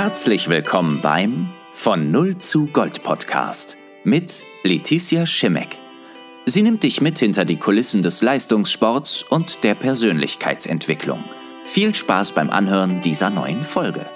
Herzlich 0.00 0.48
willkommen 0.48 1.00
beim 1.02 1.50
Von 1.72 2.12
Null 2.12 2.38
zu 2.38 2.66
Gold 2.66 3.02
Podcast 3.02 3.76
mit 4.04 4.44
Leticia 4.62 5.26
Schimek. 5.26 5.76
Sie 6.46 6.62
nimmt 6.62 6.84
dich 6.84 7.00
mit 7.00 7.18
hinter 7.18 7.44
die 7.44 7.56
Kulissen 7.56 8.04
des 8.04 8.22
Leistungssports 8.22 9.24
und 9.24 9.64
der 9.64 9.74
Persönlichkeitsentwicklung. 9.74 11.24
Viel 11.64 11.96
Spaß 11.96 12.30
beim 12.30 12.48
Anhören 12.48 13.02
dieser 13.02 13.28
neuen 13.28 13.64
Folge. 13.64 14.06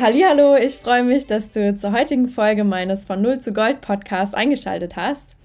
Hallo, 0.00 0.56
ich 0.56 0.74
freue 0.74 1.04
mich, 1.04 1.28
dass 1.28 1.52
du 1.52 1.76
zur 1.76 1.92
heutigen 1.92 2.26
Folge 2.26 2.64
meines 2.64 3.04
Von 3.04 3.22
Null 3.22 3.38
zu 3.38 3.52
Gold 3.52 3.80
Podcast 3.80 4.34
eingeschaltet 4.34 4.96
hast. 4.96 5.36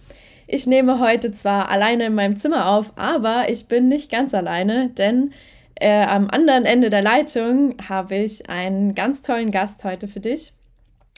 Ich 0.48 0.66
nehme 0.66 1.00
heute 1.00 1.32
zwar 1.32 1.70
alleine 1.70 2.08
in 2.08 2.16
meinem 2.16 2.36
Zimmer 2.38 2.68
auf, 2.68 2.94
aber 2.96 3.50
ich 3.50 3.68
bin 3.68 3.90
nicht 3.90 4.10
ganz 4.10 4.34
alleine, 4.34 4.90
denn 4.90 5.34
äh, 5.80 6.04
am 6.04 6.30
anderen 6.30 6.66
Ende 6.66 6.90
der 6.90 7.02
Leitung 7.02 7.76
habe 7.88 8.16
ich 8.16 8.50
einen 8.50 8.96
ganz 8.96 9.22
tollen 9.22 9.52
Gast 9.52 9.84
heute 9.84 10.08
für 10.08 10.20
dich. 10.20 10.54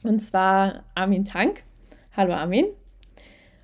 Und 0.03 0.19
zwar 0.19 0.83
Armin 0.95 1.25
Tank. 1.25 1.63
Hallo 2.15 2.33
Armin. 2.33 2.65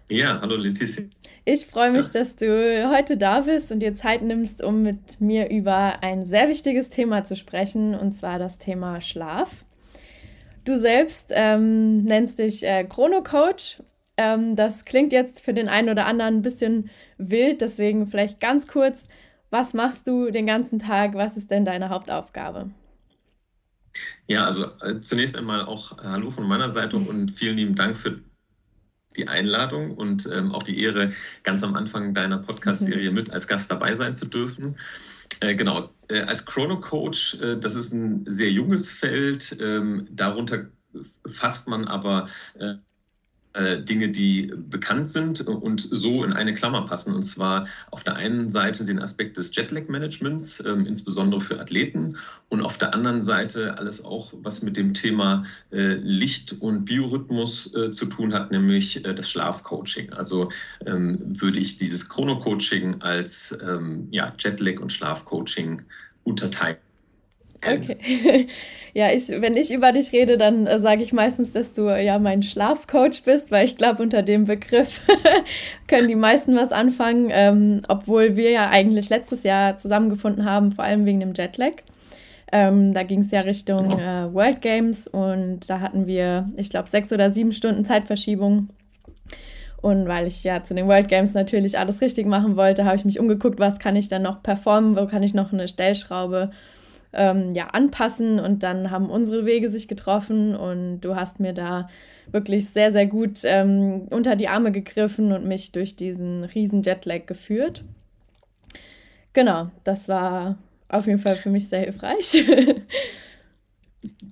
Ja, 0.09 0.39
hallo 0.39 0.55
Letizia. 0.55 1.05
Ich 1.45 1.65
freue 1.65 1.91
mich, 1.91 2.09
dass 2.11 2.35
du 2.35 2.89
heute 2.91 3.17
da 3.17 3.41
bist 3.41 3.71
und 3.71 3.79
dir 3.79 3.95
Zeit 3.95 4.21
nimmst, 4.21 4.63
um 4.63 4.83
mit 4.83 5.19
mir 5.19 5.49
über 5.49 6.03
ein 6.03 6.25
sehr 6.25 6.47
wichtiges 6.47 6.89
Thema 6.89 7.23
zu 7.23 7.35
sprechen, 7.35 7.95
und 7.95 8.11
zwar 8.11 8.39
das 8.39 8.57
Thema 8.57 9.01
Schlaf. 9.01 9.65
Du 10.63 10.77
selbst 10.77 11.31
ähm, 11.31 12.03
nennst 12.03 12.39
dich 12.39 12.63
äh, 12.63 12.83
Chrono-Coach. 12.83 13.83
Ähm, 14.17 14.55
das 14.55 14.85
klingt 14.85 15.11
jetzt 15.11 15.41
für 15.41 15.53
den 15.53 15.67
einen 15.67 15.89
oder 15.89 16.05
anderen 16.05 16.37
ein 16.37 16.41
bisschen 16.41 16.89
wild, 17.17 17.61
deswegen 17.61 18.07
vielleicht 18.07 18.39
ganz 18.39 18.67
kurz, 18.67 19.07
was 19.55 19.73
machst 19.73 20.05
du 20.07 20.31
den 20.31 20.45
ganzen 20.45 20.79
Tag? 20.79 21.13
Was 21.13 21.37
ist 21.37 21.49
denn 21.49 21.63
deine 21.63 21.87
Hauptaufgabe? 21.87 22.71
Ja, 24.27 24.45
also 24.45 24.65
äh, 24.81 24.99
zunächst 24.99 25.37
einmal 25.37 25.63
auch 25.63 25.97
äh, 25.97 26.07
Hallo 26.07 26.29
von 26.29 26.45
meiner 26.45 26.69
Seite 26.69 26.97
und 26.97 27.31
vielen 27.31 27.55
lieben 27.55 27.73
Dank 27.73 27.97
für 27.97 28.19
die 29.15 29.29
Einladung 29.29 29.95
und 29.95 30.29
ähm, 30.35 30.51
auch 30.51 30.63
die 30.63 30.81
Ehre, 30.81 31.13
ganz 31.43 31.63
am 31.63 31.73
Anfang 31.75 32.13
deiner 32.13 32.39
Podcast-Serie 32.39 33.11
mhm. 33.11 33.15
mit 33.15 33.31
als 33.31 33.47
Gast 33.47 33.71
dabei 33.71 33.95
sein 33.95 34.13
zu 34.13 34.25
dürfen. 34.25 34.77
Äh, 35.39 35.55
genau, 35.55 35.89
äh, 36.09 36.19
als 36.23 36.45
Chrono-Coach, 36.45 37.39
äh, 37.39 37.57
das 37.57 37.75
ist 37.75 37.93
ein 37.93 38.25
sehr 38.25 38.51
junges 38.51 38.91
Feld. 38.91 39.55
Ähm, 39.61 40.05
darunter 40.11 40.65
fasst 41.25 41.69
man 41.69 41.87
aber 41.87 42.27
äh, 42.59 42.73
Dinge, 43.83 44.09
die 44.09 44.53
bekannt 44.69 45.07
sind 45.07 45.41
und 45.41 45.81
so 45.81 46.23
in 46.23 46.33
eine 46.33 46.53
Klammer 46.53 46.85
passen. 46.85 47.13
Und 47.13 47.23
zwar 47.23 47.67
auf 47.91 48.03
der 48.03 48.15
einen 48.17 48.49
Seite 48.49 48.83
den 48.85 48.99
Aspekt 48.99 49.37
des 49.37 49.55
Jetlag-Managements, 49.55 50.59
äh, 50.59 50.71
insbesondere 50.71 51.39
für 51.39 51.59
Athleten, 51.59 52.17
und 52.49 52.61
auf 52.61 52.77
der 52.77 52.93
anderen 52.93 53.21
Seite 53.21 53.77
alles 53.77 54.03
auch, 54.03 54.33
was 54.41 54.61
mit 54.61 54.77
dem 54.77 54.93
Thema 54.93 55.45
äh, 55.71 55.95
Licht 55.95 56.55
und 56.59 56.85
Biorhythmus 56.85 57.73
äh, 57.75 57.91
zu 57.91 58.05
tun 58.07 58.33
hat, 58.33 58.51
nämlich 58.51 59.05
äh, 59.05 59.13
das 59.13 59.29
Schlafcoaching. 59.29 60.11
Also 60.13 60.49
ähm, 60.85 61.19
würde 61.39 61.57
ich 61.57 61.77
dieses 61.77 62.09
Chrono-Coaching 62.09 63.01
als 63.01 63.57
ähm, 63.67 64.07
ja, 64.11 64.33
Jetlag- 64.37 64.79
und 64.79 64.91
Schlafcoaching 64.91 65.81
unterteilen. 66.23 66.77
Okay. 67.67 68.47
Ja, 68.97 69.11
ich, 69.11 69.27
wenn 69.27 69.57
ich 69.57 69.73
über 69.73 69.91
dich 69.91 70.13
rede, 70.13 70.37
dann 70.37 70.67
äh, 70.67 70.79
sage 70.79 71.03
ich 71.03 71.11
meistens, 71.11 71.51
dass 71.51 71.73
du 71.73 71.89
äh, 71.89 72.05
ja 72.05 72.17
mein 72.17 72.41
Schlafcoach 72.41 73.23
bist, 73.25 73.51
weil 73.51 73.65
ich 73.65 73.75
glaube, 73.75 74.01
unter 74.01 74.23
dem 74.23 74.45
Begriff 74.45 75.01
können 75.89 76.07
die 76.07 76.15
meisten 76.15 76.55
was 76.55 76.71
anfangen, 76.71 77.27
ähm, 77.29 77.81
obwohl 77.89 78.37
wir 78.37 78.51
ja 78.51 78.69
eigentlich 78.69 79.09
letztes 79.09 79.43
Jahr 79.43 79.75
zusammengefunden 79.75 80.45
haben, 80.45 80.71
vor 80.71 80.85
allem 80.85 81.05
wegen 81.05 81.19
dem 81.19 81.33
Jetlag. 81.33 81.73
Ähm, 82.53 82.93
da 82.93 83.03
ging 83.03 83.19
es 83.19 83.31
ja 83.31 83.39
Richtung 83.39 83.89
genau. 83.89 84.29
äh, 84.29 84.33
World 84.33 84.61
Games 84.61 85.09
und 85.09 85.69
da 85.69 85.81
hatten 85.81 86.07
wir, 86.07 86.49
ich 86.55 86.69
glaube, 86.69 86.87
sechs 86.87 87.11
oder 87.11 87.31
sieben 87.31 87.51
Stunden 87.51 87.83
Zeitverschiebung. 87.83 88.69
Und 89.81 90.07
weil 90.07 90.25
ich 90.25 90.41
ja 90.45 90.63
zu 90.63 90.73
den 90.73 90.87
World 90.87 91.09
Games 91.09 91.33
natürlich 91.33 91.77
alles 91.77 91.99
richtig 91.99 92.27
machen 92.27 92.55
wollte, 92.55 92.85
habe 92.85 92.95
ich 92.95 93.03
mich 93.03 93.19
umgeguckt, 93.19 93.59
was 93.59 93.77
kann 93.77 93.97
ich 93.97 94.07
dann 94.07 94.21
noch 94.21 94.41
performen, 94.41 94.95
wo 94.95 95.05
kann 95.05 95.21
ich 95.21 95.33
noch 95.33 95.51
eine 95.51 95.67
Stellschraube 95.67 96.51
ähm, 97.15 97.51
ja, 97.51 97.67
anpassen 97.67 98.39
und 98.39 98.63
dann 98.63 98.91
haben 98.91 99.09
unsere 99.09 99.45
Wege 99.45 99.69
sich 99.69 99.87
getroffen 99.87 100.55
und 100.55 101.01
du 101.01 101.15
hast 101.15 101.39
mir 101.39 101.53
da 101.53 101.89
wirklich 102.31 102.69
sehr, 102.69 102.91
sehr 102.91 103.05
gut 103.05 103.39
ähm, 103.43 104.07
unter 104.09 104.35
die 104.35 104.47
Arme 104.47 104.71
gegriffen 104.71 105.31
und 105.31 105.45
mich 105.45 105.71
durch 105.71 105.95
diesen 105.95 106.43
riesen 106.43 106.83
Jetlag 106.83 107.25
geführt. 107.25 107.83
Genau, 109.33 109.69
das 109.83 110.07
war 110.07 110.57
auf 110.87 111.07
jeden 111.07 111.19
Fall 111.19 111.35
für 111.35 111.49
mich 111.49 111.67
sehr 111.67 111.81
hilfreich. 111.81 112.45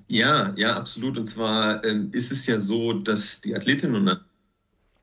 ja, 0.08 0.54
ja, 0.56 0.78
absolut. 0.78 1.18
Und 1.18 1.26
zwar 1.26 1.84
ähm, 1.86 2.10
ist 2.14 2.32
es 2.32 2.48
ja 2.48 2.58
so, 2.58 2.94
dass 2.94 3.42
die 3.42 3.56
Athletinnen 3.56 3.96
und 3.96 4.20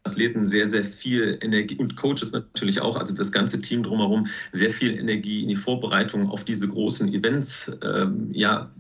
Athleten 0.05 0.49
sehr, 0.49 0.69
sehr 0.69 0.85
viel 0.85 1.39
Energie 1.43 1.77
und 1.77 1.97
Coaches 1.97 2.33
natürlich 2.33 2.81
auch, 2.81 2.97
also 2.97 3.15
das 3.15 3.33
ganze 3.33 3.61
Team 3.61 3.83
drumherum, 3.83 4.27
sehr 4.53 4.71
viel 4.71 4.99
Energie 4.99 5.43
in 5.43 5.49
die 5.49 5.57
Vorbereitung 5.57 6.31
auf 6.31 6.45
diese 6.45 6.69
großen 6.69 7.13
Events, 7.13 7.79
ähm, 7.85 8.31
ja, 8.33 8.71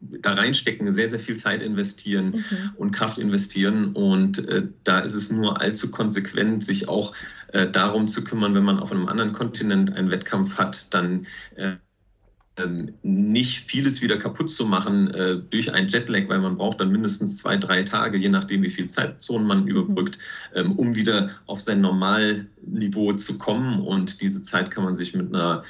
da 0.00 0.32
reinstecken, 0.32 0.90
sehr, 0.90 1.08
sehr 1.08 1.20
viel 1.20 1.36
Zeit 1.36 1.62
investieren 1.62 2.30
mhm. 2.30 2.70
und 2.76 2.90
Kraft 2.90 3.18
investieren. 3.18 3.92
Und 3.92 4.48
äh, 4.48 4.66
da 4.84 5.00
ist 5.00 5.14
es 5.14 5.30
nur 5.30 5.60
allzu 5.60 5.90
konsequent, 5.90 6.64
sich 6.64 6.88
auch 6.88 7.14
äh, 7.52 7.68
darum 7.68 8.08
zu 8.08 8.24
kümmern, 8.24 8.54
wenn 8.54 8.64
man 8.64 8.78
auf 8.78 8.92
einem 8.92 9.08
anderen 9.08 9.32
Kontinent 9.32 9.94
einen 9.96 10.10
Wettkampf 10.10 10.56
hat, 10.56 10.92
dann 10.94 11.26
äh, 11.56 11.76
ähm, 12.62 12.94
nicht 13.02 13.64
vieles 13.64 14.02
wieder 14.02 14.16
kaputt 14.16 14.50
zu 14.50 14.66
machen 14.66 15.10
äh, 15.10 15.36
durch 15.50 15.72
ein 15.72 15.88
Jetlag, 15.88 16.28
weil 16.28 16.40
man 16.40 16.56
braucht 16.56 16.80
dann 16.80 16.92
mindestens 16.92 17.38
zwei, 17.38 17.56
drei 17.56 17.82
Tage, 17.82 18.18
je 18.18 18.28
nachdem, 18.28 18.62
wie 18.62 18.70
viel 18.70 18.88
Zeitzonen 18.88 19.46
man 19.46 19.66
überbrückt, 19.66 20.18
ähm, 20.54 20.72
um 20.72 20.94
wieder 20.94 21.30
auf 21.46 21.60
sein 21.60 21.80
Normalniveau 21.80 23.12
zu 23.12 23.38
kommen. 23.38 23.80
Und 23.80 24.20
diese 24.20 24.42
Zeit 24.42 24.70
kann 24.70 24.84
man 24.84 24.96
sich 24.96 25.14
mit 25.14 25.34
einer 25.34 25.62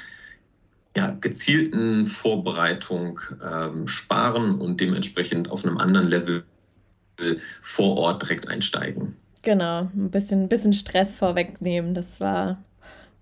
ja, 0.97 1.11
gezielten 1.21 2.07
Vorbereitung 2.07 3.21
ähm, 3.45 3.87
sparen 3.87 4.61
und 4.61 4.81
dementsprechend 4.81 5.51
auf 5.51 5.65
einem 5.65 5.79
anderen 5.79 6.09
Level 6.09 6.45
vor 7.61 7.99
Ort 7.99 8.23
direkt 8.23 8.49
einsteigen. 8.49 9.15
Genau, 9.43 9.91
ein 9.95 10.11
bisschen, 10.11 10.49
bisschen 10.49 10.73
Stress 10.73 11.17
vorwegnehmen. 11.17 11.95
Das 11.95 12.21
war, 12.21 12.63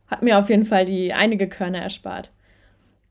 hat 0.06 0.23
mir 0.23 0.39
auf 0.39 0.50
jeden 0.50 0.65
Fall 0.65 0.85
die 0.85 1.12
einige 1.12 1.49
Körner 1.49 1.81
erspart. 1.81 2.33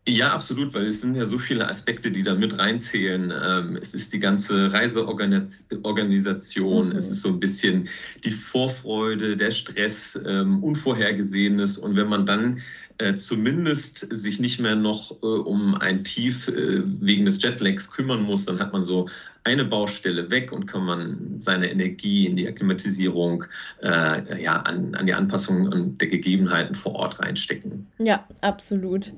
Ja, 0.10 0.32
absolut, 0.32 0.74
weil 0.74 0.88
es 0.88 1.02
sind 1.02 1.16
ja 1.16 1.26
so 1.26 1.38
viele 1.38 1.68
Aspekte, 1.68 2.10
die 2.10 2.24
da 2.24 2.34
mit 2.34 2.58
reinzählen. 2.58 3.34
Ähm, 3.46 3.76
es 3.76 3.94
ist 3.94 4.14
die 4.14 4.20
ganze 4.20 4.72
Reiseorganisation, 4.72 6.88
mhm. 6.88 6.96
es 6.96 7.10
ist 7.10 7.24
so 7.24 7.28
ein 7.28 7.42
bisschen 7.42 7.90
die 8.24 8.32
Vorfreude, 8.32 9.36
der 9.36 9.52
Stress, 9.52 10.18
ähm, 10.26 10.64
Unvorhergesehenes. 10.64 11.78
Und 11.78 11.98
wenn 11.98 12.08
man 12.08 12.26
dann 12.26 12.62
äh, 13.00 13.16
zumindest 13.16 13.98
sich 14.16 14.40
nicht 14.40 14.60
mehr 14.60 14.76
noch 14.76 15.12
äh, 15.22 15.26
um 15.26 15.76
ein 15.76 16.04
Tief 16.04 16.48
äh, 16.48 16.82
wegen 16.84 17.26
des 17.26 17.42
Jetlags 17.42 17.92
kümmern 17.92 18.24
muss, 18.24 18.46
dann 18.46 18.60
hat 18.60 18.74
man 18.74 18.84
so 18.84 19.08
eine 19.44 19.64
Baustelle 19.64 20.30
weg 20.30 20.52
und 20.52 20.66
kann 20.66 20.84
man 20.84 21.40
seine 21.40 21.72
Energie 21.72 22.28
in 22.28 22.36
die 22.36 22.48
Akklimatisierung, 22.48 23.46
äh, 23.82 24.42
ja, 24.42 24.58
an, 24.62 24.94
an 24.96 25.06
die 25.06 25.14
Anpassung 25.14 25.98
der 25.98 26.08
Gegebenheiten 26.08 26.76
vor 26.76 26.96
Ort 26.96 27.20
reinstecken. 27.20 27.88
Ja, 27.98 28.28
absolut. 28.42 29.14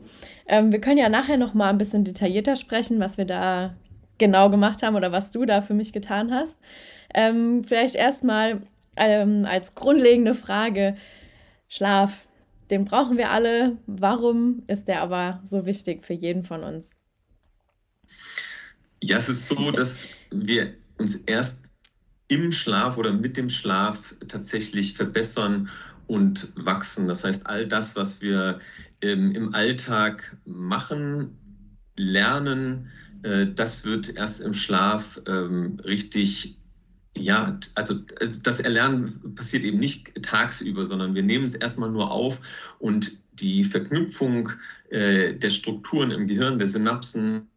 Ähm, 0.48 0.72
wir 0.72 0.82
können 0.82 1.00
ja 1.00 1.10
nachher 1.10 1.38
noch 1.38 1.54
mal 1.54 1.70
ein 1.70 1.78
bisschen 1.78 2.04
detaillierter 2.04 2.56
sprechen, 2.56 3.00
was 3.00 3.18
wir 3.18 3.26
da 3.26 3.76
genau 4.18 4.50
gemacht 4.50 4.84
haben 4.84 4.96
oder 4.96 5.12
was 5.12 5.32
du 5.32 5.46
da 5.46 5.62
für 5.62 5.74
mich 5.74 5.94
getan 5.94 6.32
hast. 6.32 6.60
Ähm, 7.14 7.64
vielleicht 7.64 7.96
erstmal 7.96 8.62
ähm, 8.98 9.46
als 9.46 9.74
grundlegende 9.74 10.36
Frage: 10.36 10.94
Schlaf 11.70 12.28
den 12.70 12.86
brauchen 12.86 13.18
wir 13.18 13.32
alle. 13.32 13.78
Warum 13.88 14.64
ist 14.68 14.88
der 14.88 15.02
aber 15.02 15.42
so 15.44 15.66
wichtig 15.66 16.06
für 16.06 16.14
jeden 16.14 16.44
von 16.44 16.64
uns? 16.64 16.96
Ja, 19.02 19.18
es 19.18 19.30
ist 19.30 19.48
so, 19.48 19.72
dass 19.72 20.08
wir 20.32 20.74
uns 20.98 21.16
erst 21.16 21.76
im 22.28 22.52
Schlaf 22.52 22.98
oder 22.98 23.12
mit 23.12 23.38
dem 23.38 23.50
Schlaf 23.50 24.16
tatsächlich 24.28 24.94
verbessern 24.94 25.70
und 26.08 26.54
wachsen. 26.56 27.08
Das 27.08 27.24
heißt, 27.24 27.48
all 27.48 27.68
das, 27.68 27.96
was 27.96 28.22
wir 28.22 28.60
ähm, 29.02 29.32
im 29.32 29.54
Alltag 29.54 30.38
machen, 30.46 31.38
lernen, 31.96 32.90
äh, 33.24 33.48
das 33.48 33.86
wird 33.86 34.16
erst 34.16 34.42
im 34.42 34.54
Schlaf 34.54 35.22
ähm, 35.28 35.78
richtig 35.84 36.59
ja, 37.20 37.60
also 37.76 37.96
äh, 38.20 38.30
das 38.44 38.60
Erlernen 38.60 39.36
passiert 39.36 39.64
eben 39.64 39.80
nicht 39.80 40.12
tagsüber, 40.24 40.86
sondern 40.86 41.16
wir 41.16 41.24
nehmen 41.24 41.46
es 41.46 41.56
erstmal 41.56 41.92
nur 41.92 42.12
auf 42.12 42.42
und 42.80 43.24
die 43.34 43.64
Verknüpfung 43.64 44.52
äh, 44.90 45.34
der 45.34 45.50
Strukturen 45.50 46.12
im 46.12 46.28
Gehirn, 46.28 46.60
der 46.60 46.68
Synapsen, 46.68 47.48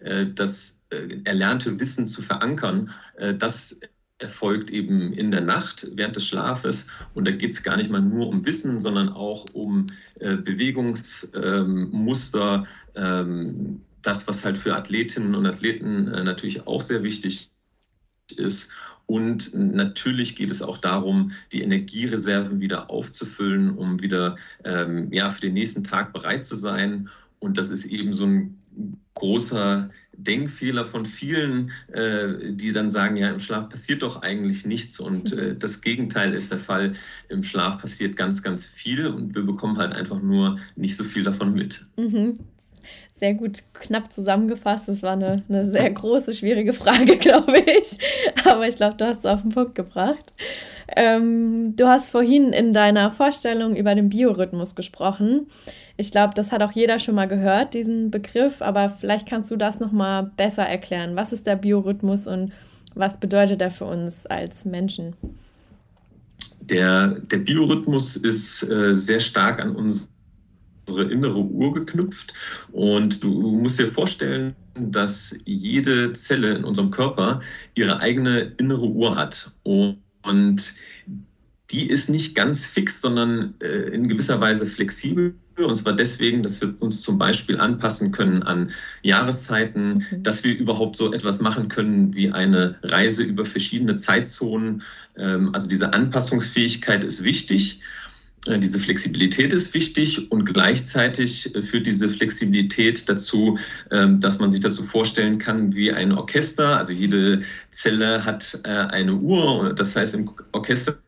äh, 0.00 0.26
das 0.34 0.84
äh, 0.90 1.20
erlernte 1.24 1.80
Wissen 1.80 2.06
zu 2.06 2.20
verankern, 2.22 2.90
äh, 3.16 3.34
das 3.34 3.80
erfolgt 4.18 4.70
eben 4.70 5.12
in 5.12 5.30
der 5.30 5.40
Nacht 5.40 5.88
während 5.94 6.16
des 6.16 6.26
Schlafes. 6.26 6.86
Und 7.14 7.26
da 7.26 7.32
geht 7.32 7.50
es 7.50 7.62
gar 7.62 7.76
nicht 7.76 7.90
mal 7.90 8.00
nur 8.00 8.28
um 8.28 8.46
Wissen, 8.46 8.78
sondern 8.78 9.08
auch 9.08 9.44
um 9.54 9.86
äh, 10.20 10.36
Bewegungsmuster, 10.36 12.64
ähm, 12.94 13.80
das, 14.02 14.28
was 14.28 14.44
halt 14.44 14.56
für 14.58 14.76
Athletinnen 14.76 15.34
und 15.34 15.46
Athleten 15.46 16.04
natürlich 16.04 16.66
auch 16.66 16.82
sehr 16.82 17.02
wichtig 17.02 17.50
ist. 18.32 18.70
Und 19.06 19.54
natürlich 19.54 20.34
geht 20.34 20.50
es 20.50 20.62
auch 20.62 20.78
darum, 20.78 21.32
die 21.52 21.62
Energiereserven 21.62 22.60
wieder 22.60 22.90
aufzufüllen, 22.90 23.76
um 23.76 24.00
wieder 24.00 24.36
ähm, 24.64 25.12
ja, 25.12 25.30
für 25.30 25.42
den 25.42 25.54
nächsten 25.54 25.84
Tag 25.84 26.12
bereit 26.12 26.44
zu 26.44 26.56
sein. 26.56 27.08
Und 27.38 27.58
das 27.58 27.70
ist 27.70 27.84
eben 27.84 28.14
so 28.14 28.24
ein 28.24 28.58
großer 29.12 29.90
Denkfehler 30.16 30.84
von 30.84 31.04
vielen, 31.04 31.70
äh, 31.92 32.52
die 32.52 32.72
dann 32.72 32.90
sagen, 32.90 33.16
ja, 33.16 33.28
im 33.28 33.38
Schlaf 33.38 33.68
passiert 33.68 34.02
doch 34.02 34.22
eigentlich 34.22 34.64
nichts. 34.64 34.98
Und 34.98 35.34
äh, 35.34 35.54
das 35.54 35.82
Gegenteil 35.82 36.32
ist 36.32 36.50
der 36.50 36.58
Fall. 36.58 36.94
Im 37.28 37.42
Schlaf 37.42 37.78
passiert 37.78 38.16
ganz, 38.16 38.42
ganz 38.42 38.64
viel 38.64 39.06
und 39.06 39.34
wir 39.34 39.42
bekommen 39.42 39.76
halt 39.76 39.94
einfach 39.94 40.20
nur 40.22 40.58
nicht 40.76 40.96
so 40.96 41.04
viel 41.04 41.24
davon 41.24 41.52
mit. 41.52 41.84
Mhm 41.96 42.38
sehr 43.14 43.34
gut 43.34 43.62
knapp 43.72 44.12
zusammengefasst. 44.12 44.88
Das 44.88 45.02
war 45.02 45.12
eine, 45.12 45.42
eine 45.48 45.68
sehr 45.68 45.90
große, 45.90 46.34
schwierige 46.34 46.72
Frage, 46.72 47.16
glaube 47.18 47.58
ich. 47.58 47.98
Aber 48.44 48.66
ich 48.68 48.76
glaube, 48.76 48.96
du 48.96 49.06
hast 49.06 49.20
es 49.20 49.26
auf 49.26 49.42
den 49.42 49.50
Punkt 49.50 49.74
gebracht. 49.74 50.32
Ähm, 50.96 51.74
du 51.76 51.86
hast 51.86 52.10
vorhin 52.10 52.52
in 52.52 52.72
deiner 52.72 53.10
Vorstellung 53.10 53.76
über 53.76 53.94
den 53.94 54.08
Biorhythmus 54.08 54.74
gesprochen. 54.74 55.46
Ich 55.96 56.10
glaube, 56.10 56.34
das 56.34 56.50
hat 56.50 56.62
auch 56.62 56.72
jeder 56.72 56.98
schon 56.98 57.14
mal 57.14 57.28
gehört, 57.28 57.74
diesen 57.74 58.10
Begriff, 58.10 58.62
aber 58.62 58.88
vielleicht 58.88 59.28
kannst 59.28 59.50
du 59.50 59.56
das 59.56 59.78
nochmal 59.78 60.30
besser 60.36 60.64
erklären. 60.64 61.14
Was 61.14 61.32
ist 61.32 61.46
der 61.46 61.56
Biorhythmus 61.56 62.26
und 62.26 62.52
was 62.94 63.18
bedeutet 63.20 63.60
er 63.60 63.70
für 63.70 63.84
uns 63.84 64.26
als 64.26 64.64
Menschen? 64.64 65.14
Der, 66.60 67.08
der 67.08 67.38
Biorhythmus 67.38 68.16
ist 68.16 68.68
äh, 68.70 68.96
sehr 68.96 69.20
stark 69.20 69.62
an 69.62 69.76
uns 69.76 70.10
unsere 70.88 71.10
innere 71.10 71.38
Uhr 71.38 71.74
geknüpft. 71.74 72.32
Und 72.72 73.22
du 73.22 73.30
musst 73.30 73.78
dir 73.78 73.90
vorstellen, 73.90 74.54
dass 74.74 75.36
jede 75.44 76.12
Zelle 76.12 76.54
in 76.54 76.64
unserem 76.64 76.90
Körper 76.90 77.40
ihre 77.74 78.00
eigene 78.00 78.52
innere 78.58 78.86
Uhr 78.86 79.16
hat. 79.16 79.52
Und 79.62 80.74
die 81.70 81.86
ist 81.88 82.08
nicht 82.10 82.34
ganz 82.34 82.66
fix, 82.66 83.00
sondern 83.00 83.54
äh, 83.62 83.94
in 83.94 84.08
gewisser 84.08 84.40
Weise 84.40 84.66
flexibel. 84.66 85.34
Und 85.56 85.74
zwar 85.76 85.92
deswegen, 85.92 86.42
dass 86.42 86.60
wir 86.60 86.74
uns 86.80 87.02
zum 87.02 87.16
Beispiel 87.16 87.58
anpassen 87.60 88.10
können 88.10 88.42
an 88.42 88.70
Jahreszeiten, 89.02 90.04
mhm. 90.10 90.22
dass 90.22 90.42
wir 90.44 90.56
überhaupt 90.56 90.96
so 90.96 91.12
etwas 91.12 91.40
machen 91.40 91.68
können 91.68 92.14
wie 92.14 92.30
eine 92.30 92.76
Reise 92.82 93.22
über 93.22 93.44
verschiedene 93.44 93.96
Zeitzonen. 93.96 94.82
Ähm, 95.16 95.54
also 95.54 95.68
diese 95.68 95.92
Anpassungsfähigkeit 95.92 97.04
ist 97.04 97.22
wichtig. 97.22 97.80
Äh, 98.46 98.58
diese 98.58 98.78
Flexibilität 98.78 99.52
ist 99.52 99.72
wichtig 99.74 100.30
und 100.30 100.44
gleichzeitig 100.44 101.54
äh, 101.54 101.62
führt 101.62 101.86
diese 101.86 102.08
Flexibilität 102.08 103.08
dazu, 103.08 103.58
ähm, 103.90 104.20
dass 104.20 104.38
man 104.38 104.50
sich 104.50 104.60
das 104.60 104.74
so 104.74 104.82
vorstellen 104.82 105.38
kann 105.38 105.74
wie 105.74 105.92
ein 105.92 106.12
Orchester. 106.12 106.76
Also 106.76 106.92
jede 106.92 107.40
Zelle 107.70 108.24
hat 108.24 108.60
äh, 108.64 108.68
eine 108.68 109.14
Uhr. 109.14 109.72
Das 109.74 109.96
heißt, 109.96 110.14
im 110.14 110.30
Orchester 110.52 110.98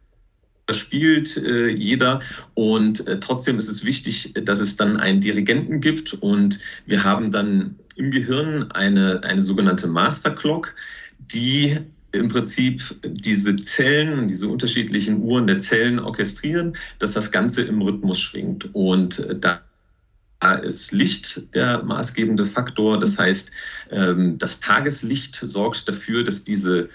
spielt 0.72 1.40
jeder 1.76 2.18
und 2.54 3.04
trotzdem 3.20 3.56
ist 3.56 3.68
es 3.68 3.84
wichtig, 3.84 4.34
dass 4.34 4.58
es 4.58 4.74
dann 4.74 4.96
einen 4.96 5.20
Dirigenten 5.20 5.80
gibt 5.80 6.14
und 6.14 6.58
wir 6.86 7.04
haben 7.04 7.30
dann 7.30 7.76
im 7.94 8.10
Gehirn 8.10 8.68
eine, 8.72 9.22
eine 9.22 9.42
sogenannte 9.42 9.86
Master 9.86 10.32
Clock, 10.32 10.74
die 11.20 11.78
im 12.18 12.28
Prinzip 12.28 12.82
diese 13.04 13.56
Zellen, 13.56 14.28
diese 14.28 14.48
unterschiedlichen 14.48 15.20
Uhren 15.22 15.46
der 15.46 15.58
Zellen 15.58 15.98
orchestrieren, 15.98 16.76
dass 16.98 17.12
das 17.12 17.30
Ganze 17.30 17.62
im 17.62 17.80
Rhythmus 17.82 18.18
schwingt. 18.18 18.74
Und 18.74 19.20
äh, 19.20 19.38
da 19.38 19.62
ist 20.62 20.92
Licht 20.92 21.54
der 21.54 21.82
maßgebende 21.82 22.44
Faktor. 22.44 22.98
Das 22.98 23.18
heißt, 23.18 23.50
ähm, 23.90 24.38
das 24.38 24.60
Tageslicht 24.60 25.36
sorgt 25.36 25.88
dafür, 25.88 26.24
dass 26.24 26.44
diese, 26.44 26.88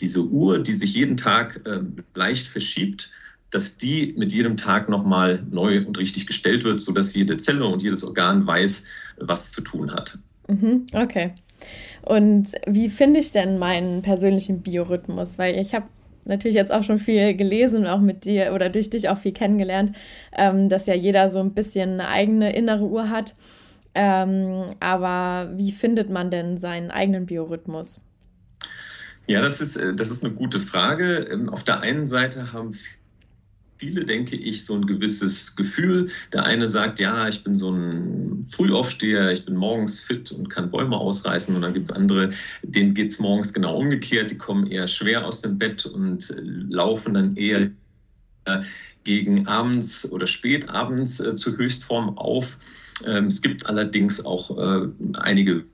diese 0.00 0.24
Uhr, 0.24 0.58
die 0.58 0.74
sich 0.74 0.94
jeden 0.94 1.16
Tag 1.16 1.60
ähm, 1.66 1.96
leicht 2.14 2.46
verschiebt, 2.46 3.10
dass 3.50 3.76
die 3.76 4.14
mit 4.16 4.32
jedem 4.32 4.56
Tag 4.56 4.88
nochmal 4.88 5.44
neu 5.50 5.84
und 5.84 5.98
richtig 5.98 6.26
gestellt 6.26 6.64
wird, 6.64 6.80
sodass 6.80 7.14
jede 7.14 7.36
Zelle 7.36 7.66
und 7.66 7.82
jedes 7.82 8.04
Organ 8.04 8.46
weiß, 8.46 8.84
was 9.18 9.52
zu 9.52 9.60
tun 9.60 9.92
hat. 9.92 10.18
Mhm, 10.48 10.86
okay. 10.92 11.34
Und 12.02 12.52
wie 12.66 12.88
finde 12.88 13.20
ich 13.20 13.32
denn 13.32 13.58
meinen 13.58 14.02
persönlichen 14.02 14.62
Biorhythmus? 14.62 15.38
Weil 15.38 15.58
ich 15.58 15.74
habe 15.74 15.86
natürlich 16.24 16.56
jetzt 16.56 16.72
auch 16.72 16.84
schon 16.84 16.98
viel 16.98 17.34
gelesen 17.34 17.82
und 17.82 17.86
auch 17.86 18.00
mit 18.00 18.24
dir 18.24 18.52
oder 18.54 18.68
durch 18.68 18.90
dich 18.90 19.08
auch 19.08 19.18
viel 19.18 19.32
kennengelernt, 19.32 19.96
ähm, 20.36 20.68
dass 20.68 20.86
ja 20.86 20.94
jeder 20.94 21.28
so 21.28 21.40
ein 21.40 21.52
bisschen 21.52 22.00
eine 22.00 22.08
eigene 22.08 22.54
innere 22.54 22.84
Uhr 22.84 23.10
hat. 23.10 23.34
Ähm, 23.94 24.66
aber 24.78 25.50
wie 25.56 25.72
findet 25.72 26.10
man 26.10 26.30
denn 26.30 26.58
seinen 26.58 26.90
eigenen 26.90 27.26
Biorhythmus? 27.26 28.02
Ja, 29.26 29.42
das 29.42 29.60
ist, 29.60 29.76
äh, 29.76 29.94
das 29.94 30.10
ist 30.10 30.24
eine 30.24 30.32
gute 30.32 30.60
Frage. 30.60 31.26
Ähm, 31.30 31.48
auf 31.48 31.64
der 31.64 31.80
einen 31.80 32.06
Seite 32.06 32.52
haben 32.52 32.76
viele, 33.80 34.04
denke 34.04 34.36
ich, 34.36 34.64
so 34.64 34.74
ein 34.74 34.86
gewisses 34.86 35.56
Gefühl. 35.56 36.10
Der 36.34 36.44
eine 36.44 36.68
sagt, 36.68 37.00
ja, 37.00 37.26
ich 37.26 37.42
bin 37.42 37.54
so 37.54 37.72
ein 37.72 38.44
Frühaufsteher, 38.44 39.32
ich 39.32 39.46
bin 39.46 39.56
morgens 39.56 40.00
fit 40.00 40.30
und 40.32 40.50
kann 40.50 40.70
Bäume 40.70 40.98
ausreißen. 40.98 41.56
Und 41.56 41.62
dann 41.62 41.72
gibt 41.72 41.86
es 41.86 41.92
andere, 41.92 42.30
denen 42.62 42.92
geht 42.92 43.08
es 43.08 43.18
morgens 43.18 43.54
genau 43.54 43.78
umgekehrt. 43.78 44.30
Die 44.30 44.38
kommen 44.38 44.66
eher 44.66 44.86
schwer 44.86 45.24
aus 45.24 45.40
dem 45.40 45.58
Bett 45.58 45.86
und 45.86 46.32
laufen 46.68 47.14
dann 47.14 47.34
eher 47.36 47.70
gegen 49.04 49.46
abends 49.46 50.10
oder 50.12 50.26
spätabends 50.26 51.20
äh, 51.20 51.34
zur 51.34 51.56
Höchstform 51.56 52.18
auf. 52.18 52.58
Ähm, 53.06 53.26
es 53.26 53.40
gibt 53.40 53.66
allerdings 53.66 54.24
auch 54.24 54.56
äh, 54.58 54.88
einige 55.18 55.64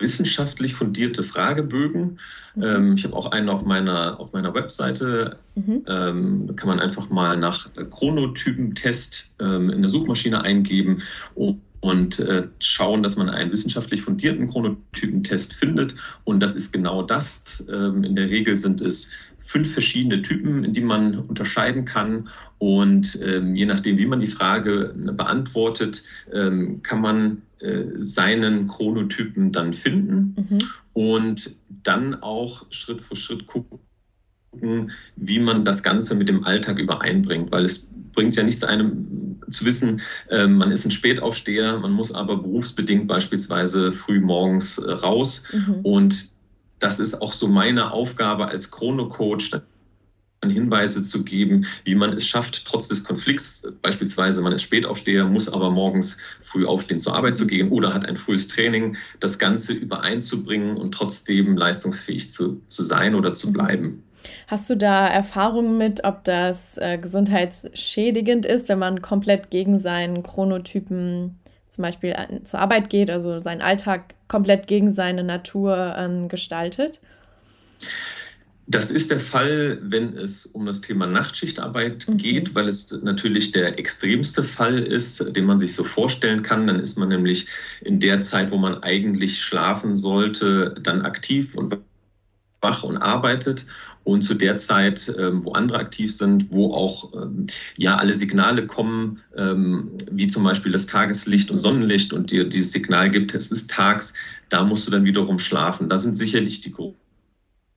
wissenschaftlich 0.00 0.74
fundierte 0.74 1.22
Fragebögen. 1.22 2.18
Mhm. 2.54 2.62
Ähm, 2.62 2.94
ich 2.94 3.04
habe 3.04 3.16
auch 3.16 3.30
einen 3.30 3.48
auf 3.48 3.64
meiner, 3.64 4.18
auf 4.18 4.32
meiner 4.32 4.54
Webseite. 4.54 5.38
Mhm. 5.54 5.84
Ähm, 5.86 6.46
da 6.46 6.54
kann 6.54 6.68
man 6.68 6.80
einfach 6.80 7.10
mal 7.10 7.36
nach 7.36 7.68
Chronotypentest 7.74 9.34
ähm, 9.40 9.70
in 9.70 9.82
der 9.82 9.90
Suchmaschine 9.90 10.42
eingeben 10.42 11.02
und, 11.34 11.60
und 11.80 12.20
äh, 12.20 12.48
schauen, 12.58 13.02
dass 13.02 13.16
man 13.16 13.30
einen 13.30 13.52
wissenschaftlich 13.52 14.02
fundierten 14.02 14.50
Chronotypentest 14.50 15.54
findet. 15.54 15.94
Und 16.24 16.40
das 16.40 16.54
ist 16.54 16.72
genau 16.72 17.02
das. 17.02 17.66
Ähm, 17.72 18.04
in 18.04 18.16
der 18.16 18.28
Regel 18.28 18.58
sind 18.58 18.80
es 18.80 19.10
fünf 19.38 19.72
verschiedene 19.72 20.22
Typen, 20.22 20.62
in 20.62 20.72
die 20.72 20.80
man 20.80 21.18
unterscheiden 21.18 21.84
kann. 21.84 22.28
Und 22.58 23.18
ähm, 23.24 23.56
je 23.56 23.66
nachdem, 23.66 23.98
wie 23.98 24.06
man 24.06 24.20
die 24.20 24.26
Frage 24.26 24.94
äh, 24.94 25.12
beantwortet, 25.12 26.02
ähm, 26.32 26.82
kann 26.82 27.00
man 27.00 27.38
äh, 27.38 27.49
seinen 27.94 28.68
Chronotypen 28.68 29.52
dann 29.52 29.72
finden 29.72 30.34
mhm. 30.36 30.62
und 30.92 31.60
dann 31.82 32.14
auch 32.22 32.66
Schritt 32.70 33.00
für 33.00 33.16
Schritt 33.16 33.46
gucken, 33.46 33.80
wie 35.16 35.38
man 35.38 35.64
das 35.64 35.82
Ganze 35.82 36.14
mit 36.14 36.28
dem 36.28 36.44
Alltag 36.44 36.78
übereinbringt, 36.78 37.52
weil 37.52 37.64
es 37.64 37.88
bringt 38.12 38.36
ja 38.36 38.42
nichts 38.42 38.64
einem 38.64 39.38
zu 39.48 39.64
wissen, 39.64 40.00
äh, 40.28 40.46
man 40.46 40.70
ist 40.70 40.84
ein 40.84 40.90
Spätaufsteher, 40.90 41.78
man 41.78 41.92
muss 41.92 42.12
aber 42.12 42.36
berufsbedingt 42.36 43.06
beispielsweise 43.06 43.92
früh 43.92 44.20
morgens 44.20 44.78
äh, 44.78 44.92
raus 44.92 45.44
mhm. 45.52 45.80
und 45.82 46.28
das 46.78 46.98
ist 46.98 47.20
auch 47.20 47.32
so 47.32 47.46
meine 47.46 47.92
Aufgabe 47.92 48.48
als 48.48 48.70
Chrono-Coach, 48.70 49.50
Hinweise 50.48 51.02
zu 51.02 51.22
geben, 51.22 51.66
wie 51.84 51.94
man 51.94 52.14
es 52.14 52.26
schafft, 52.26 52.64
trotz 52.64 52.88
des 52.88 53.04
Konflikts, 53.04 53.70
beispielsweise 53.82 54.40
man 54.40 54.54
ist 54.54 54.62
Spätaufsteher, 54.62 55.26
muss 55.26 55.52
aber 55.52 55.70
morgens 55.70 56.16
früh 56.40 56.64
aufstehen, 56.64 56.98
zur 56.98 57.14
Arbeit 57.14 57.36
zu 57.36 57.46
gehen 57.46 57.68
oder 57.68 57.92
hat 57.92 58.06
ein 58.06 58.16
frühes 58.16 58.48
Training, 58.48 58.96
das 59.20 59.38
Ganze 59.38 59.74
übereinzubringen 59.74 60.78
und 60.78 60.92
trotzdem 60.92 61.58
leistungsfähig 61.58 62.30
zu, 62.30 62.62
zu 62.68 62.82
sein 62.82 63.14
oder 63.14 63.34
zu 63.34 63.52
bleiben. 63.52 64.02
Hast 64.46 64.70
du 64.70 64.76
da 64.76 65.06
Erfahrungen 65.08 65.76
mit, 65.76 66.04
ob 66.04 66.24
das 66.24 66.78
äh, 66.78 66.96
gesundheitsschädigend 66.96 68.46
ist, 68.46 68.68
wenn 68.70 68.78
man 68.78 69.02
komplett 69.02 69.50
gegen 69.50 69.76
seinen 69.76 70.22
Chronotypen 70.22 71.38
zum 71.68 71.82
Beispiel 71.82 72.10
äh, 72.10 72.42
zur 72.44 72.60
Arbeit 72.60 72.88
geht, 72.88 73.10
also 73.10 73.40
seinen 73.40 73.60
Alltag 73.60 74.14
komplett 74.28 74.66
gegen 74.66 74.90
seine 74.90 75.22
Natur 75.22 75.94
ähm, 75.98 76.28
gestaltet? 76.28 77.00
Das 78.70 78.92
ist 78.92 79.10
der 79.10 79.18
Fall, 79.18 79.80
wenn 79.82 80.16
es 80.16 80.46
um 80.46 80.64
das 80.64 80.80
Thema 80.80 81.04
Nachtschichtarbeit 81.08 82.06
mhm. 82.06 82.18
geht, 82.18 82.54
weil 82.54 82.68
es 82.68 82.92
natürlich 83.02 83.50
der 83.50 83.76
extremste 83.80 84.44
Fall 84.44 84.78
ist, 84.78 85.34
den 85.34 85.44
man 85.44 85.58
sich 85.58 85.74
so 85.74 85.82
vorstellen 85.82 86.42
kann. 86.42 86.68
Dann 86.68 86.78
ist 86.78 86.96
man 86.96 87.08
nämlich 87.08 87.48
in 87.80 87.98
der 87.98 88.20
Zeit, 88.20 88.52
wo 88.52 88.58
man 88.58 88.80
eigentlich 88.84 89.42
schlafen 89.42 89.96
sollte, 89.96 90.72
dann 90.80 91.02
aktiv 91.02 91.56
und 91.56 91.78
wach 92.60 92.84
und 92.84 92.96
arbeitet. 92.98 93.66
Und 94.04 94.22
zu 94.22 94.34
der 94.34 94.56
Zeit, 94.56 95.12
ähm, 95.18 95.44
wo 95.44 95.50
andere 95.52 95.78
aktiv 95.78 96.14
sind, 96.14 96.52
wo 96.52 96.72
auch 96.72 97.12
ähm, 97.14 97.46
ja 97.76 97.96
alle 97.96 98.14
Signale 98.14 98.68
kommen, 98.68 99.18
ähm, 99.36 99.98
wie 100.12 100.28
zum 100.28 100.44
Beispiel 100.44 100.70
das 100.70 100.86
Tageslicht 100.86 101.50
und 101.50 101.58
Sonnenlicht 101.58 102.12
und 102.12 102.30
dir 102.30 102.48
dieses 102.48 102.70
Signal 102.70 103.10
gibt, 103.10 103.34
es 103.34 103.50
ist 103.50 103.68
tags, 103.68 104.14
da 104.48 104.62
musst 104.62 104.86
du 104.86 104.92
dann 104.92 105.04
wiederum 105.04 105.40
schlafen. 105.40 105.88
Das 105.88 106.04
sind 106.04 106.14
sicherlich 106.14 106.60
die 106.60 106.70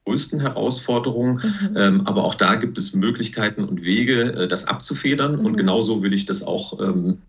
größten 0.06 0.40
Herausforderungen. 0.40 1.42
Mhm. 1.44 1.78
Ähm, 1.78 2.02
aber 2.06 2.24
auch 2.24 2.36
da 2.36 2.56
gibt 2.56 2.78
es 2.78 2.94
Möglichkeiten 2.94 3.64
und 3.64 3.84
Wege, 3.84 4.34
äh, 4.34 4.48
das 4.48 4.68
abzufedern. 4.68 5.40
Mhm. 5.40 5.46
Und 5.46 5.58
genauso 5.58 6.04
will 6.04 6.14
ich 6.14 6.26
das 6.26 6.44
auch 6.44 6.80
ähm, 6.80 7.22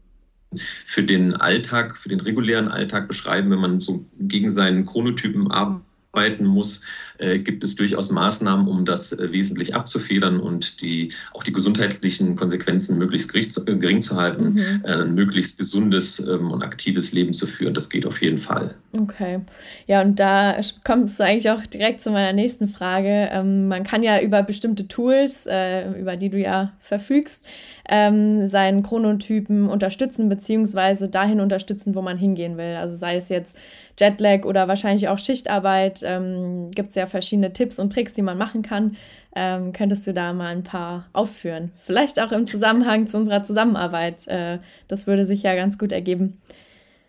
für 0.56 1.02
den 1.02 1.34
Alltag, 1.34 1.96
für 1.96 2.08
den 2.08 2.20
regulären 2.20 2.68
Alltag 2.68 3.08
beschreiben, 3.08 3.50
wenn 3.50 3.58
man 3.60 3.80
so 3.80 4.04
gegen 4.20 4.50
seinen 4.50 4.86
Chronotypen 4.86 5.50
arbeitet 5.50 5.84
arbeiten 6.14 6.46
muss, 6.46 6.82
äh, 7.18 7.38
gibt 7.38 7.64
es 7.64 7.74
durchaus 7.74 8.10
Maßnahmen, 8.10 8.68
um 8.68 8.84
das 8.84 9.12
äh, 9.12 9.32
wesentlich 9.32 9.74
abzufedern 9.74 10.40
und 10.40 10.80
die, 10.80 11.12
auch 11.32 11.42
die 11.42 11.52
gesundheitlichen 11.52 12.36
Konsequenzen 12.36 12.98
möglichst 12.98 13.32
gering 13.32 13.50
zu, 13.50 13.66
äh, 13.66 13.76
gering 13.76 14.00
zu 14.00 14.16
halten, 14.16 14.54
mhm. 14.54 14.84
Ein 14.84 15.14
möglichst 15.14 15.58
gesundes 15.58 16.20
ähm, 16.20 16.50
und 16.50 16.62
aktives 16.62 17.12
Leben 17.12 17.32
zu 17.32 17.46
führen. 17.46 17.74
Das 17.74 17.90
geht 17.90 18.06
auf 18.06 18.20
jeden 18.22 18.38
Fall. 18.38 18.74
Okay. 18.92 19.40
Ja, 19.86 20.02
und 20.02 20.20
da 20.20 20.60
kommst 20.84 21.18
du 21.18 21.24
eigentlich 21.24 21.50
auch 21.50 21.66
direkt 21.66 22.00
zu 22.00 22.10
meiner 22.10 22.32
nächsten 22.32 22.68
Frage. 22.68 23.28
Ähm, 23.32 23.68
man 23.68 23.82
kann 23.82 24.02
ja 24.02 24.20
über 24.20 24.42
bestimmte 24.42 24.86
Tools, 24.88 25.46
über 25.46 26.16
die 26.16 26.30
du 26.30 26.38
ja 26.38 26.72
verfügst, 26.80 27.42
ähm, 27.88 28.46
seinen 28.46 28.82
Chronotypen 28.82 29.68
unterstützen, 29.68 30.28
beziehungsweise 30.28 31.08
dahin 31.08 31.40
unterstützen, 31.40 31.94
wo 31.94 32.02
man 32.02 32.18
hingehen 32.18 32.56
will. 32.56 32.76
Also 32.76 32.96
sei 32.96 33.16
es 33.16 33.28
jetzt 33.28 33.56
Jetlag 33.98 34.44
oder 34.44 34.68
wahrscheinlich 34.68 35.08
auch 35.08 35.18
Schichtarbeit, 35.18 36.02
ähm, 36.04 36.70
gibt 36.70 36.90
es 36.90 36.94
ja 36.94 37.06
verschiedene 37.06 37.52
Tipps 37.52 37.78
und 37.78 37.92
Tricks, 37.92 38.14
die 38.14 38.22
man 38.22 38.38
machen 38.38 38.62
kann. 38.62 38.96
Ähm, 39.36 39.72
könntest 39.72 40.06
du 40.06 40.14
da 40.14 40.32
mal 40.32 40.54
ein 40.54 40.62
paar 40.62 41.06
aufführen? 41.12 41.72
Vielleicht 41.82 42.20
auch 42.20 42.32
im 42.32 42.46
Zusammenhang 42.46 43.06
zu 43.06 43.16
unserer 43.16 43.42
Zusammenarbeit. 43.42 44.26
Äh, 44.28 44.58
das 44.88 45.06
würde 45.06 45.24
sich 45.24 45.42
ja 45.42 45.54
ganz 45.54 45.76
gut 45.78 45.92
ergeben. 45.92 46.38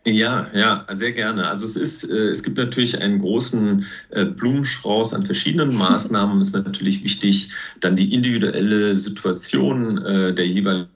Ja, 0.08 0.48
ja, 0.54 0.86
sehr 0.92 1.14
gerne. 1.14 1.48
Also 1.48 1.66
es 1.66 1.76
ist, 1.76 2.04
äh, 2.04 2.30
es 2.30 2.44
gibt 2.44 2.58
natürlich 2.58 3.02
einen 3.02 3.20
großen 3.20 3.86
äh, 4.12 4.26
Blumenstrauß 4.26 5.16
an 5.16 5.26
verschiedenen 5.26 5.76
Maßnahmen. 5.78 6.40
es 6.42 6.50
ist 6.50 6.66
natürlich 6.66 7.04
wichtig, 7.04 7.50
dann 7.80 7.96
die 7.96 8.14
individuelle 8.14 8.94
Situation 8.96 9.98
äh, 10.06 10.34
der 10.34 10.48
jeweiligen 10.48 10.95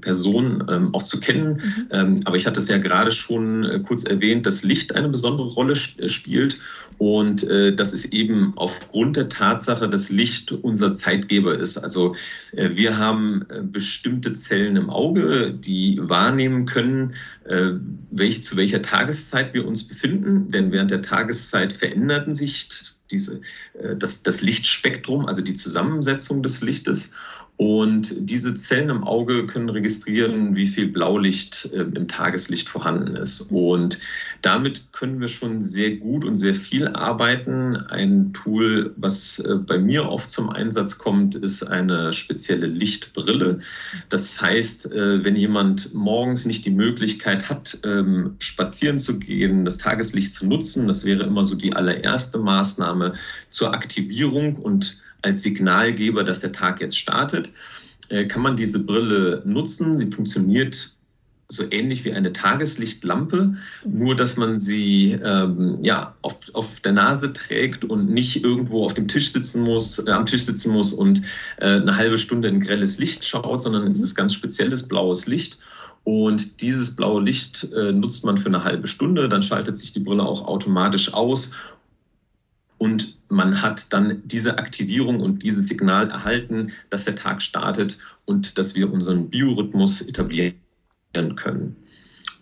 Person 0.00 0.64
ähm, 0.68 0.94
auch 0.94 1.02
zu 1.02 1.20
kennen. 1.20 1.54
Mhm. 1.54 1.86
Ähm, 1.90 2.20
aber 2.24 2.36
ich 2.36 2.46
hatte 2.46 2.60
es 2.60 2.68
ja 2.68 2.78
gerade 2.78 3.12
schon 3.12 3.64
äh, 3.64 3.80
kurz 3.80 4.04
erwähnt, 4.04 4.46
dass 4.46 4.62
Licht 4.62 4.94
eine 4.94 5.08
besondere 5.08 5.48
Rolle 5.48 5.74
äh, 5.98 6.08
spielt. 6.08 6.58
Und 6.98 7.42
äh, 7.48 7.74
das 7.74 7.92
ist 7.92 8.12
eben 8.12 8.52
aufgrund 8.56 9.16
der 9.16 9.28
Tatsache, 9.28 9.88
dass 9.88 10.10
Licht 10.10 10.52
unser 10.52 10.92
Zeitgeber 10.92 11.58
ist. 11.58 11.78
Also 11.78 12.14
äh, 12.52 12.70
wir 12.74 12.98
haben 12.98 13.44
äh, 13.48 13.62
bestimmte 13.62 14.32
Zellen 14.34 14.76
im 14.76 14.90
Auge, 14.90 15.52
die 15.52 15.98
wahrnehmen 16.00 16.66
können, 16.66 17.14
äh, 17.44 17.72
welch, 18.10 18.44
zu 18.44 18.56
welcher 18.56 18.82
Tageszeit 18.82 19.54
wir 19.54 19.66
uns 19.66 19.82
befinden. 19.82 20.50
Denn 20.50 20.70
während 20.72 20.90
der 20.90 21.02
Tageszeit 21.02 21.72
veränderten 21.72 22.34
sich 22.34 22.68
diese, 23.10 23.42
das, 23.98 24.22
das 24.22 24.40
Lichtspektrum, 24.40 25.26
also 25.26 25.42
die 25.42 25.52
Zusammensetzung 25.52 26.42
des 26.42 26.62
Lichtes. 26.62 27.12
Und 27.58 28.30
diese 28.30 28.54
Zellen 28.54 28.88
im 28.88 29.04
Auge 29.04 29.46
können 29.46 29.68
registrieren, 29.68 30.56
wie 30.56 30.66
viel 30.66 30.88
Blaulicht 30.88 31.70
äh, 31.72 31.82
im 31.82 32.08
Tageslicht 32.08 32.68
vorhanden 32.68 33.14
ist. 33.14 33.42
Und 33.52 34.00
damit 34.40 34.92
können 34.92 35.20
wir 35.20 35.28
schon 35.28 35.62
sehr 35.62 35.96
gut 35.96 36.24
und 36.24 36.34
sehr 36.34 36.54
viel 36.54 36.88
arbeiten. 36.88 37.76
Ein 37.76 38.32
Tool, 38.32 38.94
was 38.96 39.38
äh, 39.38 39.56
bei 39.56 39.78
mir 39.78 40.08
oft 40.08 40.30
zum 40.30 40.50
Einsatz 40.50 40.98
kommt, 40.98 41.34
ist 41.34 41.62
eine 41.62 42.12
spezielle 42.12 42.66
Lichtbrille. 42.66 43.60
Das 44.08 44.40
heißt, 44.40 44.90
äh, 44.90 45.22
wenn 45.22 45.36
jemand 45.36 45.94
morgens 45.94 46.46
nicht 46.46 46.64
die 46.64 46.70
Möglichkeit 46.70 47.48
hat, 47.50 47.78
ähm, 47.84 48.34
spazieren 48.40 48.98
zu 48.98 49.18
gehen, 49.18 49.64
das 49.64 49.78
Tageslicht 49.78 50.32
zu 50.32 50.46
nutzen, 50.46 50.88
das 50.88 51.04
wäre 51.04 51.24
immer 51.24 51.44
so 51.44 51.54
die 51.54 51.74
allererste 51.76 52.38
Maßnahme 52.38 53.12
zur 53.50 53.72
Aktivierung 53.72 54.56
und 54.56 54.98
als 55.22 55.42
Signalgeber, 55.42 56.24
dass 56.24 56.40
der 56.40 56.52
Tag 56.52 56.80
jetzt 56.80 56.98
startet, 56.98 57.50
äh, 58.08 58.26
kann 58.26 58.42
man 58.42 58.56
diese 58.56 58.84
Brille 58.84 59.42
nutzen. 59.44 59.96
Sie 59.96 60.10
funktioniert 60.10 60.94
so 61.48 61.64
ähnlich 61.70 62.04
wie 62.04 62.12
eine 62.12 62.32
Tageslichtlampe, 62.32 63.54
nur 63.84 64.16
dass 64.16 64.36
man 64.36 64.58
sie 64.58 65.12
ähm, 65.22 65.78
ja, 65.82 66.14
auf, 66.22 66.36
auf 66.54 66.80
der 66.80 66.92
Nase 66.92 67.32
trägt 67.32 67.84
und 67.84 68.10
nicht 68.10 68.42
irgendwo 68.42 68.84
auf 68.84 68.94
dem 68.94 69.06
Tisch 69.06 69.32
sitzen 69.32 69.62
muss, 69.62 69.98
äh, 69.98 70.10
am 70.10 70.24
Tisch 70.24 70.44
sitzen 70.44 70.72
muss 70.72 70.94
und 70.94 71.20
äh, 71.58 71.66
eine 71.66 71.96
halbe 71.96 72.16
Stunde 72.16 72.48
in 72.48 72.60
grelles 72.60 72.98
Licht 72.98 73.24
schaut, 73.24 73.62
sondern 73.62 73.86
es 73.90 74.00
ist 74.00 74.14
ganz 74.14 74.32
spezielles 74.32 74.88
blaues 74.88 75.26
Licht. 75.26 75.58
Und 76.04 76.60
dieses 76.62 76.96
blaue 76.96 77.22
Licht 77.22 77.68
äh, 77.76 77.92
nutzt 77.92 78.24
man 78.24 78.36
für 78.36 78.48
eine 78.48 78.64
halbe 78.64 78.88
Stunde, 78.88 79.28
dann 79.28 79.42
schaltet 79.42 79.78
sich 79.78 79.92
die 79.92 80.00
Brille 80.00 80.24
auch 80.24 80.46
automatisch 80.46 81.12
aus 81.14 81.52
und 82.82 83.16
man 83.28 83.62
hat 83.62 83.92
dann 83.92 84.22
diese 84.24 84.58
Aktivierung 84.58 85.20
und 85.20 85.44
dieses 85.44 85.68
Signal 85.68 86.10
erhalten, 86.10 86.72
dass 86.90 87.04
der 87.04 87.14
Tag 87.14 87.40
startet 87.40 87.96
und 88.24 88.58
dass 88.58 88.74
wir 88.74 88.92
unseren 88.92 89.30
Biorhythmus 89.30 90.00
etablieren 90.02 90.56
können. 91.36 91.76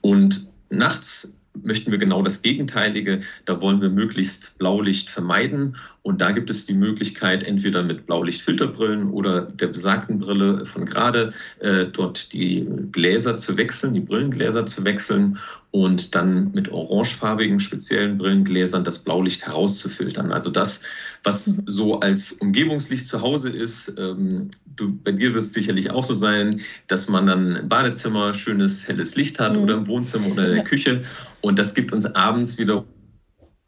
Und 0.00 0.50
nachts 0.70 1.36
möchten 1.62 1.90
wir 1.90 1.98
genau 1.98 2.22
das 2.22 2.40
Gegenteilige. 2.40 3.20
Da 3.44 3.60
wollen 3.60 3.82
wir 3.82 3.90
möglichst 3.90 4.56
Blaulicht 4.56 5.10
vermeiden. 5.10 5.76
Und 6.00 6.22
da 6.22 6.30
gibt 6.30 6.48
es 6.48 6.64
die 6.64 6.72
Möglichkeit, 6.72 7.42
entweder 7.42 7.82
mit 7.82 8.06
Blaulichtfilterbrillen 8.06 9.10
oder 9.10 9.42
der 9.42 9.66
besagten 9.66 10.20
Brille 10.20 10.64
von 10.64 10.86
gerade 10.86 11.34
äh, 11.58 11.84
dort 11.84 12.32
die 12.32 12.66
Gläser 12.92 13.36
zu 13.36 13.58
wechseln, 13.58 13.92
die 13.92 14.00
Brillengläser 14.00 14.64
zu 14.64 14.84
wechseln 14.84 15.38
und 15.72 16.14
dann 16.14 16.50
mit 16.52 16.70
orangefarbigen 16.70 17.60
speziellen 17.60 18.18
Brillengläsern 18.18 18.82
das 18.82 18.98
Blaulicht 18.98 19.46
herauszufiltern. 19.46 20.32
Also 20.32 20.50
das, 20.50 20.82
was 21.22 21.44
so 21.66 22.00
als 22.00 22.32
Umgebungslicht 22.32 23.06
zu 23.06 23.20
Hause 23.20 23.50
ist, 23.50 23.94
ähm, 23.98 24.50
du, 24.76 24.98
bei 25.04 25.12
dir 25.12 25.32
wird 25.32 25.44
es 25.44 25.52
sicherlich 25.52 25.90
auch 25.90 26.02
so 26.02 26.14
sein, 26.14 26.60
dass 26.88 27.08
man 27.08 27.26
dann 27.26 27.56
im 27.56 27.68
Badezimmer 27.68 28.34
schönes 28.34 28.88
helles 28.88 29.14
Licht 29.14 29.38
hat 29.38 29.54
mhm. 29.54 29.62
oder 29.62 29.74
im 29.74 29.86
Wohnzimmer 29.86 30.28
oder 30.28 30.48
in 30.48 30.54
der 30.56 30.64
Küche 30.64 31.02
und 31.40 31.58
das 31.58 31.74
gibt 31.74 31.92
uns 31.92 32.06
abends 32.14 32.58
wieder 32.58 32.84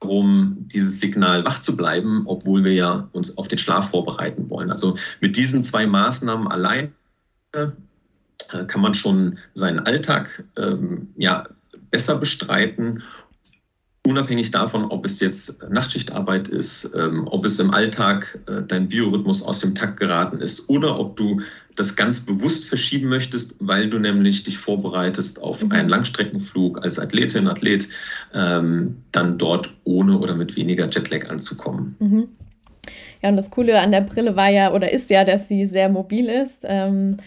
um 0.00 0.56
dieses 0.66 1.00
Signal 1.00 1.44
wach 1.44 1.60
zu 1.60 1.76
bleiben, 1.76 2.22
obwohl 2.26 2.64
wir 2.64 2.72
ja 2.72 3.08
uns 3.12 3.38
auf 3.38 3.46
den 3.46 3.58
Schlaf 3.58 3.90
vorbereiten 3.90 4.50
wollen. 4.50 4.72
Also 4.72 4.96
mit 5.20 5.36
diesen 5.36 5.62
zwei 5.62 5.86
Maßnahmen 5.86 6.48
allein 6.48 6.92
äh, 7.52 7.68
kann 8.66 8.80
man 8.80 8.94
schon 8.94 9.38
seinen 9.54 9.78
Alltag 9.80 10.44
ähm, 10.56 11.08
ja, 11.16 11.44
besser 11.92 12.16
bestreiten 12.16 13.04
unabhängig 14.04 14.50
davon, 14.50 14.84
ob 14.84 15.06
es 15.06 15.20
jetzt 15.20 15.70
Nachtschichtarbeit 15.70 16.48
ist, 16.48 16.92
ähm, 16.98 17.28
ob 17.30 17.44
es 17.44 17.60
im 17.60 17.72
Alltag 17.72 18.38
äh, 18.48 18.62
dein 18.66 18.88
Biorhythmus 18.88 19.42
aus 19.42 19.60
dem 19.60 19.74
Takt 19.74 19.98
geraten 20.00 20.38
ist 20.38 20.68
oder 20.68 20.98
ob 20.98 21.16
du 21.16 21.40
das 21.76 21.96
ganz 21.96 22.20
bewusst 22.20 22.66
verschieben 22.66 23.08
möchtest, 23.08 23.56
weil 23.60 23.88
du 23.88 23.98
nämlich 23.98 24.42
dich 24.42 24.58
vorbereitest 24.58 25.42
auf 25.42 25.64
mhm. 25.64 25.72
einen 25.72 25.88
Langstreckenflug 25.88 26.84
als 26.84 26.98
Athletin, 26.98 27.46
Athlet, 27.46 27.88
ähm, 28.34 28.96
dann 29.12 29.38
dort 29.38 29.72
ohne 29.84 30.18
oder 30.18 30.34
mit 30.34 30.56
weniger 30.56 30.88
Jetlag 30.88 31.30
anzukommen. 31.30 31.96
Mhm. 32.00 32.28
Ja, 33.22 33.28
und 33.28 33.36
das 33.36 33.50
Coole 33.50 33.80
an 33.80 33.92
der 33.92 34.00
Brille 34.00 34.34
war 34.34 34.50
ja 34.50 34.72
oder 34.72 34.92
ist 34.92 35.08
ja, 35.10 35.24
dass 35.24 35.46
sie 35.46 35.64
sehr 35.64 35.88
mobil 35.88 36.28
ist. 36.28 36.62
Ähm, 36.64 37.18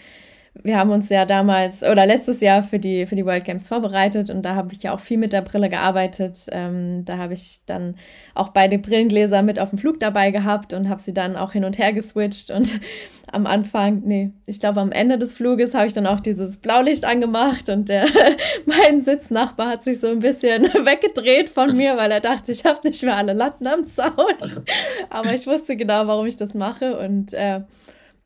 wir 0.62 0.76
haben 0.76 0.90
uns 0.90 1.08
ja 1.08 1.24
damals 1.24 1.82
oder 1.82 2.06
letztes 2.06 2.40
Jahr 2.40 2.62
für 2.62 2.78
die, 2.78 3.06
für 3.06 3.16
die 3.16 3.24
World 3.24 3.44
Games 3.44 3.68
vorbereitet 3.68 4.30
und 4.30 4.42
da 4.42 4.54
habe 4.54 4.72
ich 4.72 4.82
ja 4.82 4.94
auch 4.94 5.00
viel 5.00 5.18
mit 5.18 5.32
der 5.32 5.42
Brille 5.42 5.68
gearbeitet. 5.68 6.46
Ähm, 6.50 7.04
da 7.04 7.18
habe 7.18 7.34
ich 7.34 7.60
dann 7.66 7.96
auch 8.34 8.50
beide 8.50 8.78
Brillengläser 8.78 9.42
mit 9.42 9.58
auf 9.58 9.70
dem 9.70 9.78
Flug 9.78 10.00
dabei 10.00 10.30
gehabt 10.30 10.72
und 10.72 10.88
habe 10.88 11.00
sie 11.00 11.14
dann 11.14 11.36
auch 11.36 11.52
hin 11.52 11.64
und 11.64 11.78
her 11.78 11.92
geswitcht. 11.92 12.50
Und 12.50 12.80
am 13.32 13.46
Anfang, 13.46 14.02
nee, 14.04 14.32
ich 14.46 14.60
glaube 14.60 14.80
am 14.80 14.92
Ende 14.92 15.18
des 15.18 15.34
Fluges 15.34 15.74
habe 15.74 15.86
ich 15.86 15.92
dann 15.92 16.06
auch 16.06 16.20
dieses 16.20 16.58
Blaulicht 16.58 17.04
angemacht 17.04 17.68
und 17.68 17.88
der, 17.88 18.06
mein 18.66 19.00
Sitznachbar 19.00 19.68
hat 19.68 19.84
sich 19.84 20.00
so 20.00 20.08
ein 20.08 20.20
bisschen 20.20 20.62
weggedreht 20.84 21.48
von 21.48 21.76
mir, 21.76 21.96
weil 21.96 22.10
er 22.10 22.20
dachte, 22.20 22.52
ich 22.52 22.64
habe 22.64 22.80
nicht 22.84 23.02
mehr 23.02 23.16
alle 23.16 23.32
Latten 23.32 23.66
am 23.66 23.86
Zaun. 23.86 24.64
Aber 25.10 25.34
ich 25.34 25.46
wusste 25.46 25.76
genau, 25.76 26.06
warum 26.06 26.26
ich 26.26 26.36
das 26.36 26.54
mache 26.54 26.98
und 26.98 27.32
äh, 27.32 27.60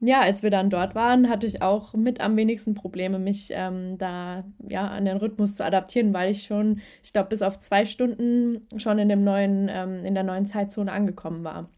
ja, 0.00 0.20
als 0.20 0.42
wir 0.42 0.50
dann 0.50 0.70
dort 0.70 0.94
waren, 0.94 1.28
hatte 1.28 1.46
ich 1.46 1.60
auch 1.62 1.92
mit 1.94 2.20
am 2.20 2.36
wenigsten 2.36 2.74
Probleme, 2.74 3.18
mich 3.18 3.48
ähm, 3.52 3.98
da 3.98 4.44
ja 4.68 4.88
an 4.88 5.04
den 5.04 5.18
Rhythmus 5.18 5.56
zu 5.56 5.64
adaptieren, 5.64 6.14
weil 6.14 6.30
ich 6.30 6.44
schon, 6.44 6.80
ich 7.02 7.12
glaube, 7.12 7.28
bis 7.28 7.42
auf 7.42 7.58
zwei 7.58 7.84
Stunden 7.84 8.66
schon 8.78 8.98
in 8.98 9.10
dem 9.10 9.22
neuen, 9.22 9.68
ähm, 9.70 10.04
in 10.04 10.14
der 10.14 10.24
neuen 10.24 10.46
Zeitzone 10.46 10.90
angekommen 10.90 11.44
war. 11.44 11.68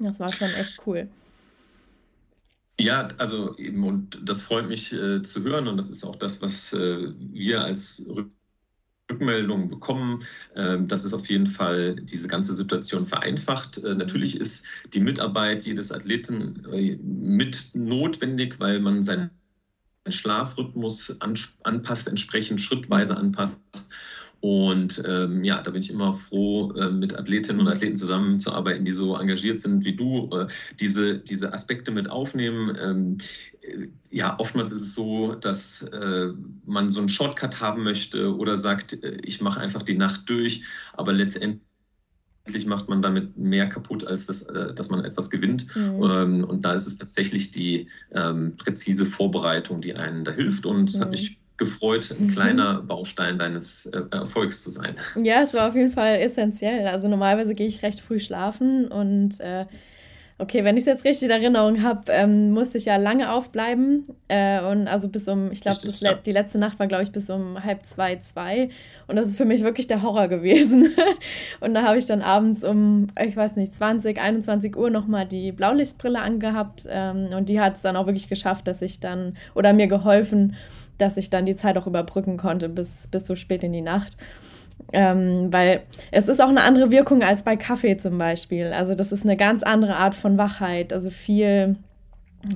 Das 0.00 0.18
war 0.18 0.30
schon 0.30 0.48
echt 0.48 0.80
cool. 0.86 1.08
Ja, 2.80 3.08
also 3.18 3.56
eben, 3.58 3.84
und 3.86 4.18
das 4.24 4.42
freut 4.42 4.66
mich 4.66 4.92
äh, 4.92 5.22
zu 5.22 5.44
hören, 5.44 5.68
und 5.68 5.76
das 5.76 5.90
ist 5.90 6.02
auch 6.02 6.16
das, 6.16 6.40
was 6.42 6.72
äh, 6.72 7.12
wir 7.18 7.62
als 7.62 8.06
Rhythmus 8.08 8.39
Rückmeldungen 9.10 9.68
bekommen, 9.68 10.20
ähm, 10.56 10.86
dass 10.88 11.04
es 11.04 11.12
auf 11.12 11.28
jeden 11.28 11.46
Fall 11.46 11.96
diese 11.96 12.28
ganze 12.28 12.54
Situation 12.54 13.04
vereinfacht. 13.04 13.78
Äh, 13.78 13.94
natürlich 13.94 14.36
ist 14.36 14.64
die 14.94 15.00
Mitarbeit 15.00 15.64
jedes 15.64 15.92
Athleten 15.92 16.64
äh, 16.72 16.96
mit 17.02 17.70
notwendig, 17.74 18.60
weil 18.60 18.80
man 18.80 19.02
seinen 19.02 19.30
Schlafrhythmus 20.08 21.20
anpasst, 21.20 22.08
entsprechend 22.08 22.60
schrittweise 22.60 23.16
anpasst. 23.16 23.90
Und 24.40 25.02
ähm, 25.06 25.44
ja, 25.44 25.60
da 25.60 25.70
bin 25.70 25.82
ich 25.82 25.90
immer 25.90 26.14
froh, 26.14 26.72
äh, 26.72 26.90
mit 26.90 27.18
Athletinnen 27.18 27.60
und 27.60 27.68
Athleten 27.68 27.94
zusammenzuarbeiten, 27.94 28.86
die 28.86 28.92
so 28.92 29.14
engagiert 29.16 29.58
sind 29.58 29.84
wie 29.84 29.94
du, 29.94 30.30
äh, 30.32 30.46
diese, 30.78 31.18
diese 31.18 31.52
Aspekte 31.52 31.90
mit 31.90 32.08
aufnehmen. 32.08 32.76
Ähm, 32.82 33.18
äh, 33.60 33.88
ja, 34.10 34.38
oftmals 34.38 34.72
ist 34.72 34.80
es 34.80 34.94
so, 34.94 35.34
dass 35.34 35.82
äh, 35.82 36.30
man 36.64 36.88
so 36.88 37.00
einen 37.00 37.10
Shortcut 37.10 37.60
haben 37.60 37.82
möchte 37.82 38.34
oder 38.34 38.56
sagt, 38.56 39.02
äh, 39.04 39.18
ich 39.24 39.42
mache 39.42 39.60
einfach 39.60 39.82
die 39.82 39.96
Nacht 39.96 40.22
durch, 40.26 40.62
aber 40.94 41.12
letztendlich 41.12 41.60
macht 42.64 42.88
man 42.88 43.02
damit 43.02 43.36
mehr 43.36 43.68
kaputt, 43.68 44.06
als 44.06 44.24
das, 44.24 44.46
dass 44.74 44.88
man 44.88 45.04
etwas 45.04 45.28
gewinnt. 45.28 45.66
Mhm. 45.76 46.02
Ähm, 46.02 46.44
und 46.44 46.64
da 46.64 46.72
ist 46.72 46.86
es 46.86 46.96
tatsächlich 46.96 47.50
die 47.50 47.88
ähm, 48.12 48.56
präzise 48.56 49.04
Vorbereitung, 49.04 49.82
die 49.82 49.94
einen 49.94 50.24
da 50.24 50.32
hilft. 50.32 50.64
Und 50.64 50.88
es 50.88 50.96
mhm. 50.96 51.00
hat 51.02 51.10
mich 51.10 51.38
gefreut, 51.60 52.10
ein 52.18 52.26
mhm. 52.26 52.30
kleiner 52.30 52.82
Baustein 52.82 53.38
deines 53.38 53.86
äh, 53.86 54.02
Erfolgs 54.10 54.62
zu 54.64 54.70
sein. 54.70 54.96
Ja, 55.22 55.42
es 55.42 55.54
war 55.54 55.68
auf 55.68 55.76
jeden 55.76 55.90
Fall 55.90 56.16
essentiell. 56.20 56.88
Also 56.88 57.06
normalerweise 57.06 57.54
gehe 57.54 57.66
ich 57.66 57.82
recht 57.82 58.00
früh 58.00 58.18
schlafen 58.18 58.88
und 58.88 59.38
äh, 59.40 59.66
okay, 60.38 60.64
wenn 60.64 60.76
ich 60.76 60.84
es 60.84 60.86
jetzt 60.86 61.04
richtig 61.04 61.28
in 61.28 61.30
Erinnerung 61.30 61.82
habe, 61.82 62.10
ähm, 62.10 62.52
musste 62.52 62.78
ich 62.78 62.86
ja 62.86 62.96
lange 62.96 63.30
aufbleiben 63.30 64.06
äh, 64.28 64.62
und 64.62 64.88
also 64.88 65.08
bis 65.08 65.28
um, 65.28 65.52
ich 65.52 65.60
glaube, 65.60 65.80
ja. 65.84 66.14
die 66.14 66.32
letzte 66.32 66.58
Nacht 66.58 66.78
war, 66.78 66.86
glaube 66.86 67.02
ich, 67.02 67.12
bis 67.12 67.28
um 67.28 67.62
halb 67.62 67.84
zwei, 67.84 68.16
zwei 68.16 68.70
und 69.06 69.16
das 69.16 69.26
ist 69.26 69.36
für 69.36 69.44
mich 69.44 69.62
wirklich 69.62 69.86
der 69.86 70.00
Horror 70.00 70.28
gewesen. 70.28 70.88
und 71.60 71.74
da 71.74 71.82
habe 71.82 71.98
ich 71.98 72.06
dann 72.06 72.22
abends 72.22 72.64
um, 72.64 73.08
ich 73.22 73.36
weiß 73.36 73.56
nicht, 73.56 73.74
20, 73.74 74.18
21 74.18 74.76
Uhr 74.76 74.88
nochmal 74.88 75.26
die 75.26 75.52
Blaulichtbrille 75.52 76.22
angehabt 76.22 76.86
ähm, 76.88 77.28
und 77.36 77.50
die 77.50 77.60
hat 77.60 77.76
es 77.76 77.82
dann 77.82 77.96
auch 77.96 78.06
wirklich 78.06 78.28
geschafft, 78.28 78.66
dass 78.66 78.80
ich 78.80 78.98
dann, 78.98 79.36
oder 79.54 79.74
mir 79.74 79.88
geholfen, 79.88 80.56
dass 81.00 81.16
ich 81.16 81.30
dann 81.30 81.46
die 81.46 81.56
Zeit 81.56 81.76
auch 81.76 81.86
überbrücken 81.86 82.36
konnte 82.36 82.68
bis, 82.68 83.08
bis 83.08 83.26
so 83.26 83.36
spät 83.36 83.62
in 83.64 83.72
die 83.72 83.80
Nacht. 83.80 84.16
Ähm, 84.92 85.52
weil 85.52 85.82
es 86.10 86.28
ist 86.28 86.40
auch 86.40 86.48
eine 86.48 86.62
andere 86.62 86.90
Wirkung 86.90 87.22
als 87.22 87.42
bei 87.42 87.56
Kaffee 87.56 87.96
zum 87.96 88.18
Beispiel. 88.18 88.72
Also 88.72 88.94
das 88.94 89.12
ist 89.12 89.24
eine 89.24 89.36
ganz 89.36 89.62
andere 89.62 89.96
Art 89.96 90.14
von 90.14 90.38
Wachheit, 90.38 90.92
also 90.92 91.10
viel 91.10 91.76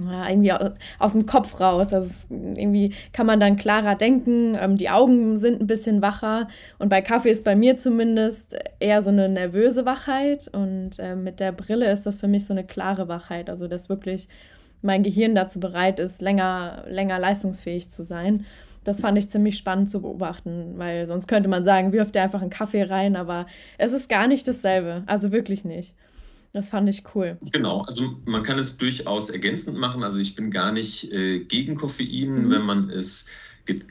ja, 0.06 0.28
irgendwie 0.28 0.52
aus 0.98 1.12
dem 1.12 1.26
Kopf 1.26 1.60
raus. 1.60 1.92
Also 1.92 2.26
irgendwie 2.30 2.94
kann 3.12 3.26
man 3.26 3.40
dann 3.40 3.56
klarer 3.56 3.94
denken, 3.94 4.56
ähm, 4.58 4.76
die 4.76 4.90
Augen 4.90 5.36
sind 5.36 5.60
ein 5.60 5.66
bisschen 5.66 6.02
wacher 6.02 6.48
und 6.78 6.88
bei 6.88 7.02
Kaffee 7.02 7.30
ist 7.30 7.44
bei 7.44 7.54
mir 7.54 7.76
zumindest 7.76 8.56
eher 8.80 9.02
so 9.02 9.10
eine 9.10 9.28
nervöse 9.28 9.84
Wachheit 9.84 10.48
und 10.52 10.98
äh, 10.98 11.14
mit 11.14 11.40
der 11.40 11.52
Brille 11.52 11.90
ist 11.90 12.06
das 12.06 12.18
für 12.18 12.28
mich 12.28 12.46
so 12.46 12.54
eine 12.54 12.64
klare 12.64 13.08
Wachheit. 13.08 13.50
Also 13.50 13.68
das 13.68 13.88
wirklich 13.88 14.28
mein 14.84 15.02
Gehirn 15.02 15.34
dazu 15.34 15.58
bereit 15.58 15.98
ist, 15.98 16.20
länger, 16.20 16.84
länger 16.88 17.18
leistungsfähig 17.18 17.90
zu 17.90 18.04
sein. 18.04 18.46
Das 18.84 19.00
fand 19.00 19.16
ich 19.16 19.30
ziemlich 19.30 19.56
spannend 19.56 19.90
zu 19.90 20.02
beobachten, 20.02 20.74
weil 20.76 21.06
sonst 21.06 21.26
könnte 21.26 21.48
man 21.48 21.64
sagen, 21.64 21.92
wirft 21.92 22.14
dir 22.14 22.22
einfach 22.22 22.42
einen 22.42 22.50
Kaffee 22.50 22.82
rein, 22.82 23.16
aber 23.16 23.46
es 23.78 23.92
ist 23.92 24.10
gar 24.10 24.28
nicht 24.28 24.46
dasselbe. 24.46 25.02
Also 25.06 25.32
wirklich 25.32 25.64
nicht. 25.64 25.94
Das 26.52 26.70
fand 26.70 26.88
ich 26.88 27.02
cool. 27.14 27.38
Genau, 27.52 27.80
also 27.80 28.16
man 28.26 28.42
kann 28.42 28.58
es 28.58 28.76
durchaus 28.76 29.30
ergänzend 29.30 29.78
machen. 29.78 30.04
Also 30.04 30.18
ich 30.18 30.36
bin 30.36 30.50
gar 30.50 30.70
nicht 30.70 31.10
äh, 31.12 31.40
gegen 31.40 31.76
Koffein, 31.76 32.44
mhm. 32.44 32.50
wenn 32.50 32.62
man 32.62 32.90
es 32.90 33.26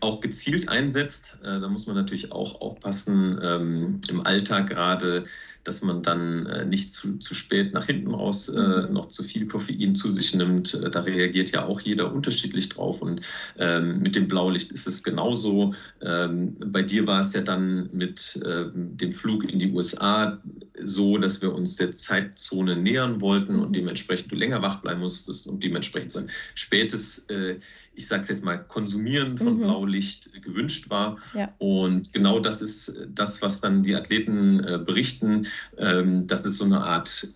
auch 0.02 0.22
gezielt 0.22 0.70
einsetzt. 0.70 1.40
Äh, 1.42 1.60
da 1.60 1.68
muss 1.68 1.88
man 1.88 1.96
natürlich 1.96 2.32
auch 2.32 2.62
aufpassen, 2.62 3.40
ähm, 3.44 4.00
im 4.10 4.26
Alltag 4.26 4.70
gerade 4.70 5.26
dass 5.64 5.82
man 5.82 6.04
dann 6.04 6.46
äh, 6.46 6.66
nicht 6.66 6.90
zu, 6.90 7.18
zu 7.18 7.34
spät 7.34 7.74
nach 7.74 7.86
hinten 7.86 8.14
raus 8.14 8.50
äh, 8.50 8.58
mhm. 8.58 8.94
noch 8.94 9.08
zu 9.08 9.24
viel 9.24 9.48
Koffein 9.48 9.96
zu 9.96 10.10
sich 10.10 10.36
nimmt. 10.36 10.74
Äh, 10.74 10.90
da 10.90 11.02
reagiert 11.02 11.52
ja 11.52 11.66
auch 11.66 11.80
jeder 11.82 12.14
unterschiedlich 12.14 12.70
drauf. 12.70 13.02
Und 13.02 13.22
ähm, 13.58 14.00
mit 14.00 14.16
dem 14.16 14.28
Blaulicht 14.28 14.72
ist 14.72 14.88
es 14.88 15.04
genauso. 15.04 15.74
Ähm, 16.02 16.56
bei 16.66 16.82
dir 16.82 17.08
war 17.08 17.22
es 17.22 17.34
ja 17.34 17.42
dann 17.42 17.90
mit 17.94 18.40
ähm, 18.46 18.98
dem 18.98 19.12
Flug 19.12 19.50
in 19.50 19.60
die 19.60 19.72
USA 19.72 20.40
so, 20.80 21.18
dass 21.18 21.42
wir 21.42 21.54
uns 21.54 21.78
der 21.78 21.92
Zeitzone 21.92 22.76
nähern 22.76 23.22
wollten 23.22 23.60
und 23.60 23.70
mhm. 23.70 23.74
dementsprechend 23.74 24.32
du 24.32 24.36
länger 24.36 24.62
wach 24.62 24.82
bleiben 24.82 25.02
musstest 25.02 25.48
und 25.48 25.64
dementsprechend 25.64 26.12
so 26.12 26.20
ein 26.20 26.30
spätes, 26.56 27.26
äh, 27.30 27.58
ich 27.94 28.08
sage 28.08 28.24
es 28.24 28.28
jetzt 28.28 28.44
mal, 28.44 28.58
Konsumieren 28.58 29.38
von 29.38 29.58
mhm. 29.58 29.62
Blaulicht 29.62 30.42
gewünscht 30.44 30.90
war. 30.90 31.18
Ja. 31.34 31.54
Und 31.60 32.12
genau 32.12 32.40
das 32.40 32.62
ist 32.62 33.08
das, 33.14 33.42
was 33.42 33.62
dann 33.62 33.84
die 33.84 33.96
Athleten 33.96 34.64
äh, 34.64 34.80
berichten, 34.80 35.48
dass 35.78 36.46
es 36.46 36.58
so 36.58 36.66
eine 36.66 36.82
Art 36.82 37.28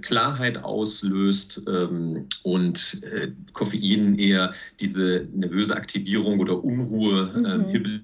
Klarheit 0.00 0.64
auslöst 0.64 1.62
ähm, 1.68 2.26
und 2.42 3.02
äh, 3.02 3.28
Koffein 3.52 4.18
eher 4.18 4.52
diese 4.80 5.28
nervöse 5.32 5.76
Aktivierung 5.76 6.40
oder 6.40 6.62
Unruhe, 6.64 7.30
mhm. 7.36 7.46
ähm, 7.46 8.00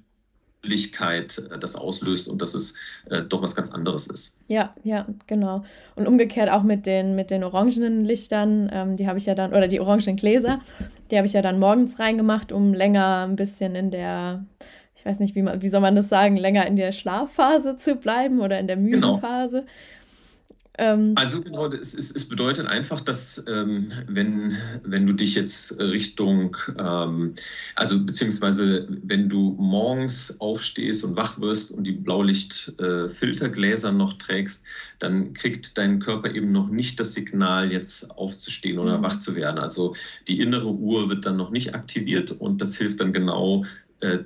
Hibbeligkeit 0.63 1.39
äh, 1.51 1.59
das 1.59 1.77
auslöst 1.77 2.29
und 2.29 2.43
dass 2.43 2.55
es 2.55 2.75
äh, 3.09 3.23
doch 3.23 3.41
was 3.43 3.57
ganz 3.57 3.71
anderes 3.71 4.09
ist. 4.09 4.45
Ja, 4.49 4.75
ja, 4.85 5.07
genau. 5.27 5.65
Und 5.97 6.07
umgekehrt 6.07 6.51
auch 6.51 6.63
mit 6.63 6.85
den, 6.85 7.17
mit 7.17 7.31
den 7.31 7.45
orangenen 7.45 8.05
Lichtern, 8.05 8.69
ähm, 8.73 8.97
die 8.97 9.07
habe 9.07 9.19
ich 9.19 9.25
ja 9.25 9.35
dann, 9.35 9.55
oder 9.55 9.67
die 9.67 9.81
orangenen 9.81 10.17
Gläser, 10.17 10.61
die 11.11 11.17
habe 11.17 11.27
ich 11.27 11.33
ja 11.33 11.41
dann 11.41 11.59
morgens 11.59 11.99
reingemacht, 11.99 12.53
um 12.53 12.75
länger 12.75 13.27
ein 13.27 13.37
bisschen 13.37 13.75
in 13.75 13.91
der 13.91 14.45
ich 15.01 15.07
weiß 15.07 15.19
nicht, 15.19 15.35
wie, 15.35 15.41
man, 15.41 15.63
wie 15.63 15.69
soll 15.71 15.81
man 15.81 15.97
das 15.97 16.11
sagen, 16.11 16.37
länger 16.37 16.67
in 16.67 16.77
der 16.77 16.93
Schlafphase 16.93 17.77
zu 17.79 17.97
bleiben 17.97 18.41
oder 18.41 18.59
in 18.59 18.67
der. 18.67 18.77
Müdenphase. 18.77 19.61
Genau. 19.61 19.71
Ähm, 20.77 21.13
also 21.17 21.41
genau, 21.41 21.67
es, 21.69 21.95
es, 21.95 22.15
es, 22.15 22.29
bedeutet 22.29 22.67
einfach, 22.67 23.01
dass 23.01 23.45
ähm, 23.49 23.91
wenn, 24.07 24.57
wenn 24.85 25.07
du 25.07 25.15
dich 25.15 25.35
jetzt 25.35 25.79
Richtung, 25.81 26.57
ähm, 26.79 27.33
also 27.77 28.05
beziehungsweise 28.05 28.87
wenn 29.03 29.29
du 29.29 29.57
morgens 29.59 30.41
aufstehst 30.41 31.05
und 31.05 31.17
wach 31.17 31.41
wirst 31.41 31.73
und 31.73 31.87
die 31.87 31.93
Blaulichtfiltergläser 31.93 33.89
äh, 33.89 33.93
noch 33.93 34.15
trägst, 34.15 34.67
dann 34.99 35.35
kriegt 35.35 35.77
dein 35.77 35.99
Körper 35.99 36.35
eben 36.35 36.53
noch 36.53 36.69
nicht 36.69 37.01
das 37.01 37.15
Signal, 37.15 37.73
jetzt 37.73 38.17
aufzustehen 38.17 38.79
oder 38.79 38.99
mhm. 38.99 39.03
wach 39.03 39.19
zu 39.19 39.35
werden. 39.35 39.59
Also 39.59 39.95
die 40.29 40.41
innere 40.41 40.73
Uhr 40.73 41.09
wird 41.09 41.27
dann 41.27 41.37
noch 41.37 41.51
nicht 41.51 41.75
aktiviert 41.75 42.31
und 42.33 42.61
das 42.61 42.77
hilft 42.77 43.01
dann 43.01 43.13
genau 43.13 43.65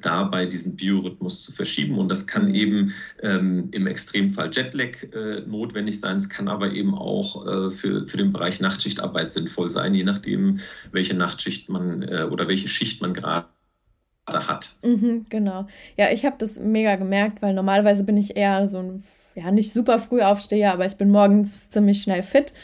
dabei, 0.01 0.47
diesen 0.47 0.77
Biorhythmus 0.77 1.43
zu 1.43 1.53
verschieben. 1.53 1.99
Und 1.99 2.09
das 2.09 2.27
kann 2.27 2.55
eben 2.55 2.93
ähm, 3.23 3.69
im 3.73 3.87
Extremfall 3.87 4.51
Jetlag 4.53 5.03
äh, 5.13 5.41
notwendig 5.47 5.99
sein. 5.99 6.17
Es 6.17 6.29
kann 6.29 6.49
aber 6.49 6.73
eben 6.73 6.95
auch 6.95 7.47
äh, 7.47 7.71
für, 7.71 8.07
für 8.07 8.17
den 8.17 8.33
Bereich 8.33 8.61
Nachtschichtarbeit 8.61 9.31
sinnvoll 9.31 9.71
sein, 9.71 9.95
je 9.95 10.05
nachdem, 10.05 10.61
welche 10.93 11.15
Nachtschicht 11.15 11.69
man 11.69 12.03
äh, 12.03 12.27
oder 12.31 12.49
welche 12.49 12.69
Schicht 12.69 13.03
man 13.03 13.15
gerade 13.15 13.47
hat. 14.27 14.75
Mhm, 14.83 15.27
genau. 15.29 15.67
Ja, 15.97 16.11
ich 16.11 16.25
habe 16.25 16.37
das 16.39 16.59
mega 16.59 16.97
gemerkt, 16.97 17.43
weil 17.43 17.55
normalerweise 17.55 18.05
bin 18.05 18.17
ich 18.17 18.37
eher 18.37 18.67
so 18.69 18.79
ein, 18.79 19.05
ja, 19.35 19.51
nicht 19.51 19.73
super 19.73 19.99
früh 19.99 20.23
aufsteher, 20.23 20.73
aber 20.73 20.87
ich 20.87 20.97
bin 20.97 21.11
morgens 21.11 21.71
ziemlich 21.71 22.03
schnell 22.03 22.23
fit. 22.23 22.55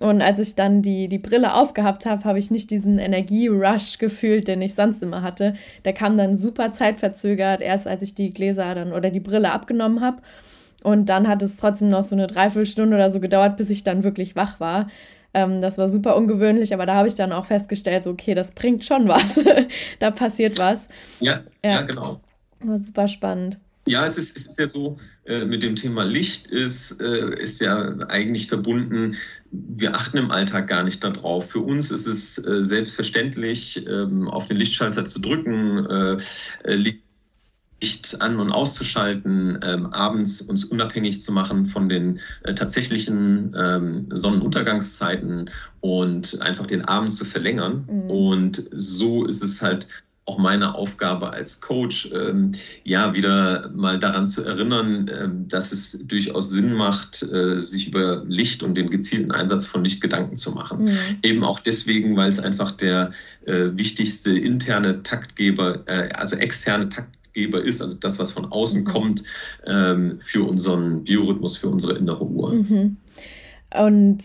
Und 0.00 0.20
als 0.20 0.38
ich 0.38 0.54
dann 0.54 0.82
die, 0.82 1.08
die 1.08 1.18
Brille 1.18 1.54
aufgehabt 1.54 2.04
habe, 2.04 2.24
habe 2.24 2.38
ich 2.38 2.50
nicht 2.50 2.70
diesen 2.70 2.98
Energie-Rush 2.98 3.98
gefühlt, 3.98 4.46
den 4.46 4.60
ich 4.60 4.74
sonst 4.74 5.02
immer 5.02 5.22
hatte. 5.22 5.54
Der 5.84 5.94
kam 5.94 6.18
dann 6.18 6.36
super 6.36 6.72
zeitverzögert, 6.72 7.62
erst 7.62 7.86
als 7.86 8.02
ich 8.02 8.14
die 8.14 8.32
Gläser 8.32 8.74
dann 8.74 8.92
oder 8.92 9.10
die 9.10 9.20
Brille 9.20 9.52
abgenommen 9.52 10.02
habe. 10.02 10.22
Und 10.82 11.06
dann 11.08 11.26
hat 11.28 11.42
es 11.42 11.56
trotzdem 11.56 11.88
noch 11.88 12.02
so 12.02 12.14
eine 12.14 12.26
Dreiviertelstunde 12.26 12.94
oder 12.94 13.10
so 13.10 13.20
gedauert, 13.20 13.56
bis 13.56 13.70
ich 13.70 13.84
dann 13.84 14.04
wirklich 14.04 14.36
wach 14.36 14.60
war. 14.60 14.88
Ähm, 15.32 15.60
das 15.60 15.78
war 15.78 15.88
super 15.88 16.16
ungewöhnlich, 16.16 16.74
aber 16.74 16.86
da 16.86 16.94
habe 16.94 17.08
ich 17.08 17.14
dann 17.14 17.32
auch 17.32 17.46
festgestellt, 17.46 18.04
so, 18.04 18.10
okay, 18.10 18.34
das 18.34 18.52
bringt 18.52 18.84
schon 18.84 19.08
was. 19.08 19.44
da 19.98 20.10
passiert 20.10 20.58
was. 20.58 20.88
Ja, 21.20 21.40
ja, 21.64 21.70
ja 21.72 21.82
genau. 21.82 22.20
War 22.60 22.78
super 22.78 23.08
spannend. 23.08 23.58
Ja, 23.86 24.04
es 24.04 24.18
ist, 24.18 24.36
es 24.36 24.46
ist 24.46 24.58
ja 24.58 24.66
so, 24.66 24.96
mit 25.44 25.62
dem 25.62 25.76
Thema 25.76 26.04
Licht 26.04 26.46
ist, 26.48 27.00
äh, 27.02 27.34
ist 27.40 27.60
ja 27.60 27.96
eigentlich 28.08 28.46
verbunden, 28.46 29.16
wir 29.50 29.94
achten 29.94 30.18
im 30.18 30.30
Alltag 30.30 30.68
gar 30.68 30.82
nicht 30.82 31.02
darauf. 31.02 31.50
Für 31.50 31.60
uns 31.60 31.90
ist 31.90 32.06
es 32.06 32.44
äh, 32.46 32.62
selbstverständlich, 32.62 33.86
ähm, 33.88 34.28
auf 34.28 34.46
den 34.46 34.56
Lichtschalter 34.56 35.04
zu 35.04 35.20
drücken, 35.20 35.86
äh, 35.86 36.74
Licht 36.74 37.00
an- 38.20 38.40
und 38.40 38.52
auszuschalten, 38.52 39.58
ähm, 39.62 39.86
abends 39.86 40.40
uns 40.42 40.64
unabhängig 40.64 41.20
zu 41.20 41.32
machen 41.32 41.66
von 41.66 41.88
den 41.88 42.20
äh, 42.44 42.54
tatsächlichen 42.54 43.54
ähm, 43.58 44.06
Sonnenuntergangszeiten 44.10 45.50
und 45.80 46.40
einfach 46.40 46.66
den 46.66 46.82
Abend 46.82 47.12
zu 47.12 47.24
verlängern. 47.24 47.84
Mhm. 47.86 48.10
Und 48.10 48.68
so 48.72 49.24
ist 49.24 49.42
es 49.42 49.60
halt 49.60 49.86
auch 50.26 50.38
meine 50.38 50.74
Aufgabe 50.74 51.30
als 51.30 51.60
Coach, 51.60 52.10
ähm, 52.12 52.52
ja, 52.82 53.14
wieder 53.14 53.70
mal 53.74 53.98
daran 53.98 54.26
zu 54.26 54.44
erinnern, 54.44 55.08
ähm, 55.22 55.48
dass 55.48 55.70
es 55.70 56.06
durchaus 56.06 56.50
Sinn 56.50 56.72
macht, 56.72 57.22
äh, 57.22 57.60
sich 57.60 57.88
über 57.88 58.24
Licht 58.26 58.64
und 58.64 58.76
den 58.76 58.90
gezielten 58.90 59.30
Einsatz 59.30 59.66
von 59.66 59.84
Licht 59.84 60.00
Gedanken 60.00 60.36
zu 60.36 60.50
machen. 60.50 60.82
Mhm. 60.82 60.98
Eben 61.22 61.44
auch 61.44 61.60
deswegen, 61.60 62.16
weil 62.16 62.28
es 62.28 62.40
einfach 62.40 62.72
der 62.72 63.12
äh, 63.44 63.70
wichtigste 63.74 64.36
interne 64.36 65.04
Taktgeber, 65.04 65.84
äh, 65.86 66.08
also 66.16 66.34
externe 66.36 66.88
Taktgeber 66.88 67.62
ist, 67.62 67.80
also 67.80 67.96
das, 67.96 68.18
was 68.18 68.32
von 68.32 68.46
außen 68.46 68.80
mhm. 68.80 68.86
kommt, 68.86 69.22
ähm, 69.64 70.18
für 70.18 70.42
unseren 70.42 71.04
Biorhythmus, 71.04 71.56
für 71.56 71.68
unsere 71.68 71.96
innere 71.96 72.24
Uhr. 72.24 72.52
Mhm. 72.52 72.96
Und 73.78 74.18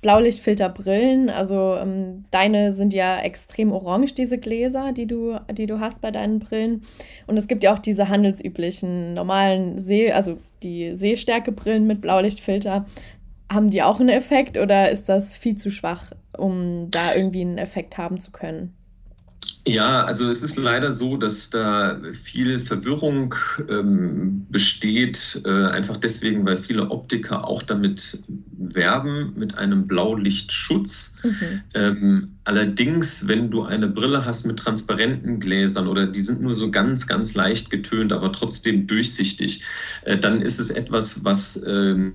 Blaulichtfilterbrillen, 0.00 1.28
also 1.28 1.76
ähm, 1.76 2.24
deine 2.30 2.72
sind 2.72 2.94
ja 2.94 3.20
extrem 3.20 3.70
orange, 3.70 4.14
diese 4.14 4.38
Gläser, 4.38 4.92
die 4.92 5.06
du, 5.06 5.38
die 5.52 5.66
du 5.66 5.78
hast 5.78 6.00
bei 6.00 6.10
deinen 6.10 6.38
Brillen. 6.38 6.82
Und 7.26 7.36
es 7.36 7.48
gibt 7.48 7.62
ja 7.64 7.74
auch 7.74 7.78
diese 7.78 8.08
handelsüblichen 8.08 9.12
normalen 9.12 9.78
See, 9.78 10.10
also 10.10 10.38
die 10.62 10.96
Sehstärkebrillen 10.96 11.86
mit 11.86 12.00
Blaulichtfilter. 12.00 12.86
Haben 13.52 13.70
die 13.70 13.82
auch 13.82 14.00
einen 14.00 14.08
Effekt 14.08 14.56
oder 14.56 14.90
ist 14.90 15.08
das 15.08 15.36
viel 15.36 15.56
zu 15.56 15.70
schwach, 15.70 16.12
um 16.36 16.90
da 16.90 17.14
irgendwie 17.14 17.42
einen 17.42 17.58
Effekt 17.58 17.98
haben 17.98 18.18
zu 18.18 18.32
können? 18.32 18.74
Ja, 19.66 20.04
also 20.04 20.28
es 20.28 20.42
ist 20.42 20.56
leider 20.56 20.90
so, 20.90 21.18
dass 21.18 21.50
da 21.50 22.00
viel 22.12 22.58
Verwirrung 22.60 23.34
ähm, 23.68 24.46
besteht, 24.48 25.42
äh, 25.44 25.66
einfach 25.66 25.98
deswegen, 25.98 26.46
weil 26.46 26.56
viele 26.56 26.90
Optiker 26.90 27.46
auch 27.46 27.62
damit 27.62 28.22
werben, 28.56 29.34
mit 29.36 29.58
einem 29.58 29.86
Blaulichtschutz. 29.86 31.16
Mhm. 31.22 31.62
Ähm, 31.74 32.28
allerdings, 32.44 33.28
wenn 33.28 33.50
du 33.50 33.64
eine 33.64 33.88
Brille 33.88 34.24
hast 34.24 34.46
mit 34.46 34.58
transparenten 34.58 35.40
Gläsern 35.40 35.88
oder 35.88 36.06
die 36.06 36.20
sind 36.20 36.40
nur 36.40 36.54
so 36.54 36.70
ganz, 36.70 37.06
ganz 37.06 37.34
leicht 37.34 37.68
getönt, 37.68 38.14
aber 38.14 38.32
trotzdem 38.32 38.86
durchsichtig, 38.86 39.62
äh, 40.04 40.16
dann 40.16 40.40
ist 40.40 40.58
es 40.58 40.70
etwas, 40.70 41.24
was... 41.24 41.62
Ähm, 41.66 42.14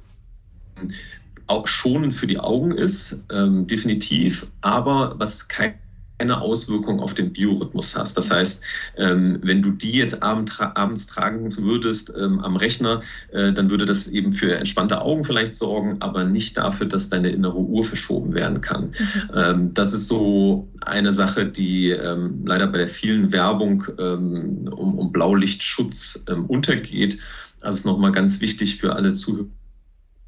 auch 1.47 1.67
schonend 1.67 2.13
für 2.13 2.25
die 2.25 2.39
Augen 2.39 2.71
ist, 2.71 3.23
ähm, 3.31 3.67
definitiv, 3.67 4.47
aber 4.61 5.13
was 5.19 5.47
kein 5.47 5.75
keine 6.17 6.41
Auswirkung 6.41 6.99
auf 6.99 7.13
den 7.13 7.33
Biorhythmus 7.33 7.95
hast. 7.95 8.17
Das 8.17 8.31
heißt, 8.31 8.63
ähm, 8.97 9.39
wenn 9.43 9.61
du 9.61 9.71
die 9.71 9.91
jetzt 9.91 10.23
abend, 10.23 10.59
abends 10.59 11.07
tragen 11.07 11.55
würdest 11.57 12.13
ähm, 12.17 12.39
am 12.39 12.55
Rechner, 12.55 13.01
äh, 13.31 13.51
dann 13.51 13.69
würde 13.69 13.85
das 13.85 14.07
eben 14.07 14.31
für 14.31 14.55
entspannte 14.55 15.01
Augen 15.01 15.23
vielleicht 15.23 15.55
sorgen, 15.55 15.97
aber 15.99 16.23
nicht 16.23 16.57
dafür, 16.57 16.87
dass 16.87 17.09
deine 17.09 17.29
innere 17.29 17.57
Uhr 17.57 17.83
verschoben 17.83 18.33
werden 18.33 18.61
kann. 18.61 18.85
Mhm. 18.85 19.31
Ähm, 19.35 19.73
das 19.73 19.93
ist 19.93 20.07
so 20.07 20.69
eine 20.81 21.11
Sache, 21.11 21.45
die 21.45 21.89
ähm, 21.89 22.43
leider 22.45 22.67
bei 22.67 22.77
der 22.77 22.87
vielen 22.87 23.31
Werbung 23.31 23.85
ähm, 23.99 24.59
um, 24.71 24.97
um 24.97 25.11
Blaulichtschutz 25.11 26.25
ähm, 26.29 26.45
untergeht. 26.45 27.17
Also 27.61 27.77
ist 27.77 27.85
nochmal 27.85 28.11
ganz 28.11 28.41
wichtig 28.41 28.77
für 28.77 28.95
alle 28.95 29.13
Zuhörer 29.13 29.47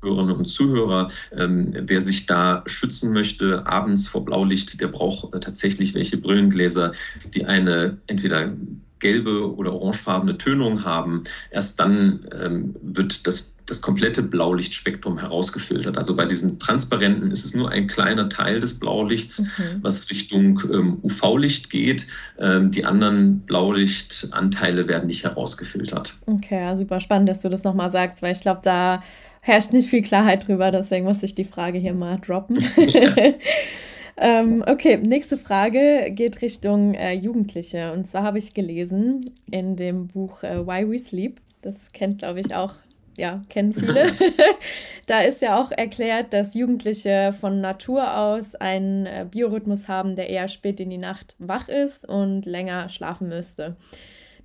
Zuhörerinnen 0.02 0.36
und 0.36 0.46
Zuhörer, 0.46 1.08
ähm, 1.36 1.74
wer 1.76 2.02
sich 2.02 2.26
da 2.26 2.64
schützen 2.68 3.14
möchte, 3.14 3.66
abends 3.66 4.08
vor 4.08 4.26
Blaulicht, 4.26 4.80
der 4.80 4.88
braucht 4.88 5.34
äh, 5.34 5.40
tatsächlich 5.40 5.94
welche 5.94 6.18
Brillengläser, 6.18 6.92
die 7.34 7.46
eine 7.46 7.98
entweder 8.08 8.54
gelbe 9.00 9.56
oder 9.56 9.74
orangefarbene 9.74 10.38
Tönung 10.38 10.84
haben. 10.84 11.24
Erst 11.52 11.80
dann 11.80 12.26
ähm, 12.42 12.74
wird 12.82 13.28
das 13.28 13.58
das 13.68 13.82
komplette 13.82 14.24
Blaulichtspektrum 14.24 15.20
herausgefiltert. 15.20 15.98
Also 15.98 16.16
bei 16.16 16.26
diesen 16.26 16.58
transparenten 16.58 17.32
ist 17.32 17.44
es 17.44 17.54
nur 17.54 17.70
ein 17.70 17.88
kleiner 17.88 18.30
Teil 18.30 18.62
des 18.62 18.80
Blaulichts, 18.80 19.42
mhm. 19.42 19.80
was 19.82 20.10
Richtung 20.10 20.62
ähm, 20.72 21.00
UV-Licht 21.04 21.70
geht. 21.70 22.08
Ähm, 22.40 22.72
die 22.72 22.86
anderen 22.86 23.42
Blaulichtanteile 23.42 24.88
werden 24.88 25.08
nicht 25.08 25.26
herausgefiltert. 25.26 26.18
Okay, 26.26 26.62
ja, 26.62 26.76
super 26.76 27.02
spannend, 27.02 27.28
dass 27.28 27.42
du 27.42 27.50
das 27.50 27.66
nochmal 27.66 27.92
sagst, 27.92 28.22
weil 28.22 28.32
ich 28.32 28.42
glaube, 28.42 28.62
da 28.64 29.04
herrscht 29.48 29.72
nicht 29.72 29.90
viel 29.90 30.02
Klarheit 30.02 30.48
drüber, 30.48 30.72
deswegen 30.72 31.06
muss 31.06 31.24
ich 31.24 31.34
die 31.34 31.46
Frage 31.46 31.80
hier 31.80 31.94
mal 31.94 32.18
droppen. 32.18 32.58
ähm, 34.18 34.64
okay, 34.68 34.98
nächste 34.98 35.38
Frage 35.38 36.10
geht 36.12 36.42
Richtung 36.42 36.94
äh, 36.94 37.14
Jugendliche. 37.14 37.94
Und 37.94 38.06
zwar 38.08 38.24
habe 38.24 38.40
ich 38.40 38.54
gelesen 38.54 39.32
in 39.50 39.78
dem 39.78 40.08
Buch 40.08 40.44
äh, 40.44 40.68
Why 40.68 40.90
We 40.90 41.00
Sleep. 41.00 41.40
Das 41.62 41.94
kennt, 41.94 42.20
glaube 42.20 42.42
ich, 42.42 42.54
auch, 42.54 42.74
ja, 43.18 43.42
kennen 43.48 43.74
viele. 43.74 44.12
da 45.06 45.22
ist 45.22 45.42
ja 45.42 45.62
auch 45.62 45.72
erklärt, 45.72 46.34
dass 46.34 46.54
Jugendliche 46.54 47.34
von 47.40 47.62
Natur 47.62 48.18
aus 48.18 48.54
einen 48.54 49.06
äh, 49.06 49.26
Biorhythmus 49.32 49.88
haben, 49.88 50.18
der 50.18 50.30
eher 50.30 50.50
spät 50.50 50.82
in 50.82 50.90
die 50.90 50.98
Nacht 50.98 51.38
wach 51.40 51.70
ist 51.70 52.08
und 52.08 52.46
länger 52.46 52.90
schlafen 52.90 53.30
müsste. 53.30 53.78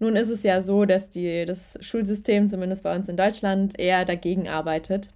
Nun 0.03 0.17
ist 0.17 0.31
es 0.31 0.43
ja 0.43 0.61
so, 0.61 0.85
dass 0.85 1.11
die, 1.11 1.47
das 1.47 1.79
Schulsystem, 1.81 2.49
zumindest 2.49 2.83
bei 2.83 2.93
uns 2.93 3.09
in 3.09 3.17
Deutschland, 3.17 3.79
eher 3.79 4.05
dagegen 4.05 4.49
arbeitet. 4.49 5.13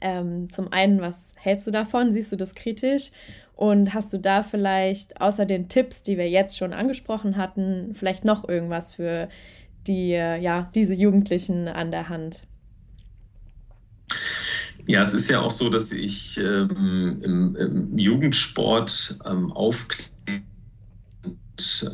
Ähm, 0.00 0.50
zum 0.50 0.72
einen, 0.72 1.00
was 1.00 1.30
hältst 1.36 1.68
du 1.68 1.70
davon? 1.70 2.10
Siehst 2.10 2.32
du 2.32 2.36
das 2.36 2.56
kritisch? 2.56 3.12
Und 3.54 3.94
hast 3.94 4.12
du 4.12 4.18
da 4.18 4.42
vielleicht 4.42 5.20
außer 5.20 5.46
den 5.46 5.68
Tipps, 5.68 6.02
die 6.02 6.18
wir 6.18 6.28
jetzt 6.28 6.58
schon 6.58 6.72
angesprochen 6.72 7.36
hatten, 7.36 7.94
vielleicht 7.94 8.24
noch 8.24 8.48
irgendwas 8.48 8.92
für 8.94 9.28
die, 9.86 10.08
ja, 10.08 10.68
diese 10.74 10.94
Jugendlichen 10.94 11.68
an 11.68 11.92
der 11.92 12.08
Hand? 12.08 12.42
Ja, 14.88 15.02
es 15.02 15.14
ist 15.14 15.30
ja 15.30 15.40
auch 15.40 15.52
so, 15.52 15.68
dass 15.68 15.92
ich 15.92 16.36
ähm, 16.36 17.20
im, 17.22 17.54
im, 17.54 17.96
Jugendsport 17.96 19.20
ähm, 19.24 19.52
aufkläre 19.52 20.10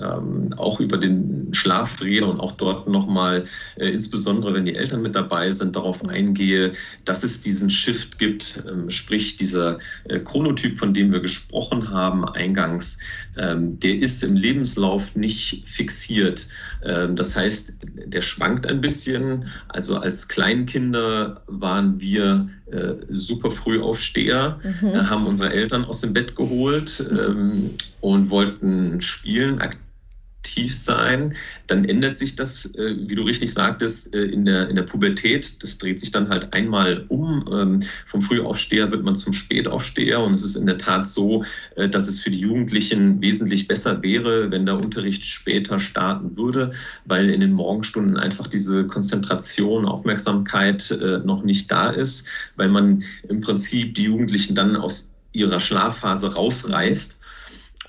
ähm, 0.02 0.50
auch 0.56 0.80
über 0.80 0.98
den 0.98 1.52
Schlaf 1.52 2.00
rede 2.00 2.26
und 2.26 2.40
auch 2.40 2.52
dort 2.52 2.88
nochmal, 2.88 3.44
äh, 3.76 3.88
insbesondere 3.88 4.54
wenn 4.54 4.64
die 4.64 4.74
Eltern 4.74 5.02
mit 5.02 5.14
dabei 5.14 5.50
sind, 5.50 5.76
darauf 5.76 6.06
eingehe, 6.08 6.72
dass 7.04 7.22
es 7.22 7.40
diesen 7.40 7.70
Shift 7.70 8.18
gibt, 8.18 8.62
ähm, 8.68 8.90
sprich 8.90 9.36
dieser 9.36 9.78
äh, 10.04 10.18
Chronotyp, 10.18 10.74
von 10.74 10.94
dem 10.94 11.12
wir 11.12 11.20
gesprochen 11.20 11.90
haben 11.90 12.24
eingangs, 12.24 12.98
ähm, 13.36 13.78
der 13.80 13.96
ist 13.96 14.22
im 14.22 14.36
Lebenslauf 14.36 15.14
nicht 15.16 15.66
fixiert. 15.66 16.48
Ähm, 16.84 17.16
das 17.16 17.36
heißt, 17.36 17.74
der 18.06 18.22
schwankt 18.22 18.66
ein 18.66 18.80
bisschen. 18.80 19.46
Also 19.68 19.96
als 19.96 20.28
Kleinkinder 20.28 21.40
waren 21.46 22.00
wir 22.00 22.46
äh, 22.70 22.94
super 23.08 23.50
früh 23.50 23.80
Aufsteher, 23.80 24.58
mhm. 24.80 24.88
Äh, 24.88 24.98
haben 25.04 25.26
unsere 25.26 25.52
Eltern 25.52 25.84
aus 25.84 26.00
dem 26.00 26.12
Bett 26.12 26.36
geholt 26.36 27.04
ähm, 27.10 27.70
und 28.06 28.30
wollten 28.30 29.00
spielen, 29.00 29.60
aktiv 29.60 30.72
sein, 30.72 31.34
dann 31.66 31.84
ändert 31.84 32.14
sich 32.14 32.36
das, 32.36 32.66
äh, 32.76 32.94
wie 33.08 33.16
du 33.16 33.24
richtig 33.24 33.52
sagtest, 33.52 34.14
äh, 34.14 34.26
in, 34.26 34.44
der, 34.44 34.68
in 34.68 34.76
der 34.76 34.84
Pubertät. 34.84 35.60
Das 35.60 35.78
dreht 35.78 35.98
sich 35.98 36.12
dann 36.12 36.28
halt 36.28 36.52
einmal 36.52 37.04
um. 37.08 37.44
Ähm, 37.52 37.80
vom 38.06 38.22
Frühaufsteher 38.22 38.92
wird 38.92 39.02
man 39.02 39.16
zum 39.16 39.32
Spätaufsteher 39.32 40.20
und 40.20 40.34
es 40.34 40.44
ist 40.44 40.54
in 40.54 40.66
der 40.66 40.78
Tat 40.78 41.04
so, 41.04 41.42
äh, 41.74 41.88
dass 41.88 42.06
es 42.06 42.20
für 42.20 42.30
die 42.30 42.38
Jugendlichen 42.38 43.20
wesentlich 43.20 43.66
besser 43.66 44.00
wäre, 44.04 44.52
wenn 44.52 44.66
der 44.66 44.76
Unterricht 44.76 45.24
später 45.24 45.80
starten 45.80 46.36
würde, 46.36 46.70
weil 47.06 47.28
in 47.28 47.40
den 47.40 47.54
Morgenstunden 47.54 48.18
einfach 48.18 48.46
diese 48.46 48.86
Konzentration, 48.86 49.84
Aufmerksamkeit 49.84 50.96
noch 51.24 51.42
nicht 51.42 51.72
da 51.72 51.90
ist, 51.90 52.28
weil 52.54 52.68
man 52.68 53.02
im 53.28 53.40
Prinzip 53.40 53.96
die 53.96 54.04
Jugendlichen 54.04 54.54
dann 54.54 54.76
aus 54.76 55.12
ihrer 55.32 55.60
Schlafphase 55.60 56.34
rausreißt 56.34 57.15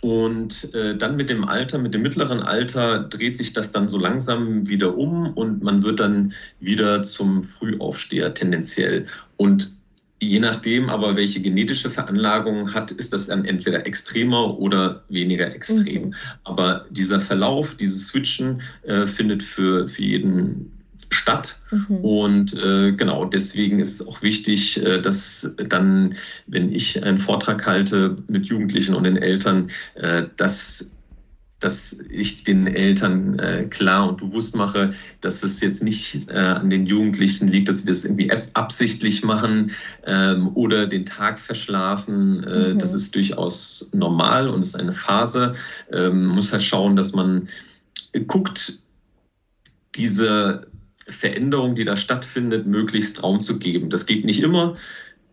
und 0.01 0.73
äh, 0.73 0.95
dann 0.95 1.15
mit 1.15 1.29
dem 1.29 1.43
Alter, 1.43 1.77
mit 1.77 1.93
dem 1.93 2.01
mittleren 2.01 2.41
Alter 2.41 2.99
dreht 2.99 3.38
sich 3.38 3.53
das 3.53 3.71
dann 3.71 3.89
so 3.89 3.97
langsam 3.97 4.67
wieder 4.67 4.97
um 4.97 5.33
und 5.33 5.63
man 5.63 5.83
wird 5.83 5.99
dann 5.99 6.33
wieder 6.60 7.01
zum 7.01 7.43
Frühaufsteher 7.43 8.33
tendenziell. 8.33 9.05
Und 9.38 9.77
je 10.19 10.39
nachdem 10.39 10.89
aber, 10.89 11.15
welche 11.15 11.41
genetische 11.41 11.89
Veranlagung 11.89 12.73
hat, 12.73 12.91
ist 12.91 13.13
das 13.13 13.27
dann 13.27 13.45
entweder 13.45 13.86
extremer 13.86 14.57
oder 14.60 15.03
weniger 15.10 15.53
extrem. 15.53 16.07
Mhm. 16.07 16.13
Aber 16.43 16.86
dieser 16.89 17.19
Verlauf, 17.19 17.75
dieses 17.75 18.07
Switchen 18.07 18.62
äh, 18.83 19.05
findet 19.05 19.43
für, 19.43 19.88
für 19.88 20.01
jeden 20.01 20.71
statt. 21.09 21.59
Mhm. 21.71 21.95
Und 21.97 22.63
äh, 22.63 22.91
genau 22.93 23.25
deswegen 23.25 23.79
ist 23.79 24.01
es 24.01 24.07
auch 24.07 24.21
wichtig, 24.21 24.83
äh, 24.83 25.01
dass 25.01 25.55
dann, 25.69 26.15
wenn 26.47 26.69
ich 26.69 27.03
einen 27.03 27.17
Vortrag 27.17 27.65
halte 27.65 28.15
mit 28.27 28.45
Jugendlichen 28.47 28.95
und 28.95 29.03
den 29.03 29.17
Eltern, 29.17 29.67
äh, 29.95 30.23
dass 30.37 30.93
dass 31.59 32.03
ich 32.09 32.43
den 32.43 32.67
Eltern 32.67 33.39
äh, 33.39 33.65
klar 33.65 34.07
und 34.07 34.17
bewusst 34.17 34.55
mache, 34.55 34.91
dass 35.21 35.41
es 35.41 35.59
jetzt 35.59 35.81
nicht 35.81 36.29
äh, 36.29 36.37
an 36.37 36.69
den 36.69 36.85
Jugendlichen 36.85 37.47
liegt, 37.47 37.67
dass 37.67 37.79
sie 37.79 37.87
das 37.87 38.05
irgendwie 38.05 38.31
absichtlich 38.53 39.23
machen 39.23 39.71
ähm, 40.05 40.51
oder 40.53 40.85
den 40.85 41.05
Tag 41.05 41.39
verschlafen. 41.39 42.43
Äh, 42.43 42.73
mhm. 42.73 42.77
Das 42.79 42.93
ist 42.93 43.15
durchaus 43.15 43.89
normal 43.93 44.49
und 44.49 44.59
ist 44.59 44.79
eine 44.79 44.91
Phase. 44.91 45.53
Ähm, 45.91 46.27
man 46.27 46.35
muss 46.35 46.51
halt 46.51 46.63
schauen, 46.63 46.95
dass 46.95 47.13
man 47.13 47.47
guckt, 48.27 48.83
diese 49.95 50.67
Veränderung, 51.09 51.75
die 51.75 51.85
da 51.85 51.97
stattfindet, 51.97 52.65
möglichst 52.65 53.23
Raum 53.23 53.41
zu 53.41 53.59
geben. 53.59 53.89
Das 53.89 54.05
geht 54.05 54.25
nicht 54.25 54.41
immer 54.41 54.75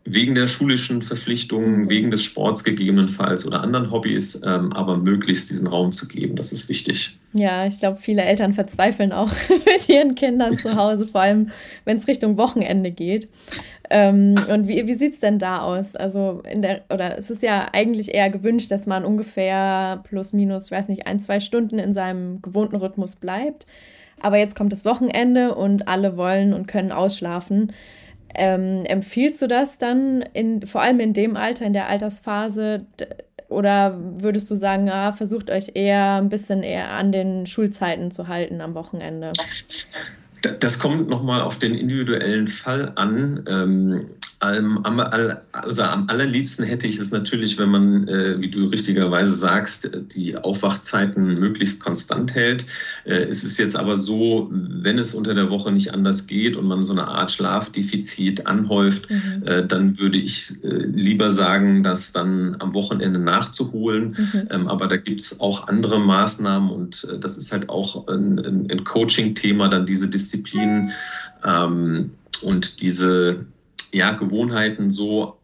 wegen 0.05 0.35
der 0.35 0.47
schulischen 0.47 1.01
Verpflichtungen, 1.03 1.83
mhm. 1.83 1.91
wegen 1.91 2.11
des 2.11 2.23
Sports 2.23 2.63
gegebenenfalls 2.63 3.47
oder 3.47 3.63
anderen 3.63 3.91
Hobbys, 3.91 4.43
ähm, 4.45 4.73
aber 4.73 4.99
möglichst 4.99 5.51
diesen 5.51 5.67
Raum 5.67 5.93
zu 5.93 6.07
geben, 6.07 6.37
das 6.37 6.53
ist 6.53 6.69
wichtig. 6.69 7.19
Ja, 7.33 7.67
ich 7.67 7.79
glaube, 7.79 7.99
viele 8.01 8.23
Eltern 8.23 8.53
verzweifeln 8.53 9.13
auch 9.13 9.31
mit 9.67 9.89
ihren 9.89 10.15
Kindern 10.15 10.53
zu 10.57 10.77
Hause, 10.77 11.07
vor 11.07 11.23
allem 11.23 11.51
wenn 11.85 11.97
es 11.97 12.07
Richtung 12.07 12.37
Wochenende 12.37 12.91
geht. 12.91 13.29
Ähm, 13.91 14.35
und 14.51 14.69
wie, 14.69 14.87
wie 14.87 14.95
sieht 14.95 15.15
es 15.15 15.21
denn 15.21 15.39
da 15.39 15.61
aus? 15.61 15.97
Also 15.97 16.43
in 16.51 16.63
der, 16.63 16.85
oder 16.91 17.19
es 17.19 17.31
ist 17.31 17.43
ja 17.43 17.69
eigentlich 17.73 18.15
eher 18.15 18.31
gewünscht, 18.31 18.71
dass 18.71 18.87
man 18.87 19.05
ungefähr 19.05 20.03
plus 20.05 20.33
minus, 20.33 20.67
ich 20.67 20.71
weiß 20.71 20.89
nicht, 20.89 21.07
ein, 21.07 21.21
zwei 21.21 21.41
Stunden 21.41 21.79
in 21.79 21.93
seinem 21.93 22.41
gewohnten 22.43 22.77
Rhythmus 22.77 23.17
bleibt. 23.17 23.67
Aber 24.25 24.39
jetzt 24.39 24.57
kommt 24.57 24.73
das 24.73 24.87
Wochenende 24.87 25.55
und 25.55 25.87
alle 25.87 26.17
wollen 26.17 26.55
und 26.55 26.67
können 26.67 26.93
ausschlafen. 26.93 27.75
Ähm, 28.35 28.87
empfiehlst 28.87 29.43
du 29.43 29.47
das 29.47 29.77
dann 29.77 30.23
in, 30.33 30.67
vor 30.67 30.81
allem 30.81 30.99
in 30.99 31.13
dem 31.13 31.37
Alter, 31.37 31.67
in 31.67 31.75
der 31.75 31.91
Altersphase? 31.91 32.87
Oder 33.51 33.99
würdest 34.17 34.51
du 34.51 34.55
sagen, 34.55 34.89
ah, 34.89 35.13
versucht 35.13 35.51
euch 35.51 35.73
eher 35.75 36.15
ein 36.15 36.31
bisschen 36.31 36.63
eher 36.63 36.89
an 36.89 37.13
den 37.13 37.45
Schulzeiten 37.45 38.11
zu 38.11 38.27
halten 38.27 38.63
am 38.63 38.75
Wochenende? 38.75 39.33
Das 40.59 40.79
kommt 40.79 41.11
nochmal 41.11 41.43
auf 41.43 41.59
den 41.59 41.75
individuellen 41.75 42.49
Fall 42.49 42.93
an. 42.97 43.45
Ähm, 43.47 44.07
am, 44.53 45.01
also 45.53 45.83
am 45.83 46.09
allerliebsten 46.09 46.65
hätte 46.65 46.87
ich 46.87 46.99
es 46.99 47.11
natürlich, 47.11 47.59
wenn 47.59 47.71
man, 47.71 48.09
äh, 48.09 48.41
wie 48.41 48.49
du 48.49 48.67
richtigerweise 48.67 49.33
sagst, 49.33 49.91
die 50.15 50.37
Aufwachzeiten 50.37 51.39
möglichst 51.39 51.83
konstant 51.83 52.35
hält. 52.35 52.67
Äh, 53.05 53.25
es 53.25 53.45
ist 53.45 53.59
jetzt 53.59 53.77
aber 53.77 53.97
so, 53.97 54.51
wenn 54.53 54.99
es 54.99 55.15
unter 55.15 55.35
der 55.35 55.51
Woche 55.51 55.73
nicht 55.73 55.95
anders 55.95 56.27
geht 56.27 56.57
und 56.57 56.67
man 56.67 56.83
so 56.83 56.93
eine 56.93 57.09
Art 57.09 57.33
Schlafdefizit 57.33 58.47
anhäuft, 58.47 59.11
mhm. 59.11 59.43
äh, 59.47 59.67
dann 59.67 59.99
würde 59.99 60.19
ich 60.19 60.53
äh, 60.63 60.87
lieber 60.87 61.31
sagen, 61.31 61.83
das 61.83 62.13
dann 62.13 62.57
am 62.61 62.75
Wochenende 62.75 63.19
nachzuholen. 63.19 64.17
Mhm. 64.17 64.49
Ähm, 64.51 64.69
aber 64.69 64.89
da 64.89 64.97
gibt 64.97 65.21
es 65.21 65.41
auch 65.41 65.69
andere 65.69 65.99
Maßnahmen 65.99 66.71
und 66.71 67.07
äh, 67.11 67.19
das 67.19 67.37
ist 67.37 67.53
halt 67.53 67.69
auch 67.69 68.07
ein, 68.09 68.39
ein, 68.39 68.69
ein 68.71 68.85
Coaching-Thema, 68.85 69.69
dann 69.69 69.87
diese 69.87 70.09
Disziplinen 70.09 70.91
ähm, 71.45 72.11
und 72.43 72.81
diese 72.83 73.47
ja, 73.95 74.13
Gewohnheiten 74.13 74.91
so 74.91 75.39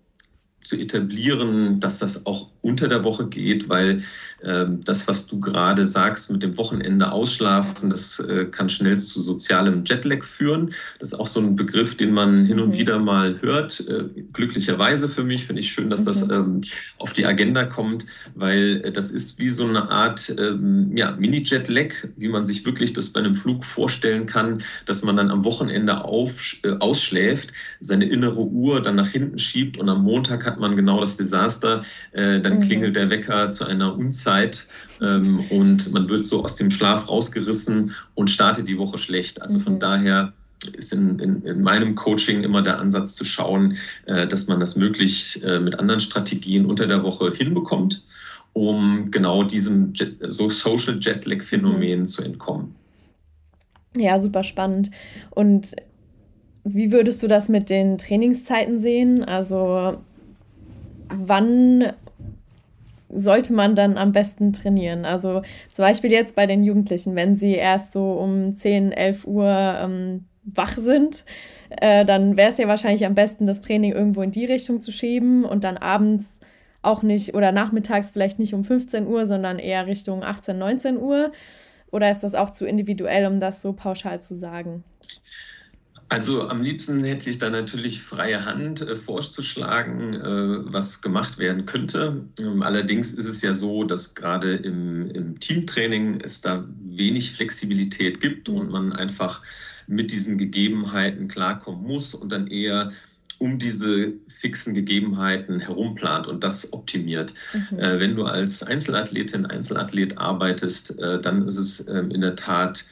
zu 0.61 0.77
etablieren, 0.77 1.81
dass 1.81 2.01
das 2.01 2.27
auch 2.27 2.51
unter 2.63 2.89
der 2.89 3.05
Woche 3.05 3.27
geht, 3.27 3.69
weil 3.69 4.03
äh, 4.43 4.67
das, 4.85 5.09
was 5.09 5.27
du 5.27 5.41
gerade 5.41 5.87
sagst 5.87 6.31
mit 6.31 6.43
dem 6.43 6.57
Wochenende 6.57 7.11
ausschlafen, 7.13 7.91
das 7.91 8.21
äh, 8.21 8.47
kann 8.47 8.69
schnell 8.69 8.99
zu 8.99 9.21
sozialem 9.21 9.85
Jetlag 9.85 10.23
führen. 10.23 10.73
Das 10.99 11.13
ist 11.13 11.19
auch 11.19 11.27
so 11.27 11.41
ein 11.41 11.57
Begriff, 11.57 11.97
den 11.97 12.13
man 12.13 12.45
hin 12.45 12.61
und 12.61 12.71
mhm. 12.71 12.75
wieder 12.75 12.99
mal 12.99 13.41
hört. 13.41 13.81
Äh, 13.89 14.05
glücklicherweise 14.33 15.09
für 15.09 15.25
mich 15.25 15.47
finde 15.47 15.61
ich 15.61 15.73
schön, 15.73 15.91
dass 15.91 16.03
mhm. 16.03 16.07
das 16.07 16.31
ähm, 16.31 16.61
auf 16.99 17.13
die 17.13 17.27
Agenda 17.27 17.65
kommt, 17.65 18.07
weil 18.35 18.83
äh, 18.85 18.93
das 18.93 19.11
ist 19.11 19.39
wie 19.39 19.49
so 19.49 19.67
eine 19.67 19.91
Art 19.91 20.35
ähm, 20.39 20.97
ja, 20.97 21.13
Mini-Jetlag, 21.13 21.93
wie 22.17 22.29
man 22.29 22.45
sich 22.45 22.65
wirklich 22.65 22.93
das 22.93 23.11
bei 23.11 23.21
einem 23.21 23.35
Flug 23.35 23.65
vorstellen 23.65 24.27
kann, 24.27 24.63
dass 24.87 25.03
man 25.03 25.17
dann 25.17 25.31
am 25.31 25.45
Wochenende 25.45 26.05
auf, 26.05 26.57
äh, 26.63 26.73
ausschläft, 26.81 27.53
seine 27.81 28.05
innere 28.07 28.41
Uhr 28.41 28.83
dann 28.83 28.97
nach 28.97 29.09
hinten 29.09 29.39
schiebt 29.39 29.79
und 29.79 29.89
am 29.89 30.03
Montag 30.03 30.45
hat 30.47 30.61
man 30.61 30.77
genau 30.77 31.01
das 31.01 31.17
Desaster. 31.17 31.83
Äh, 32.13 32.41
dann 32.51 32.59
mhm. 32.59 32.63
klingelt 32.63 32.97
der 32.97 33.11
Wecker 33.11 33.51
zu 33.51 33.65
einer 33.65 33.95
Unzeit 33.95 34.67
ähm, 35.01 35.41
und 35.51 35.93
man 35.93 36.09
wird 36.09 36.25
so 36.25 36.45
aus 36.45 36.57
dem 36.57 36.71
Schlaf 36.71 37.09
rausgerissen 37.09 37.95
und 38.15 38.29
startet 38.29 38.69
die 38.69 38.79
Woche 38.79 38.99
schlecht. 38.99 39.41
Also 39.41 39.59
von 39.59 39.75
mhm. 39.75 39.79
daher 39.79 40.33
ist 40.77 40.93
in, 40.93 41.19
in, 41.19 41.43
in, 41.43 41.63
meinem 41.63 41.95
Coaching 41.95 42.43
immer 42.43 42.61
der 42.63 42.79
Ansatz 42.79 43.15
zu 43.15 43.25
schauen, 43.25 43.77
äh, 44.07 44.27
dass 44.27 44.47
man 44.47 44.61
das 44.61 44.77
möglich 44.77 45.43
äh, 45.45 45.59
mit 45.59 45.79
anderen 45.79 46.01
Strategien 46.01 46.67
unter 46.67 46.87
der 46.87 47.03
Woche 47.03 47.33
hinbekommt, 47.33 48.05
um 48.53 49.11
genau 49.11 49.43
diesem 49.43 49.95
Jet, 49.95 50.17
so 50.21 50.51
Social 50.51 50.99
Jetlag-Phänomen 51.01 52.01
mhm. 52.01 52.07
zu 52.07 52.23
entkommen. 52.23 52.75
Ja, 53.97 54.19
super 54.19 54.45
spannend. 54.45 54.91
Und 55.31 55.75
wie 56.65 56.93
würdest 56.93 57.23
du 57.23 57.27
das 57.27 57.49
mit 57.49 57.71
den 57.71 57.97
Trainingszeiten 57.97 58.79
sehen? 58.79 59.25
Also 59.25 59.99
wann 61.09 61.93
sollte 63.13 63.53
man 63.53 63.75
dann 63.75 63.99
am 63.99 64.13
besten 64.13 64.53
trainieren? 64.53 65.05
Also 65.05 65.43
zum 65.71 65.85
Beispiel 65.85 66.13
jetzt 66.13 66.37
bei 66.37 66.47
den 66.47 66.63
Jugendlichen, 66.63 67.17
wenn 67.17 67.37
sie 67.37 67.55
erst 67.55 67.93
so 67.93 68.13
um 68.13 68.55
10, 68.55 68.93
11 68.93 69.27
Uhr 69.27 69.47
ähm, 69.49 70.27
wach 70.45 70.77
sind, 70.77 71.25
äh, 71.71 72.05
dann 72.05 72.37
wäre 72.37 72.51
es 72.51 72.59
ja 72.59 72.69
wahrscheinlich 72.69 73.05
am 73.05 73.15
besten, 73.15 73.47
das 73.47 73.61
Training 73.61 73.93
irgendwo 73.93 74.23
in 74.23 74.31
die 74.31 74.45
Richtung 74.45 74.81
zu 74.81 74.93
schieben 74.93 75.45
und 75.45 75.65
dann 75.65 75.77
abends 75.77 76.41
auch 76.83 77.03
nicht 77.03 77.35
oder 77.35 77.53
nachmittags 77.53 78.11
vielleicht 78.11 78.39
nicht 78.39 78.55
um 78.55 78.65
15 78.65 79.07
Uhr, 79.07 79.25
sondern 79.25 79.59
eher 79.59 79.87
Richtung 79.87 80.23
18, 80.25 80.59
19 80.59 80.97
Uhr. 80.97 81.33
Oder 81.91 82.11
ist 82.11 82.21
das 82.21 82.35
auch 82.35 82.51
zu 82.51 82.67
individuell, 82.67 83.27
um 83.27 83.41
das 83.41 83.63
so 83.63 83.73
pauschal 83.73 84.23
zu 84.23 84.35
sagen? 84.35 84.85
Also 86.11 86.49
am 86.49 86.61
liebsten 86.61 87.05
hätte 87.05 87.31
ich 87.31 87.39
da 87.39 87.51
natürlich 87.51 88.03
freie 88.03 88.45
Hand 88.45 88.83
äh, 88.83 88.97
vorzuschlagen, 88.97 90.15
äh, 90.15 90.73
was 90.73 91.03
gemacht 91.03 91.39
werden 91.39 91.67
könnte. 91.67 92.27
Ähm, 92.41 92.63
allerdings 92.63 93.13
ist 93.15 93.29
es 93.29 93.43
ja 93.43 93.53
so, 93.53 93.85
dass 93.85 94.17
gerade 94.17 94.57
im, 94.57 95.09
im 95.11 95.39
Teamtraining 95.39 96.21
es 96.21 96.41
da 96.41 96.67
wenig 96.83 97.31
Flexibilität 97.31 98.21
gibt 98.21 98.49
und 98.49 98.73
man 98.73 98.93
einfach 98.93 99.43
mit 99.87 100.11
diesen 100.11 100.37
Gegebenheiten 100.37 101.29
klarkommen 101.29 101.87
muss 101.87 102.13
und 102.15 102.33
dann 102.33 102.49
eher 102.49 102.91
um 103.39 103.61
diese 103.61 104.13
fixen 104.27 104.75
Gegebenheiten 104.75 105.61
herumplant 105.61 106.27
und 106.27 106.43
das 106.43 106.73
optimiert. 106.73 107.35
Mhm. 107.55 107.79
Äh, 107.79 108.01
wenn 108.01 108.17
du 108.17 108.25
als 108.25 108.65
Einzelathletin, 108.65 109.47
Einzelathlet 109.47 110.19
arbeitest, 110.19 111.01
äh, 111.01 111.21
dann 111.21 111.47
ist 111.47 111.57
es 111.57 111.81
äh, 111.81 112.01
in 112.01 112.21
der 112.21 112.35
Tat 112.35 112.85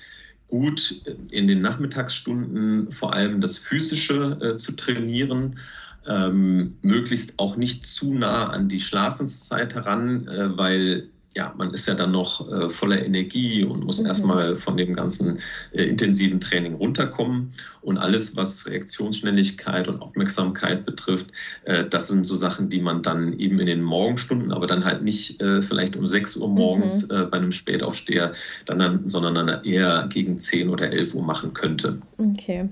gut 0.49 1.03
in 1.31 1.47
den 1.47 1.61
Nachmittagsstunden 1.61 2.91
vor 2.91 3.13
allem 3.13 3.41
das 3.41 3.59
Physische 3.59 4.39
äh, 4.41 4.57
zu 4.57 4.73
trainieren, 4.73 5.59
ähm, 6.07 6.77
möglichst 6.83 7.39
auch 7.39 7.57
nicht 7.57 7.87
zu 7.87 8.15
nah 8.15 8.49
an 8.49 8.69
die 8.69 8.81
Schlafenszeit 8.81 9.75
heran, 9.75 10.27
äh, 10.29 10.57
weil 10.57 11.09
ja, 11.38 11.55
man 11.57 11.72
ist 11.72 11.87
ja 11.87 11.94
dann 11.94 12.11
noch 12.11 12.51
äh, 12.51 12.68
voller 12.68 13.07
Energie 13.07 13.62
und 13.62 13.85
muss 13.85 14.01
mhm. 14.01 14.07
erstmal 14.07 14.57
von 14.57 14.77
dem 14.77 14.96
ganzen 14.96 15.38
äh, 15.72 15.85
intensiven 15.85 16.40
Training 16.40 16.74
runterkommen. 16.74 17.51
Und 17.81 17.96
alles, 17.96 18.37
was 18.37 18.66
Reaktionsschnelligkeit 18.66 19.87
und 19.87 20.03
Aufmerksamkeit 20.03 20.85
betrifft, 20.85 21.29
äh, 21.64 21.85
das 21.85 22.09
sind 22.09 22.27
so 22.27 22.35
Sachen, 22.35 22.70
die 22.70 22.81
man 22.81 23.03
dann 23.05 23.38
eben 23.38 23.61
in 23.61 23.66
den 23.68 23.83
Morgenstunden, 23.83 24.51
aber 24.51 24.66
dann 24.66 24.85
halt 24.85 25.05
nicht 25.05 25.40
äh, 25.40 25.62
vielleicht 25.62 25.94
um 25.96 26.09
6 26.09 26.37
Uhr 26.38 26.48
morgens 26.48 27.09
mhm. 27.09 27.16
Äh, 27.16 27.24
bei 27.27 27.37
einem 27.37 27.53
Spätaufsteher, 27.53 28.33
dann, 28.66 28.81
dann, 28.81 29.09
sondern 29.09 29.35
dann 29.37 29.62
eher 29.62 30.09
gegen 30.09 30.38
10 30.38 30.68
oder 30.68 30.90
11 30.90 31.14
Uhr 31.14 31.22
machen 31.22 31.55
könnte. 31.55 32.01
Okay 32.18 32.68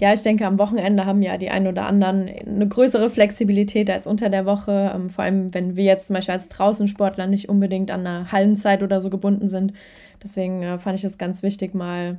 ja, 0.00 0.12
ich 0.12 0.22
denke, 0.22 0.46
am 0.46 0.58
Wochenende 0.58 1.06
haben 1.06 1.22
ja 1.22 1.36
die 1.38 1.50
einen 1.50 1.68
oder 1.68 1.86
anderen 1.86 2.28
eine 2.28 2.66
größere 2.66 3.10
Flexibilität 3.10 3.88
als 3.90 4.06
unter 4.06 4.28
der 4.28 4.44
Woche. 4.44 4.92
Ähm, 4.94 5.08
vor 5.08 5.24
allem, 5.24 5.54
wenn 5.54 5.76
wir 5.76 5.84
jetzt 5.84 6.08
zum 6.08 6.14
Beispiel 6.14 6.34
als 6.34 6.48
Draußensportler 6.48 7.26
nicht 7.26 7.48
unbedingt 7.48 7.90
an 7.90 8.06
eine 8.06 8.32
Hallenzeit 8.32 8.82
oder 8.82 9.00
so 9.00 9.08
gebunden 9.08 9.48
sind. 9.48 9.72
Deswegen 10.22 10.62
äh, 10.62 10.78
fand 10.78 10.98
ich 10.98 11.04
es 11.04 11.18
ganz 11.18 11.42
wichtig, 11.42 11.74
mal 11.74 12.18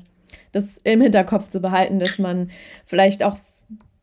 das 0.52 0.78
im 0.84 1.02
Hinterkopf 1.02 1.50
zu 1.50 1.60
behalten, 1.60 2.00
dass 2.00 2.18
man 2.18 2.50
vielleicht 2.86 3.24
auch, 3.24 3.38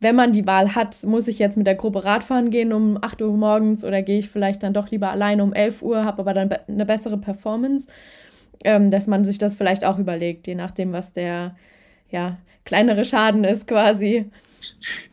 wenn 0.01 0.17
man 0.17 0.33
die 0.33 0.47
Wahl 0.47 0.75
hat, 0.75 1.03
muss 1.05 1.29
ich 1.29 1.39
jetzt 1.39 1.57
mit 1.57 1.67
der 1.67 1.75
Gruppe 1.75 2.05
Radfahren 2.05 2.51
gehen 2.51 2.73
um 2.73 2.99
8 3.01 3.23
Uhr 3.23 3.37
morgens 3.37 3.85
oder 3.85 4.03
gehe 4.03 4.19
ich 4.19 4.29
vielleicht 4.29 4.63
dann 4.63 4.75
doch 4.75 4.91
lieber 4.91 5.11
alleine 5.11 5.43
um 5.43 5.53
11 5.53 5.83
Uhr, 5.83 6.05
habe 6.05 6.21
aber 6.21 6.35
dann 6.35 6.53
eine 6.69 6.85
bessere 6.85 7.17
Performance, 7.17 7.89
ähm, 8.65 8.91
dass 8.91 9.07
man 9.07 9.25
sich 9.25 9.39
das 9.39 9.55
vielleicht 9.55 9.85
auch 9.85 9.99
überlegt, 9.99 10.47
je 10.47 10.57
nachdem, 10.57 10.93
was 10.93 11.13
der 11.13 11.55
ja, 12.13 12.39
kleinere 12.65 13.05
Schaden 13.05 13.45
ist 13.45 13.67
quasi. 13.67 14.31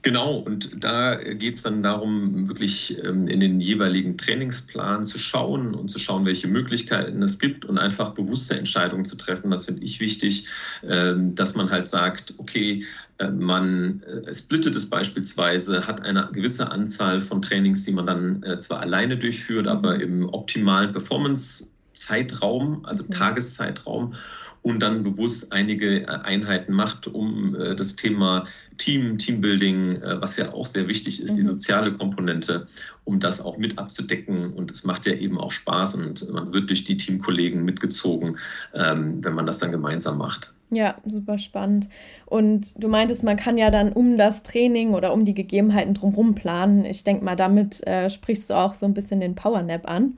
Genau, 0.01 0.37
und 0.37 0.83
da 0.83 1.15
geht 1.15 1.55
es 1.55 1.63
dann 1.63 1.81
darum, 1.81 2.47
wirklich 2.47 3.03
ähm, 3.03 3.27
in 3.27 3.39
den 3.39 3.59
jeweiligen 3.59 4.17
Trainingsplan 4.17 5.05
zu 5.05 5.17
schauen 5.17 5.73
und 5.73 5.89
zu 5.89 5.97
schauen, 5.99 6.25
welche 6.25 6.47
Möglichkeiten 6.47 7.21
es 7.23 7.39
gibt 7.39 7.65
und 7.65 7.77
einfach 7.77 8.11
bewusste 8.11 8.57
Entscheidungen 8.57 9.05
zu 9.05 9.15
treffen. 9.15 9.49
Das 9.51 9.65
finde 9.65 9.83
ich 9.83 9.99
wichtig, 9.99 10.45
ähm, 10.87 11.35
dass 11.35 11.55
man 11.55 11.71
halt 11.71 11.87
sagt, 11.87 12.35
okay, 12.37 12.85
äh, 13.17 13.29
man 13.29 14.03
äh, 14.03 14.33
splittet 14.33 14.75
es 14.75 14.89
beispielsweise, 14.89 15.87
hat 15.87 16.01
eine 16.05 16.29
gewisse 16.31 16.71
Anzahl 16.71 17.19
von 17.19 17.41
Trainings, 17.41 17.85
die 17.85 17.91
man 17.91 18.05
dann 18.05 18.43
äh, 18.43 18.59
zwar 18.59 18.81
alleine 18.81 19.17
durchführt, 19.17 19.67
aber 19.67 19.99
im 19.99 20.29
optimalen 20.29 20.91
Performance-Zeitraum, 20.91 22.85
also 22.85 23.03
mhm. 23.03 23.11
Tageszeitraum 23.11 24.13
und 24.61 24.79
dann 24.81 25.03
bewusst 25.03 25.51
einige 25.53 26.03
äh, 26.03 26.05
Einheiten 26.05 26.73
macht, 26.73 27.07
um 27.07 27.55
äh, 27.55 27.75
das 27.75 27.95
Thema 27.95 28.45
Team, 28.77 29.17
Teambuilding, 29.17 29.95
äh, 29.95 30.21
was 30.21 30.37
ja 30.37 30.53
auch 30.53 30.65
sehr 30.65 30.87
wichtig 30.87 31.21
ist, 31.21 31.33
mhm. 31.33 31.37
die 31.37 31.41
soziale 31.43 31.93
Komponente, 31.93 32.65
um 33.05 33.19
das 33.19 33.43
auch 33.43 33.57
mit 33.57 33.77
abzudecken. 33.77 34.53
Und 34.53 34.71
es 34.71 34.83
macht 34.83 35.05
ja 35.05 35.13
eben 35.13 35.37
auch 35.37 35.51
Spaß 35.51 35.95
und 35.95 36.29
man 36.31 36.53
wird 36.53 36.69
durch 36.69 36.83
die 36.83 36.97
Teamkollegen 36.97 37.63
mitgezogen, 37.63 38.37
ähm, 38.73 39.23
wenn 39.23 39.33
man 39.33 39.45
das 39.45 39.59
dann 39.59 39.71
gemeinsam 39.71 40.17
macht. 40.17 40.53
Ja, 40.71 40.97
super 41.05 41.39
spannend. 41.39 41.89
Und 42.27 42.81
du 42.81 42.89
meintest, 42.89 43.23
man 43.23 43.37
kann 43.37 43.57
ja 43.57 43.71
dann 43.71 43.91
um 43.91 44.17
das 44.17 44.43
Training 44.43 44.93
oder 44.93 45.13
um 45.13 45.25
die 45.25 45.33
Gegebenheiten 45.33 45.95
drumherum 45.95 46.35
planen. 46.35 46.85
Ich 46.85 47.03
denke 47.03 47.25
mal, 47.25 47.35
damit 47.35 47.85
äh, 47.87 48.09
sprichst 48.09 48.51
du 48.51 48.53
auch 48.53 48.75
so 48.75 48.85
ein 48.85 48.93
bisschen 48.93 49.19
den 49.19 49.33
Powernap 49.33 49.89
an. 49.89 50.17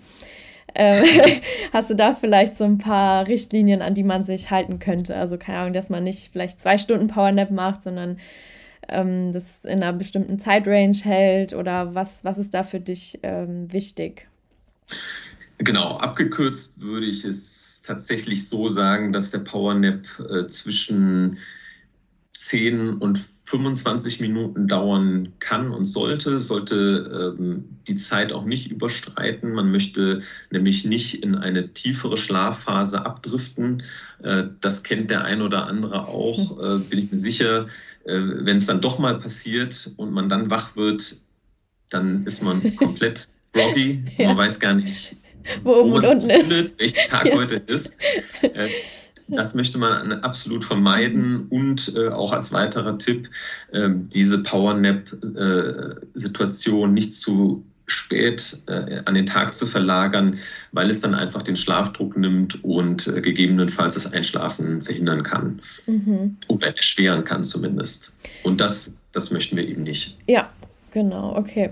Ähm, 0.76 1.42
hast 1.74 1.90
du 1.90 1.96
da 1.96 2.14
vielleicht 2.14 2.58
so 2.58 2.64
ein 2.64 2.78
paar 2.78 3.28
Richtlinien, 3.28 3.82
an 3.82 3.94
die 3.94 4.04
man 4.04 4.24
sich 4.24 4.52
halten 4.52 4.80
könnte? 4.80 5.16
Also 5.16 5.38
keine 5.38 5.60
Ahnung, 5.60 5.74
dass 5.74 5.90
man 5.90 6.04
nicht 6.04 6.30
vielleicht 6.32 6.60
zwei 6.60 6.78
Stunden 6.78 7.08
Powernap 7.08 7.52
macht, 7.52 7.84
sondern 7.84 8.18
ähm, 8.88 9.32
das 9.32 9.66
in 9.66 9.84
einer 9.84 9.94
bestimmten 9.94 10.40
Zeitrange 10.40 10.98
hält 11.04 11.54
oder 11.54 11.96
was, 11.96 12.24
was 12.24 12.38
ist 12.38 12.54
da 12.54 12.64
für 12.64 12.80
dich 12.80 13.20
ähm, 13.24 13.72
wichtig? 13.72 14.28
Genau, 15.58 15.98
abgekürzt 15.98 16.82
würde 16.82 17.06
ich 17.06 17.24
es 17.24 17.84
tatsächlich 17.86 18.48
so 18.48 18.68
sagen, 18.68 19.14
dass 19.14 19.32
der 19.32 19.40
Powernap 19.40 20.08
äh, 20.20 20.48
zwischen 20.48 21.38
10 22.34 22.94
und 22.96 23.18
25 23.52 24.22
Minuten 24.22 24.70
dauern 24.70 25.34
kann 25.40 25.72
und 25.72 25.84
sollte, 25.84 26.40
sollte 26.40 27.36
ähm, 27.38 27.66
die 27.86 27.96
Zeit 27.96 28.32
auch 28.32 28.46
nicht 28.46 28.72
überstreiten. 28.72 29.52
Man 29.54 29.72
möchte 29.72 30.22
nämlich 30.52 30.86
nicht 30.86 31.22
in 31.22 31.36
eine 31.36 31.74
tiefere 31.74 32.16
Schlafphase 32.16 33.06
abdriften. 33.06 33.84
Äh, 34.24 34.44
das 34.62 34.84
kennt 34.84 35.12
der 35.12 35.26
ein 35.26 35.42
oder 35.42 35.68
andere 35.68 36.08
auch, 36.08 36.60
äh, 36.64 36.78
bin 36.80 37.00
ich 37.00 37.12
mir 37.12 37.18
sicher. 37.18 37.68
Äh, 38.06 38.22
wenn 38.46 38.56
es 38.56 38.68
dann 38.68 38.80
doch 38.80 39.00
mal 39.00 39.20
passiert 39.20 39.92
und 39.98 40.14
man 40.14 40.30
dann 40.30 40.50
wach 40.50 40.78
wird, 40.78 41.18
dann 41.90 42.24
ist 42.24 42.42
man 42.42 42.76
komplett 42.78 43.22
groggy. 43.52 44.06
ja. 44.18 44.30
Man 44.30 44.38
weiß 44.38 44.62
gar 44.62 44.76
nicht, 44.76 45.18
wo 45.64 45.74
oben 45.82 45.92
und 45.92 46.06
unten 46.06 46.30
ist. 46.30 46.80
Welcher 46.80 47.10
Tag 47.10 47.26
ja. 47.26 47.36
heute 47.36 47.56
ist. 47.56 47.98
Das 49.36 49.56
möchte 49.56 49.78
man 49.78 50.12
absolut 50.22 50.66
vermeiden 50.66 51.48
und 51.50 51.94
äh, 51.96 52.10
auch 52.10 52.34
als 52.34 52.52
weiterer 52.54 52.98
Tipp, 52.98 53.30
äh, 53.72 53.90
diese 53.92 54.44
Powernap-Situation 54.44 56.94
nicht 56.94 57.14
zu 57.14 57.64
spät 57.92 58.64
äh, 58.68 59.02
an 59.06 59.16
den 59.16 59.26
Tag 59.26 59.54
zu 59.54 59.66
verlagern, 59.66 60.38
weil 60.72 60.90
es 60.90 61.02
dann 61.02 61.14
einfach 61.14 61.42
den 61.42 61.56
Schlafdruck 61.56 62.18
nimmt 62.18 62.64
und 62.64 63.08
äh, 63.08 63.22
gegebenenfalls 63.22 63.96
das 63.96 64.14
Einschlafen 64.14 64.82
verhindern 64.82 65.24
kann 65.24 65.60
mhm. 65.88 66.38
oder 66.48 66.68
erschweren 66.68 67.24
kann 67.24 67.44
zumindest. 67.44 68.18
Und 68.44 68.62
das, 68.62 68.98
das 69.12 69.32
möchten 69.32 69.58
wir 69.58 69.68
eben 69.68 69.84
nicht. 69.84 70.18
Ja, 70.28 70.50
Genau, 70.94 71.38
okay. 71.38 71.70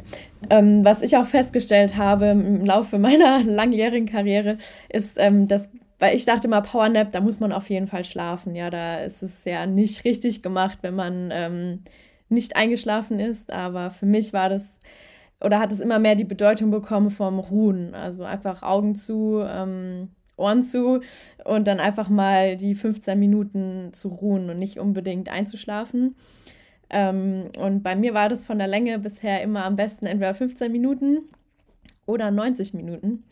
Ähm, 0.49 0.85
was 0.85 1.01
ich 1.01 1.17
auch 1.17 1.25
festgestellt 1.25 1.97
habe 1.97 2.27
im 2.27 2.65
Laufe 2.65 2.97
meiner 2.97 3.43
langjährigen 3.43 4.07
Karriere, 4.07 4.57
ist, 4.87 5.15
ähm, 5.17 5.47
dass 5.47 5.67
weil 5.99 6.15
ich 6.15 6.25
dachte 6.25 6.47
mal, 6.47 6.61
Powernap, 6.61 7.11
da 7.11 7.21
muss 7.21 7.39
man 7.39 7.51
auf 7.51 7.69
jeden 7.69 7.87
Fall 7.87 8.05
schlafen. 8.05 8.55
Ja, 8.55 8.69
da 8.69 9.01
ist 9.01 9.21
es 9.21 9.45
ja 9.45 9.65
nicht 9.65 10.03
richtig 10.05 10.41
gemacht, 10.41 10.79
wenn 10.81 10.95
man 10.95 11.29
ähm, 11.31 11.81
nicht 12.29 12.55
eingeschlafen 12.55 13.19
ist. 13.19 13.51
Aber 13.51 13.91
für 13.91 14.05
mich 14.05 14.33
war 14.33 14.49
das 14.49 14.79
oder 15.41 15.59
hat 15.59 15.71
es 15.71 15.79
immer 15.79 15.99
mehr 15.99 16.15
die 16.15 16.25
Bedeutung 16.25 16.71
bekommen 16.71 17.09
vom 17.09 17.39
Ruhen. 17.39 17.93
Also 17.93 18.23
einfach 18.23 18.61
Augen 18.61 18.95
zu, 18.95 19.41
ähm, 19.45 20.09
Ohren 20.35 20.63
zu 20.63 21.01
und 21.45 21.67
dann 21.67 21.79
einfach 21.79 22.09
mal 22.09 22.57
die 22.57 22.75
15 22.75 23.19
Minuten 23.19 23.89
zu 23.93 24.09
ruhen 24.09 24.49
und 24.49 24.59
nicht 24.59 24.79
unbedingt 24.79 25.29
einzuschlafen. 25.29 26.15
Ähm, 26.89 27.51
und 27.57 27.83
bei 27.83 27.95
mir 27.95 28.13
war 28.13 28.29
das 28.29 28.45
von 28.45 28.57
der 28.57 28.67
Länge 28.67 28.99
bisher 28.99 29.41
immer 29.43 29.65
am 29.65 29.75
besten 29.75 30.05
entweder 30.05 30.33
15 30.33 30.71
Minuten 30.71 31.19
oder 32.05 32.31
90 32.31 32.73
Minuten 32.73 33.23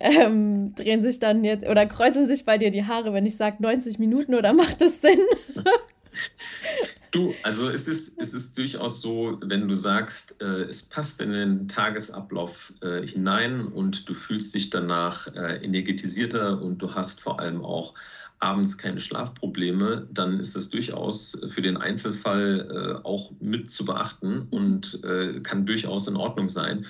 ähm, 0.00 0.74
drehen 0.74 1.02
sich 1.02 1.18
dann 1.18 1.44
jetzt 1.44 1.66
oder 1.66 1.86
kräuseln 1.86 2.26
sich 2.26 2.44
bei 2.44 2.58
dir 2.58 2.70
die 2.70 2.84
Haare, 2.84 3.12
wenn 3.12 3.26
ich 3.26 3.36
sage 3.36 3.56
90 3.60 3.98
Minuten 3.98 4.34
oder 4.34 4.52
macht 4.52 4.80
das 4.80 5.00
Sinn? 5.00 5.20
Du, 7.10 7.34
also 7.42 7.70
es 7.70 7.88
ist, 7.88 8.20
es 8.20 8.34
ist 8.34 8.58
durchaus 8.58 9.00
so, 9.00 9.38
wenn 9.42 9.66
du 9.66 9.74
sagst, 9.74 10.42
äh, 10.42 10.64
es 10.64 10.82
passt 10.82 11.22
in 11.22 11.32
den 11.32 11.66
Tagesablauf 11.66 12.74
äh, 12.82 13.06
hinein 13.06 13.68
und 13.68 14.06
du 14.08 14.12
fühlst 14.12 14.54
dich 14.54 14.68
danach 14.68 15.26
äh, 15.28 15.56
energetisierter 15.64 16.60
und 16.60 16.82
du 16.82 16.94
hast 16.94 17.22
vor 17.22 17.40
allem 17.40 17.64
auch 17.64 17.94
abends 18.40 18.76
keine 18.76 19.00
Schlafprobleme, 19.00 20.06
dann 20.12 20.38
ist 20.38 20.54
das 20.54 20.68
durchaus 20.68 21.40
für 21.48 21.62
den 21.62 21.78
Einzelfall 21.78 23.00
äh, 23.00 23.06
auch 23.06 23.32
mit 23.40 23.70
zu 23.70 23.86
beachten 23.86 24.46
und 24.50 25.02
äh, 25.04 25.40
kann 25.40 25.64
durchaus 25.64 26.08
in 26.08 26.16
Ordnung 26.16 26.48
sein. 26.48 26.86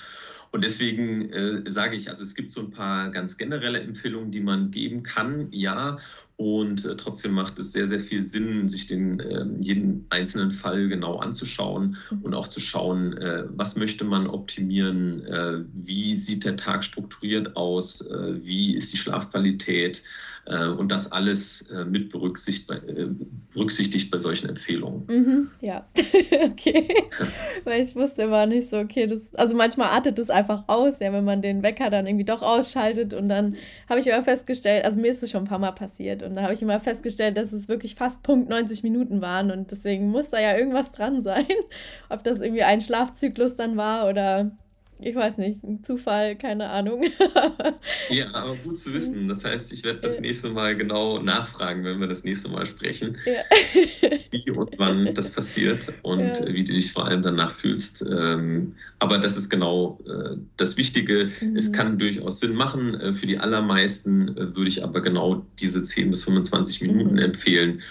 Und 0.51 0.65
deswegen 0.65 1.31
äh, 1.31 1.69
sage 1.71 1.97
ich, 1.97 2.09
also 2.09 2.23
es 2.23 2.35
gibt 2.35 2.53
so 2.53 2.63
ein 2.63 2.71
paar 2.71 3.11
ganz 3.11 3.37
generelle 3.37 3.81
Empfehlungen, 3.81 4.31
die 4.31 4.41
man 4.41 4.71
geben 4.71 5.03
kann, 5.03 5.49
ja. 5.51 5.99
Und 6.39 6.85
äh, 6.85 6.97
trotzdem 6.97 7.33
macht 7.33 7.59
es 7.59 7.73
sehr, 7.73 7.87
sehr 7.87 7.99
viel 7.99 8.21
Sinn, 8.21 8.69
sich 8.69 8.87
den 8.87 9.19
äh, 9.19 9.45
jeden 9.59 10.07
einzelnen 10.09 10.53
Fall 10.53 10.87
genau 10.87 11.17
anzuschauen 11.17 11.97
mhm. 12.13 12.23
und 12.23 12.35
auch 12.35 12.47
zu 12.47 12.61
schauen, 12.61 13.17
äh, 13.17 13.43
was 13.49 13.75
möchte 13.75 14.05
man 14.05 14.29
optimieren, 14.29 15.27
äh, 15.27 15.65
wie 15.75 16.15
sieht 16.15 16.45
der 16.45 16.57
Tag 16.57 16.85
strukturiert 16.85 17.57
aus, 17.57 18.03
äh, 18.03 18.35
wie 18.41 18.77
ist 18.77 18.93
die 18.93 18.99
Schlafqualität, 18.99 20.05
äh, 20.49 20.69
und 20.69 20.93
das 20.93 21.13
alles 21.13 21.75
mit 21.87 22.09
berücksichtigt, 22.09 22.71
äh, 22.71 23.09
berücksichtigt 23.53 24.11
bei 24.11 24.19
solchen 24.19 24.49
Empfehlungen. 24.49 25.05
Mhm, 25.07 25.51
ja, 25.61 25.87
okay. 26.45 26.89
Weil 27.65 27.83
ich 27.83 27.95
wusste 27.95 28.23
immer 28.23 28.47
nicht 28.47 28.71
so, 28.71 28.79
okay, 28.79 29.07
das, 29.07 29.35
also 29.35 29.55
manchmal 29.55 29.89
artet 29.89 30.19
es 30.19 30.31
einfach 30.31 30.65
aus, 30.69 31.01
ja, 31.01 31.13
wenn 31.13 31.25
man 31.25 31.43
den 31.43 31.63
Wecker 31.63 31.91
dann 31.91 32.07
irgendwie 32.07 32.25
doch 32.25 32.43
ausschaltet 32.43 33.13
und 33.13 33.29
dann 33.29 33.57
habe 33.89 34.01
ich 34.01 34.07
immer 34.07 34.23
festgestellt, 34.23 34.85
also 34.85 34.99
mir 34.99 35.11
ist 35.11 35.23
es 35.23 35.31
schon 35.31 35.45
ein 35.45 35.49
paar 35.49 35.59
Mal 35.59 35.73
passiert 35.73 36.23
und 36.29 36.37
da 36.37 36.43
habe 36.43 36.53
ich 36.53 36.63
immer 36.63 36.79
festgestellt, 36.79 37.37
dass 37.37 37.53
es 37.53 37.69
wirklich 37.69 37.95
fast 37.95 38.23
Punkt 38.23 38.49
90 38.49 38.83
Minuten 38.83 39.21
waren 39.21 39.51
und 39.51 39.71
deswegen 39.71 40.11
muss 40.11 40.31
da 40.31 40.39
ja 40.39 40.57
irgendwas 40.57 40.93
dran 40.93 41.21
sein, 41.21 41.47
ob 42.09 42.23
das 42.23 42.41
irgendwie 42.41 42.63
ein 42.63 42.81
Schlafzyklus 42.81 43.57
dann 43.57 43.77
war 43.77 44.09
oder 44.09 44.51
ich 45.01 45.15
weiß 45.15 45.39
nicht, 45.39 45.63
ein 45.63 45.83
Zufall, 45.85 46.37
keine 46.37 46.69
Ahnung. 46.71 47.05
ja, 48.11 48.35
aber 48.35 48.57
gut 48.57 48.81
zu 48.81 48.93
wissen. 48.93 49.29
Das 49.29 49.45
heißt, 49.45 49.73
ich 49.73 49.85
werde 49.85 50.01
das 50.01 50.21
nächste 50.21 50.51
Mal 50.51 50.77
genau 50.77 51.19
nachfragen, 51.21 51.85
wenn 51.85 52.01
wir 52.01 52.09
das 52.09 52.25
nächste 52.25 52.49
Mal 52.49 52.67
sprechen, 52.67 53.17
ja. 53.25 53.43
wie 54.31 54.51
und 54.51 54.79
wann 54.79 55.15
das 55.15 55.31
passiert 55.31 55.93
und 56.03 56.21
ja. 56.21 56.49
wie 56.49 56.65
du 56.65 56.73
dich 56.73 56.93
vor 56.93 57.07
allem 57.07 57.23
danach 57.23 57.51
fühlst. 57.51 58.05
Ähm, 58.11 58.75
aber 58.99 59.19
das 59.19 59.37
ist 59.37 59.49
genau 59.49 60.01
äh, 60.07 60.37
das 60.57 60.77
Wichtige. 60.77 61.31
Mhm. 61.41 61.57
Es 61.57 61.73
kann 61.73 61.99
durchaus 61.99 62.41
Sinn 62.41 62.55
machen. 62.55 62.95
Äh, 63.01 63.13
für 63.13 63.27
die 63.27 63.39
allermeisten 63.39 64.37
äh, 64.37 64.57
würde 64.57 64.69
ich 64.69 64.83
aber 64.83 65.01
genau 65.01 65.47
diese 65.61 65.83
10 65.83 66.11
bis 66.11 66.25
25 66.25 66.83
Minuten 66.83 67.13
mhm. 67.13 67.19
empfehlen. 67.19 67.83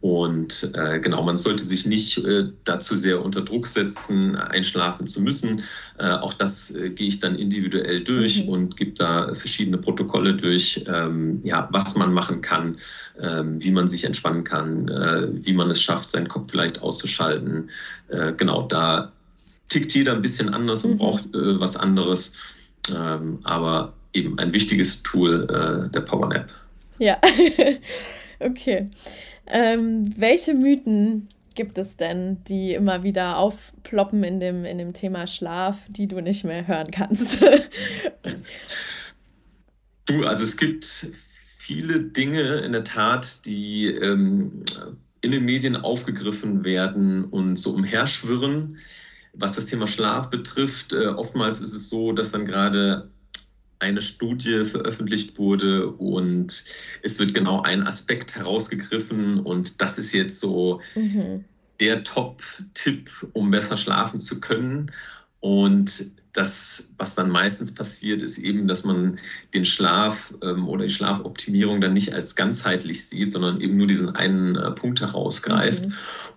Und 0.00 0.72
äh, 0.74 1.00
genau, 1.00 1.22
man 1.22 1.36
sollte 1.36 1.64
sich 1.64 1.86
nicht 1.86 2.18
äh, 2.18 2.44
dazu 2.64 2.94
sehr 2.94 3.24
unter 3.24 3.42
Druck 3.42 3.66
setzen, 3.66 4.36
einschlafen 4.36 5.06
zu 5.06 5.22
müssen. 5.22 5.62
Äh, 5.98 6.10
auch 6.10 6.34
das 6.34 6.70
äh, 6.70 6.90
gehe 6.90 7.08
ich 7.08 7.20
dann 7.20 7.34
individuell 7.34 8.04
durch 8.04 8.44
mhm. 8.44 8.48
und 8.50 8.76
gebe 8.76 8.92
da 8.92 9.34
verschiedene 9.34 9.78
Protokolle 9.78 10.34
durch, 10.34 10.84
ähm, 10.86 11.40
ja, 11.42 11.68
was 11.72 11.96
man 11.96 12.12
machen 12.12 12.42
kann, 12.42 12.76
ähm, 13.20 13.62
wie 13.62 13.70
man 13.70 13.88
sich 13.88 14.04
entspannen 14.04 14.44
kann, 14.44 14.88
äh, 14.88 15.28
wie 15.32 15.54
man 15.54 15.70
es 15.70 15.80
schafft, 15.80 16.10
seinen 16.10 16.28
Kopf 16.28 16.50
vielleicht 16.50 16.82
auszuschalten. 16.82 17.70
Äh, 18.08 18.34
genau, 18.34 18.62
da 18.62 19.12
tickt 19.70 19.94
jeder 19.94 20.12
ein 20.12 20.22
bisschen 20.22 20.52
anders 20.52 20.84
und 20.84 20.92
mhm. 20.92 20.98
braucht 20.98 21.24
was 21.32 21.76
anderes. 21.76 22.74
Ähm, 22.94 23.40
aber 23.42 23.94
eben 24.12 24.38
ein 24.38 24.52
wichtiges 24.52 25.02
Tool 25.02 25.46
der 25.92 26.00
PowerNap. 26.02 26.52
Ja, 26.98 27.20
okay. 28.38 28.88
Ähm, 29.46 30.12
welche 30.16 30.54
Mythen 30.54 31.28
gibt 31.54 31.78
es 31.78 31.96
denn, 31.96 32.44
die 32.44 32.74
immer 32.74 33.02
wieder 33.02 33.38
aufploppen 33.38 34.22
in 34.22 34.40
dem, 34.40 34.64
in 34.64 34.78
dem 34.78 34.92
Thema 34.92 35.26
Schlaf, 35.26 35.86
die 35.88 36.06
du 36.06 36.20
nicht 36.20 36.44
mehr 36.44 36.66
hören 36.66 36.90
kannst? 36.90 37.42
du, 40.06 40.24
also 40.24 40.42
es 40.42 40.56
gibt 40.56 40.84
viele 40.84 42.00
Dinge 42.00 42.60
in 42.60 42.72
der 42.72 42.84
Tat, 42.84 43.44
die 43.46 43.86
ähm, 43.86 44.64
in 45.20 45.32
den 45.32 45.44
Medien 45.44 45.76
aufgegriffen 45.76 46.64
werden 46.64 47.24
und 47.24 47.56
so 47.56 47.72
umherschwirren. 47.72 48.78
Was 49.32 49.54
das 49.54 49.66
Thema 49.66 49.88
Schlaf 49.88 50.30
betrifft, 50.30 50.92
äh, 50.92 51.08
oftmals 51.08 51.60
ist 51.60 51.72
es 51.72 51.88
so, 51.90 52.12
dass 52.12 52.30
dann 52.30 52.44
gerade 52.44 53.10
eine 53.78 54.00
Studie 54.00 54.64
veröffentlicht 54.64 55.38
wurde 55.38 55.88
und 55.88 56.64
es 57.02 57.18
wird 57.18 57.34
genau 57.34 57.62
ein 57.62 57.86
Aspekt 57.86 58.34
herausgegriffen 58.34 59.40
und 59.40 59.80
das 59.82 59.98
ist 59.98 60.12
jetzt 60.12 60.40
so 60.40 60.80
mhm. 60.94 61.44
der 61.80 62.04
Top-Tipp, 62.04 63.10
um 63.32 63.50
besser 63.50 63.76
schlafen 63.76 64.18
zu 64.18 64.40
können. 64.40 64.90
Und 65.40 66.10
das, 66.36 66.92
was 66.98 67.14
dann 67.14 67.30
meistens 67.30 67.72
passiert, 67.72 68.20
ist 68.20 68.38
eben, 68.38 68.68
dass 68.68 68.84
man 68.84 69.18
den 69.54 69.64
Schlaf 69.64 70.34
ähm, 70.42 70.68
oder 70.68 70.84
die 70.84 70.92
Schlafoptimierung 70.92 71.80
dann 71.80 71.94
nicht 71.94 72.12
als 72.12 72.34
ganzheitlich 72.34 73.06
sieht, 73.06 73.30
sondern 73.30 73.60
eben 73.60 73.76
nur 73.76 73.86
diesen 73.86 74.10
einen 74.10 74.56
äh, 74.56 74.70
Punkt 74.72 75.00
herausgreift. 75.00 75.86
Mhm. 75.86 75.92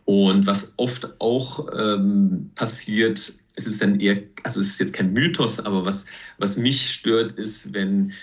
Und 0.05 0.47
was 0.47 0.73
oft 0.77 1.19
auch 1.19 1.67
ähm, 1.77 2.51
passiert, 2.55 3.33
es 3.55 3.67
ist 3.67 3.81
dann 3.81 3.99
eher, 3.99 4.21
also 4.43 4.59
es 4.61 4.69
ist 4.69 4.79
jetzt 4.79 4.93
kein 4.93 5.13
Mythos, 5.13 5.59
aber 5.59 5.85
was, 5.85 6.05
was 6.37 6.57
mich 6.57 6.91
stört, 6.91 7.33
ist, 7.33 7.73
wenn 7.73 8.13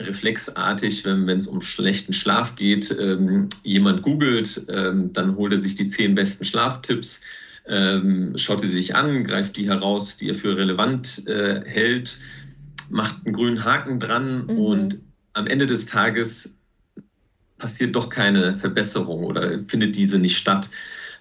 reflexartig, 0.00 1.04
wenn 1.04 1.28
es 1.28 1.46
um 1.46 1.60
schlechten 1.60 2.12
Schlaf 2.12 2.56
geht, 2.56 2.94
ähm, 2.98 3.48
jemand 3.62 4.02
googelt, 4.02 4.66
ähm, 4.68 5.12
dann 5.12 5.36
holt 5.36 5.52
er 5.52 5.58
sich 5.58 5.74
die 5.74 5.86
zehn 5.86 6.14
besten 6.14 6.44
Schlaftipps 6.44 7.20
ähm, 7.66 8.36
schaut 8.36 8.60
sie 8.60 8.68
sich 8.68 8.94
an, 8.94 9.24
greift 9.24 9.56
die 9.56 9.68
heraus, 9.68 10.16
die 10.16 10.30
er 10.30 10.34
für 10.34 10.56
relevant 10.56 11.26
äh, 11.28 11.62
hält, 11.64 12.18
macht 12.90 13.24
einen 13.24 13.34
grünen 13.34 13.64
Haken 13.64 14.00
dran 14.00 14.46
mhm. 14.46 14.58
und 14.58 15.00
am 15.34 15.46
Ende 15.46 15.66
des 15.66 15.86
Tages 15.86 16.58
passiert 17.58 17.94
doch 17.94 18.08
keine 18.08 18.54
Verbesserung 18.58 19.24
oder 19.24 19.60
findet 19.60 19.94
diese 19.94 20.18
nicht 20.18 20.36
statt. 20.36 20.68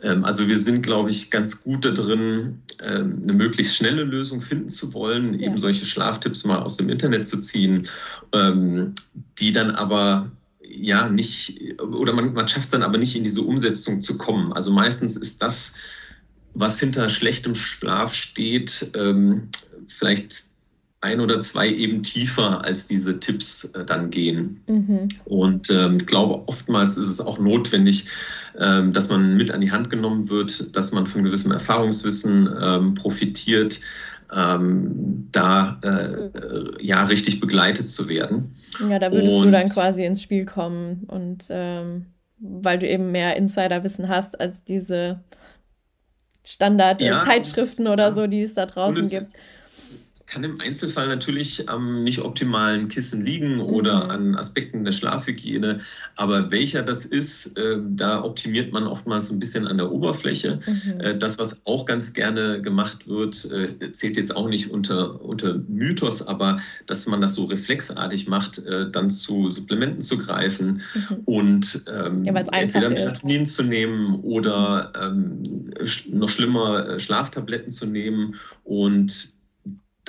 Ähm, 0.01 0.25
also 0.25 0.47
wir 0.47 0.57
sind, 0.57 0.81
glaube 0.81 1.09
ich, 1.09 1.31
ganz 1.31 1.63
gut 1.63 1.85
da 1.85 1.91
drin, 1.91 2.61
ähm, 2.83 3.19
eine 3.23 3.33
möglichst 3.33 3.75
schnelle 3.75 4.03
Lösung 4.03 4.41
finden 4.41 4.69
zu 4.69 4.93
wollen, 4.93 5.33
ja. 5.33 5.47
eben 5.47 5.57
solche 5.57 5.85
Schlaftipps 5.85 6.45
mal 6.45 6.59
aus 6.59 6.77
dem 6.77 6.89
Internet 6.89 7.27
zu 7.27 7.39
ziehen, 7.39 7.87
ähm, 8.33 8.93
die 9.39 9.51
dann 9.51 9.71
aber 9.71 10.31
ja 10.63 11.09
nicht, 11.09 11.81
oder 11.81 12.13
man, 12.13 12.33
man 12.33 12.47
schafft 12.47 12.65
es 12.65 12.71
dann 12.71 12.83
aber 12.83 12.97
nicht 12.97 13.15
in 13.15 13.23
diese 13.23 13.41
Umsetzung 13.41 14.01
zu 14.01 14.17
kommen. 14.17 14.53
Also 14.53 14.71
meistens 14.71 15.17
ist 15.17 15.41
das, 15.41 15.73
was 16.53 16.79
hinter 16.79 17.09
schlechtem 17.09 17.55
Schlaf 17.55 18.13
steht, 18.13 18.91
vielleicht 19.87 20.50
ein 21.01 21.19
oder 21.19 21.39
zwei 21.39 21.67
eben 21.67 22.03
tiefer 22.03 22.63
als 22.63 22.85
diese 22.85 23.19
Tipps 23.19 23.65
äh, 23.65 23.83
dann 23.83 24.11
gehen. 24.11 24.61
Mhm. 24.67 25.09
Und 25.25 25.69
ähm, 25.71 25.97
ich 25.97 26.05
glaube, 26.05 26.47
oftmals 26.47 26.95
ist 26.95 27.07
es 27.07 27.19
auch 27.19 27.39
notwendig, 27.39 28.05
ähm, 28.59 28.93
dass 28.93 29.09
man 29.09 29.35
mit 29.35 29.51
an 29.51 29.61
die 29.61 29.71
Hand 29.71 29.89
genommen 29.89 30.29
wird, 30.29 30.75
dass 30.75 30.91
man 30.91 31.07
von 31.07 31.23
gewissem 31.23 31.51
Erfahrungswissen 31.51 32.49
ähm, 32.63 32.93
profitiert, 32.93 33.81
ähm, 34.33 35.27
da 35.31 35.79
äh, 35.83 36.85
ja 36.85 37.03
richtig 37.03 37.39
begleitet 37.39 37.87
zu 37.87 38.07
werden. 38.07 38.51
Ja, 38.87 38.99
da 38.99 39.11
würdest 39.11 39.35
und, 39.35 39.45
du 39.47 39.51
dann 39.51 39.67
quasi 39.67 40.05
ins 40.05 40.21
Spiel 40.21 40.45
kommen 40.45 41.03
und 41.07 41.45
ähm, 41.49 42.05
weil 42.39 42.79
du 42.79 42.87
eben 42.87 43.11
mehr 43.11 43.35
Insiderwissen 43.37 44.07
hast 44.07 44.39
als 44.39 44.63
diese 44.63 45.19
Standard-Zeitschriften 46.43 47.85
ja, 47.85 47.93
oder 47.93 48.13
so, 48.13 48.27
die 48.27 48.41
es 48.41 48.55
da 48.55 48.65
draußen 48.65 49.09
gibt. 49.09 49.21
Ist, 49.21 49.35
kann 50.31 50.43
im 50.45 50.61
Einzelfall 50.61 51.09
natürlich 51.09 51.67
am 51.67 52.03
nicht 52.03 52.19
optimalen 52.19 52.87
Kissen 52.87 53.19
liegen 53.19 53.59
oder 53.59 54.05
mhm. 54.05 54.11
an 54.11 54.35
Aspekten 54.35 54.85
der 54.85 54.93
Schlafhygiene. 54.93 55.79
Aber 56.15 56.49
welcher 56.51 56.83
das 56.83 57.05
ist, 57.05 57.57
äh, 57.57 57.79
da 57.89 58.23
optimiert 58.23 58.71
man 58.71 58.87
oftmals 58.87 59.29
ein 59.29 59.39
bisschen 59.39 59.67
an 59.67 59.77
der 59.77 59.91
Oberfläche. 59.91 60.59
Mhm. 60.65 61.01
Äh, 61.01 61.17
das, 61.17 61.37
was 61.37 61.65
auch 61.65 61.85
ganz 61.85 62.13
gerne 62.13 62.61
gemacht 62.61 63.09
wird, 63.09 63.45
äh, 63.51 63.91
zählt 63.91 64.15
jetzt 64.15 64.33
auch 64.33 64.47
nicht 64.47 64.71
unter, 64.71 65.21
unter 65.21 65.55
Mythos, 65.67 66.25
aber 66.25 66.59
dass 66.85 67.05
man 67.07 67.19
das 67.19 67.33
so 67.33 67.43
reflexartig 67.45 68.29
macht, 68.29 68.65
äh, 68.65 68.89
dann 68.89 69.09
zu 69.09 69.49
Supplementen 69.49 70.01
zu 70.01 70.17
greifen 70.17 70.81
mhm. 70.93 71.15
und 71.25 71.85
ähm, 71.93 72.23
ja, 72.23 72.33
entweder 72.33 72.89
Melatonin 72.89 73.45
zu 73.45 73.63
nehmen 73.63 74.15
oder 74.21 74.93
ähm, 74.99 75.43
noch 76.09 76.29
schlimmer 76.29 76.87
äh, 76.87 76.99
Schlaftabletten 76.99 77.69
zu 77.69 77.85
nehmen 77.85 78.35
und 78.63 79.40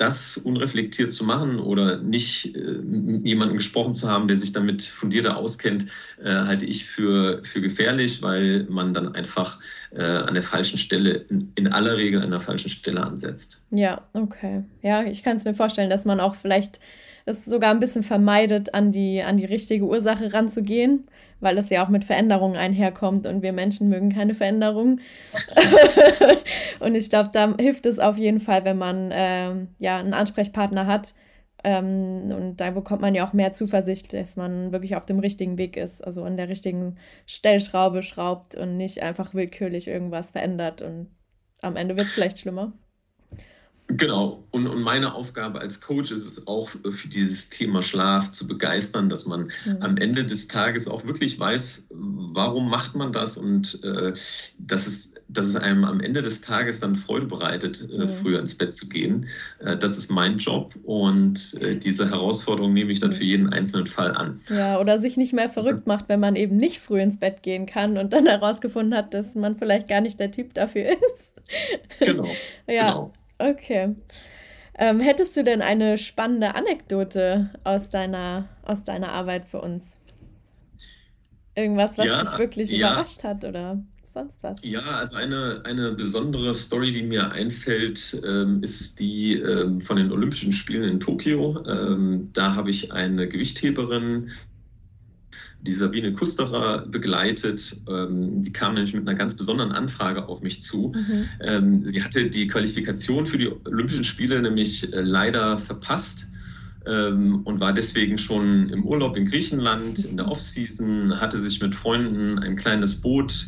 das 0.03 0.35
unreflektiert 0.35 1.13
zu 1.13 1.23
machen 1.23 1.59
oder 1.59 1.97
nicht 1.97 2.55
äh, 2.55 2.59
mit 2.59 3.25
jemandem 3.25 3.57
gesprochen 3.57 3.93
zu 3.93 4.09
haben, 4.09 4.27
der 4.27 4.35
sich 4.35 4.51
damit 4.51 4.83
fundierter 4.83 5.37
auskennt, 5.37 5.85
äh, 6.21 6.29
halte 6.29 6.65
ich 6.65 6.85
für, 6.85 7.41
für 7.43 7.61
gefährlich, 7.61 8.21
weil 8.21 8.65
man 8.69 8.93
dann 8.93 9.15
einfach 9.15 9.59
äh, 9.95 10.03
an 10.03 10.33
der 10.33 10.43
falschen 10.43 10.77
Stelle, 10.77 11.25
in, 11.29 11.53
in, 11.55 11.67
aller 11.67 11.97
Regel 11.97 12.21
an 12.21 12.31
der 12.31 12.41
falschen 12.41 12.69
Stelle 12.69 13.01
ansetzt. 13.01 13.63
Ja, 13.71 14.01
okay. 14.11 14.63
Ja, 14.81 15.03
ich 15.03 15.23
kann 15.23 15.37
es 15.37 15.45
mir 15.45 15.53
vorstellen, 15.53 15.89
dass 15.89 16.03
man 16.03 16.19
auch 16.19 16.35
vielleicht 16.35 16.79
es 17.25 17.45
sogar 17.45 17.71
ein 17.71 17.79
bisschen 17.79 18.03
vermeidet, 18.03 18.73
an 18.73 18.91
die, 18.91 19.21
an 19.21 19.37
die 19.37 19.45
richtige 19.45 19.85
Ursache 19.85 20.33
ranzugehen 20.33 21.05
weil 21.43 21.57
es 21.57 21.69
ja 21.69 21.85
auch 21.85 21.89
mit 21.89 22.05
Veränderungen 22.05 22.55
einherkommt 22.55 23.27
und 23.27 23.41
wir 23.41 23.53
Menschen 23.53 23.89
mögen 23.89 24.09
keine 24.09 24.33
Veränderungen. 24.33 25.01
und 26.79 26.95
ich 26.95 27.09
glaube, 27.09 27.29
da 27.33 27.55
hilft 27.59 27.85
es 27.85 27.99
auf 27.99 28.17
jeden 28.17 28.39
Fall, 28.39 28.63
wenn 28.65 28.77
man 28.77 29.11
ähm, 29.13 29.67
ja 29.77 29.97
einen 29.97 30.13
Ansprechpartner 30.13 30.87
hat. 30.87 31.13
Ähm, 31.65 32.31
und 32.35 32.57
da 32.57 32.71
bekommt 32.71 33.01
man 33.01 33.15
ja 33.15 33.27
auch 33.27 33.33
mehr 33.33 33.53
Zuversicht, 33.53 34.13
dass 34.13 34.35
man 34.35 34.71
wirklich 34.71 34.95
auf 34.95 35.05
dem 35.05 35.19
richtigen 35.19 35.57
Weg 35.57 35.77
ist, 35.77 36.01
also 36.01 36.23
an 36.23 36.37
der 36.37 36.49
richtigen 36.49 36.97
Stellschraube 37.25 38.03
schraubt 38.03 38.55
und 38.55 38.77
nicht 38.77 39.01
einfach 39.01 39.33
willkürlich 39.33 39.87
irgendwas 39.87 40.31
verändert 40.31 40.81
und 40.81 41.07
am 41.61 41.77
Ende 41.77 41.97
wird 41.97 42.07
es 42.07 42.13
vielleicht 42.13 42.39
schlimmer. 42.39 42.73
Genau. 43.97 44.43
Und, 44.51 44.67
und 44.67 44.81
meine 44.81 45.13
Aufgabe 45.13 45.59
als 45.59 45.81
Coach 45.81 46.11
ist 46.11 46.25
es 46.25 46.47
auch, 46.47 46.69
für 46.69 47.07
dieses 47.07 47.49
Thema 47.49 47.83
Schlaf 47.83 48.31
zu 48.31 48.47
begeistern, 48.47 49.09
dass 49.09 49.25
man 49.25 49.51
mhm. 49.65 49.77
am 49.81 49.97
Ende 49.97 50.23
des 50.23 50.47
Tages 50.47 50.87
auch 50.87 51.05
wirklich 51.05 51.39
weiß, 51.39 51.89
warum 51.91 52.69
macht 52.69 52.95
man 52.95 53.11
das 53.11 53.37
und 53.37 53.83
äh, 53.83 54.13
dass, 54.59 54.87
es, 54.87 55.15
dass 55.27 55.47
es 55.47 55.55
einem 55.55 55.83
am 55.83 55.99
Ende 55.99 56.21
des 56.21 56.41
Tages 56.41 56.79
dann 56.79 56.95
Freude 56.95 57.25
bereitet, 57.25 57.87
äh, 57.91 57.97
mhm. 57.97 58.09
früher 58.09 58.39
ins 58.39 58.55
Bett 58.55 58.71
zu 58.71 58.87
gehen. 58.87 59.27
Äh, 59.59 59.75
das 59.75 59.97
ist 59.97 60.09
mein 60.09 60.37
Job 60.37 60.75
und 60.83 61.57
äh, 61.61 61.75
diese 61.75 62.09
Herausforderung 62.09 62.73
nehme 62.73 62.91
ich 62.91 62.99
dann 62.99 63.13
für 63.13 63.23
jeden 63.23 63.51
einzelnen 63.51 63.87
Fall 63.87 64.15
an. 64.15 64.39
Ja, 64.49 64.79
oder 64.79 64.97
sich 64.97 65.17
nicht 65.17 65.33
mehr 65.33 65.49
verrückt 65.49 65.87
macht, 65.87 66.09
wenn 66.09 66.19
man 66.19 66.35
eben 66.35 66.57
nicht 66.57 66.79
früh 66.79 67.01
ins 67.01 67.19
Bett 67.19 67.43
gehen 67.43 67.65
kann 67.65 67.97
und 67.97 68.13
dann 68.13 68.25
herausgefunden 68.27 68.95
hat, 68.95 69.13
dass 69.13 69.35
man 69.35 69.57
vielleicht 69.57 69.87
gar 69.87 70.01
nicht 70.01 70.19
der 70.19 70.31
Typ 70.31 70.53
dafür 70.53 70.85
ist. 70.91 71.33
Genau. 71.99 72.27
ja. 72.67 72.91
Genau. 72.91 73.13
Okay. 73.43 73.95
Ähm, 74.75 74.99
hättest 74.99 75.35
du 75.35 75.43
denn 75.43 75.61
eine 75.61 75.97
spannende 75.97 76.55
Anekdote 76.55 77.51
aus 77.63 77.89
deiner, 77.89 78.47
aus 78.63 78.83
deiner 78.83 79.11
Arbeit 79.11 79.45
für 79.45 79.61
uns? 79.61 79.97
Irgendwas, 81.55 81.97
was 81.97 82.05
ja, 82.05 82.21
dich 82.21 82.37
wirklich 82.39 82.71
ja. 82.71 82.91
überrascht 82.91 83.23
hat 83.23 83.43
oder 83.43 83.83
sonst 84.05 84.41
was? 84.43 84.59
Ja, 84.63 84.81
also 84.81 85.17
eine, 85.17 85.61
eine 85.65 85.91
besondere 85.91 86.55
Story, 86.55 86.91
die 86.91 87.03
mir 87.03 87.31
einfällt, 87.31 88.21
ähm, 88.25 88.63
ist 88.63 88.99
die 88.99 89.33
ähm, 89.33 89.81
von 89.81 89.97
den 89.97 90.11
Olympischen 90.11 90.53
Spielen 90.53 90.83
in 90.83 90.99
Tokio. 90.99 91.63
Ähm, 91.67 92.29
da 92.33 92.55
habe 92.55 92.69
ich 92.69 92.91
eine 92.93 93.27
Gewichtheberin 93.27 94.31
die 95.63 95.71
Sabine 95.71 96.13
Kusterer 96.13 96.85
begleitet. 96.85 97.81
Ähm, 97.89 98.41
die 98.41 98.51
kam 98.51 98.75
nämlich 98.75 98.93
mit 98.93 99.07
einer 99.07 99.17
ganz 99.17 99.35
besonderen 99.35 99.71
Anfrage 99.71 100.27
auf 100.27 100.41
mich 100.41 100.61
zu. 100.61 100.93
Mhm. 100.95 101.29
Ähm, 101.41 101.85
sie 101.85 102.03
hatte 102.03 102.29
die 102.29 102.47
Qualifikation 102.47 103.25
für 103.25 103.37
die 103.37 103.49
Olympischen 103.65 104.03
Spiele 104.03 104.41
nämlich 104.41 104.93
äh, 104.93 105.01
leider 105.01 105.57
verpasst 105.57 106.27
ähm, 106.85 107.41
und 107.45 107.59
war 107.61 107.73
deswegen 107.73 108.17
schon 108.17 108.69
im 108.69 108.83
Urlaub 108.83 109.15
in 109.15 109.25
Griechenland 109.25 110.03
in 110.03 110.17
der 110.17 110.27
Offseason, 110.27 111.19
hatte 111.21 111.39
sich 111.39 111.61
mit 111.61 111.73
Freunden 111.75 112.39
ein 112.39 112.57
kleines 112.57 112.99
Boot 112.99 113.47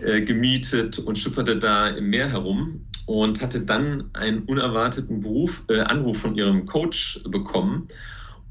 äh, 0.00 0.20
gemietet 0.20 0.98
und 0.98 1.16
schipperte 1.16 1.56
da 1.56 1.88
im 1.88 2.10
Meer 2.10 2.28
herum 2.28 2.86
und 3.06 3.40
hatte 3.40 3.60
dann 3.60 4.10
einen 4.14 4.40
unerwarteten 4.40 5.20
Beruf, 5.20 5.64
äh, 5.68 5.80
Anruf 5.80 6.18
von 6.18 6.34
ihrem 6.34 6.66
Coach 6.66 7.20
bekommen 7.28 7.86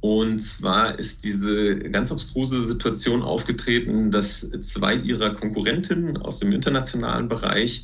und 0.01 0.41
zwar 0.41 0.97
ist 0.97 1.23
diese 1.23 1.77
ganz 1.77 2.11
abstruse 2.11 2.65
Situation 2.65 3.21
aufgetreten, 3.21 4.09
dass 4.09 4.49
zwei 4.61 4.95
ihrer 4.95 5.35
Konkurrentinnen 5.35 6.17
aus 6.17 6.39
dem 6.39 6.51
internationalen 6.51 7.29
Bereich 7.29 7.83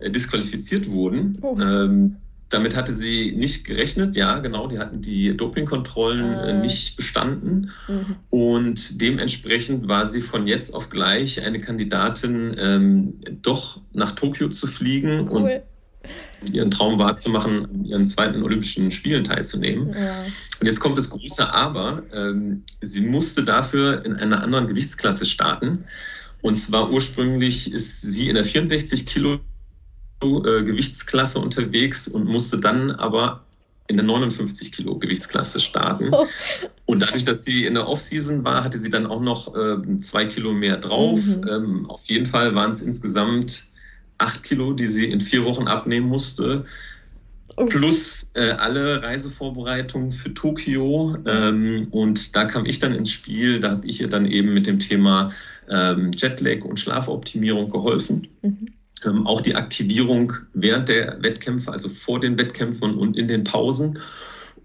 äh, 0.00 0.10
disqualifiziert 0.10 0.88
wurden. 0.88 1.38
Oh. 1.42 1.58
Ähm, 1.60 2.16
damit 2.48 2.74
hatte 2.74 2.94
sie 2.94 3.34
nicht 3.36 3.66
gerechnet, 3.66 4.16
ja, 4.16 4.38
genau, 4.38 4.68
die 4.68 4.78
hatten 4.78 5.02
die 5.02 5.36
Dopingkontrollen 5.36 6.32
äh. 6.38 6.60
nicht 6.60 6.96
bestanden. 6.96 7.70
Mhm. 7.86 8.16
Und 8.30 9.02
dementsprechend 9.02 9.86
war 9.88 10.06
sie 10.06 10.22
von 10.22 10.46
jetzt 10.46 10.74
auf 10.74 10.88
gleich 10.88 11.44
eine 11.44 11.60
Kandidatin, 11.60 12.56
ähm, 12.58 13.14
doch 13.42 13.82
nach 13.92 14.12
Tokio 14.12 14.48
zu 14.48 14.66
fliegen 14.66 15.28
cool. 15.28 15.36
und 15.36 15.62
ihren 16.52 16.70
Traum 16.70 16.98
wahrzumachen, 16.98 17.64
an 17.66 17.84
ihren 17.84 18.06
zweiten 18.06 18.42
Olympischen 18.42 18.90
Spielen 18.90 19.24
teilzunehmen. 19.24 19.90
Ja. 19.92 20.14
Und 20.60 20.66
jetzt 20.66 20.80
kommt 20.80 20.96
das 20.96 21.10
große 21.10 21.52
Aber. 21.52 22.02
Ähm, 22.12 22.62
sie 22.80 23.02
musste 23.02 23.44
dafür 23.44 24.04
in 24.04 24.14
einer 24.16 24.42
anderen 24.42 24.68
Gewichtsklasse 24.68 25.26
starten. 25.26 25.84
Und 26.40 26.56
zwar 26.56 26.90
ursprünglich 26.90 27.72
ist 27.72 28.02
sie 28.02 28.28
in 28.28 28.36
der 28.36 28.44
64 28.44 29.06
Kilo 29.06 29.40
äh, 30.22 30.62
Gewichtsklasse 30.62 31.38
unterwegs 31.38 32.08
und 32.08 32.26
musste 32.26 32.58
dann 32.58 32.92
aber 32.92 33.44
in 33.88 33.96
der 33.96 34.04
59 34.04 34.72
Kilo 34.72 34.98
Gewichtsklasse 34.98 35.60
starten. 35.60 36.10
Oh. 36.12 36.26
Und 36.86 37.00
dadurch, 37.00 37.24
dass 37.24 37.44
sie 37.44 37.64
in 37.64 37.74
der 37.74 37.88
Offseason 37.88 38.44
war, 38.44 38.62
hatte 38.62 38.78
sie 38.78 38.90
dann 38.90 39.06
auch 39.06 39.20
noch 39.20 39.54
äh, 39.54 39.98
zwei 40.00 40.26
Kilo 40.26 40.52
mehr 40.52 40.76
drauf. 40.76 41.20
Mhm. 41.24 41.48
Ähm, 41.48 41.90
auf 41.90 42.04
jeden 42.06 42.26
Fall 42.26 42.54
waren 42.54 42.70
es 42.70 42.82
insgesamt 42.82 43.67
acht 44.18 44.42
Kilo, 44.42 44.72
die 44.72 44.86
sie 44.86 45.06
in 45.06 45.20
vier 45.20 45.44
Wochen 45.44 45.68
abnehmen 45.68 46.08
musste. 46.08 46.64
Plus 47.68 48.32
äh, 48.34 48.50
alle 48.52 49.02
Reisevorbereitungen 49.02 50.12
für 50.12 50.32
Tokio. 50.32 51.16
Ähm, 51.26 51.88
und 51.90 52.36
da 52.36 52.44
kam 52.44 52.66
ich 52.66 52.78
dann 52.78 52.94
ins 52.94 53.10
Spiel. 53.10 53.58
Da 53.58 53.70
habe 53.70 53.86
ich 53.86 54.00
ihr 54.00 54.08
dann 54.08 54.26
eben 54.26 54.54
mit 54.54 54.66
dem 54.66 54.78
Thema 54.78 55.32
ähm, 55.68 56.12
Jetlag 56.14 56.64
und 56.64 56.78
Schlafoptimierung 56.78 57.70
geholfen. 57.70 58.28
Mhm. 58.42 58.68
Ähm, 59.04 59.26
auch 59.26 59.40
die 59.40 59.54
Aktivierung 59.54 60.32
während 60.54 60.88
der 60.88 61.22
Wettkämpfe, 61.22 61.72
also 61.72 61.88
vor 61.88 62.20
den 62.20 62.38
Wettkämpfen 62.38 62.94
und 62.94 63.16
in 63.16 63.28
den 63.28 63.44
Pausen. 63.44 63.98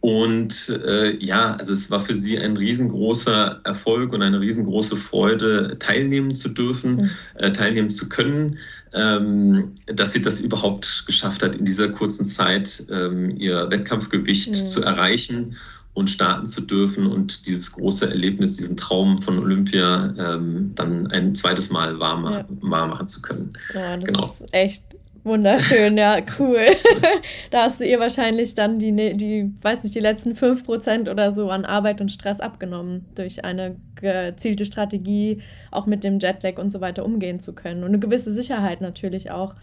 Und 0.04 0.82
äh, 0.86 1.16
ja, 1.24 1.56
also 1.56 1.72
es 1.72 1.90
war 1.90 2.02
für 2.02 2.14
sie 2.14 2.38
ein 2.38 2.58
riesengroßer 2.58 3.62
Erfolg 3.64 4.12
und 4.12 4.22
eine 4.22 4.42
riesengroße 4.42 4.98
Freude, 4.98 5.78
teilnehmen 5.80 6.36
zu 6.36 6.50
dürfen, 6.50 6.96
mhm. 6.98 7.10
äh, 7.36 7.54
teilnehmen 7.54 7.90
zu 7.90 8.10
können, 8.10 8.58
ähm, 8.94 9.72
dass 9.86 10.12
sie 10.12 10.22
das 10.22 10.42
überhaupt 10.42 11.06
geschafft 11.06 11.42
hat, 11.42 11.56
in 11.56 11.64
dieser 11.64 11.88
kurzen 11.88 12.26
Zeit 12.26 12.84
ähm, 12.92 13.38
ihr 13.38 13.70
Wettkampfgewicht 13.70 14.50
mhm. 14.50 14.54
zu 14.56 14.84
erreichen 14.84 15.56
und 15.94 16.10
starten 16.10 16.48
zu 16.48 16.60
dürfen 16.60 17.08
und 17.08 17.48
dieses 17.48 17.72
große 17.72 18.10
Erlebnis, 18.10 18.58
diesen 18.58 18.76
Traum 18.76 19.18
von 19.20 19.40
Olympia 19.40 20.14
ähm, 20.20 20.74
dann 20.76 21.08
ein 21.12 21.34
zweites 21.34 21.70
Mal 21.70 21.98
wahr, 22.00 22.30
ja. 22.30 22.46
wahr 22.60 22.88
machen 22.88 23.08
zu 23.08 23.22
können. 23.22 23.54
Ja, 23.74 23.96
das 23.96 24.04
genau. 24.04 24.26
ist 24.26 24.54
echt 24.54 24.84
Wunderschön, 25.24 25.98
ja, 25.98 26.18
cool. 26.38 26.66
da 27.52 27.64
hast 27.64 27.80
du 27.80 27.86
ihr 27.86 28.00
wahrscheinlich 28.00 28.56
dann 28.56 28.78
die, 28.78 28.92
ne, 28.92 29.14
die, 29.14 29.54
weiß 29.62 29.84
nicht, 29.84 29.96
die 29.96 30.02
letzten 30.02 30.34
5% 30.34 31.10
oder 31.10 31.32
so 31.32 31.50
an 31.50 31.64
Arbeit 31.64 32.02
und 32.02 32.12
Stress 32.12 32.42
abgenommen, 32.42 33.06
durch 33.16 33.46
eine 33.46 33.78
gezielte 33.96 34.66
Strategie, 34.66 35.42
auch 35.72 35.86
mit 35.86 36.04
dem 36.04 36.20
Jetlag 36.20 36.58
und 36.58 36.72
so 36.72 36.82
weiter 36.82 37.06
umgehen 37.06 37.40
zu 37.40 37.54
können. 37.54 37.84
Und 37.84 37.90
eine 37.90 38.00
gewisse 38.00 38.34
Sicherheit 38.34 38.82
natürlich 38.82 39.32
auch, 39.32 39.56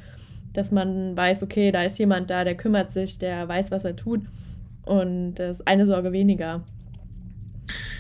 dass 0.55 0.73
man 0.73 1.15
weiß, 1.15 1.43
okay, 1.43 1.71
da 1.73 1.83
ist 1.83 1.99
jemand 1.99 2.31
da, 2.31 2.45
der 2.45 2.57
kümmert 2.57 2.91
sich, 2.91 3.19
der 3.19 3.47
weiß, 3.47 3.71
was 3.71 3.85
er 3.85 3.97
tut. 3.97 4.23
Und 4.87 5.35
das 5.35 5.61
ist 5.61 5.69
eine 5.69 5.85
Sorge 5.85 6.13
weniger. 6.13 6.65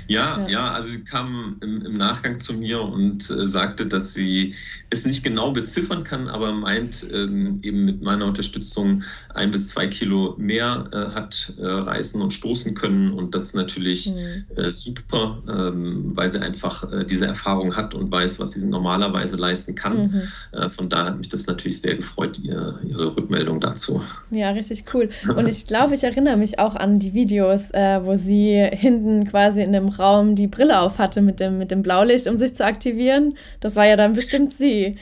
Ja, 0.09 0.41
ja, 0.41 0.49
ja, 0.49 0.71
also 0.73 0.91
sie 0.91 1.05
kam 1.05 1.57
im, 1.61 1.85
im 1.85 1.97
Nachgang 1.97 2.39
zu 2.39 2.55
mir 2.55 2.83
und 2.83 3.31
äh, 3.31 3.47
sagte, 3.47 3.87
dass 3.87 4.15
sie 4.15 4.55
es 4.91 5.07
nicht 5.07 5.23
genau 5.23 5.53
beziffern 5.53 6.03
kann, 6.05 6.29
aber 6.29 6.53
meint, 6.53 7.07
ähm, 7.13 7.61
eben 7.63 7.85
mit 7.85 8.03
meiner 8.03 8.27
Unterstützung 8.27 9.05
ein 9.35 9.51
bis 9.53 9.69
zwei 9.69 9.87
Kilo 9.87 10.35
mehr 10.37 10.85
äh, 10.93 11.15
hat 11.15 11.55
äh, 11.59 11.65
reißen 11.65 12.21
und 12.21 12.33
stoßen 12.33 12.75
können. 12.75 13.13
Und 13.13 13.35
das 13.35 13.45
ist 13.45 13.55
natürlich 13.55 14.09
mhm. 14.09 14.45
Äh, 14.57 14.71
super, 14.71 15.43
ähm, 15.49 16.17
weil 16.17 16.31
sie 16.31 16.41
einfach 16.41 16.91
äh, 16.93 17.05
diese 17.05 17.27
Erfahrung 17.27 17.77
hat 17.77 17.95
und 17.95 18.11
weiß, 18.11 18.41
was 18.41 18.53
sie 18.53 18.67
normalerweise 18.67 19.37
leisten 19.37 19.75
kann. 19.75 20.03
Mhm. 20.03 20.23
Äh, 20.59 20.71
von 20.71 20.89
daher 20.89 21.07
hat 21.07 21.19
mich 21.19 21.29
das 21.29 21.47
natürlich 21.47 21.81
sehr 21.81 21.95
gefreut, 21.95 22.39
ihr, 22.43 22.79
ihre 22.87 23.17
Rückmeldung 23.17 23.61
dazu. 23.61 24.03
Ja, 24.31 24.51
richtig 24.51 24.85
cool. 24.93 25.11
Und 25.29 25.47
ich 25.49 25.67
glaube, 25.67 25.95
ich 25.95 26.03
erinnere 26.03 26.37
mich 26.37 26.59
auch 26.59 26.75
an 26.75 26.99
die 26.99 27.15
Videos, 27.15 27.71
wo 27.71 28.17
sie 28.17 28.69
hinten 28.73 29.27
quasi 29.27 29.63
in 29.63 29.73
dem 29.73 29.89
Raum 30.01 30.35
die 30.35 30.49
Brille 30.49 30.81
auf 30.81 30.99
hatte 30.99 31.23
mit 31.23 31.41
dem, 31.41 31.59
mit 31.59 31.71
dem 31.71 31.83
Blaulicht, 31.83 32.27
um 32.27 32.37
sich 32.37 32.55
zu 32.57 32.65
aktivieren. 32.65 33.37
Das 33.61 33.77
war 33.77 33.87
ja 33.87 33.97
dann 33.97 34.15
bestimmt 34.15 34.55
sie. 34.55 34.97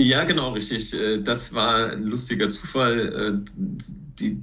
Ja, 0.00 0.24
genau, 0.24 0.52
richtig. 0.52 0.94
Äh, 0.94 1.18
das 1.22 1.54
war 1.54 1.92
ein 1.92 2.04
lustiger 2.04 2.48
Zufall. 2.48 3.44
Äh, 3.46 3.52
die, 3.56 4.42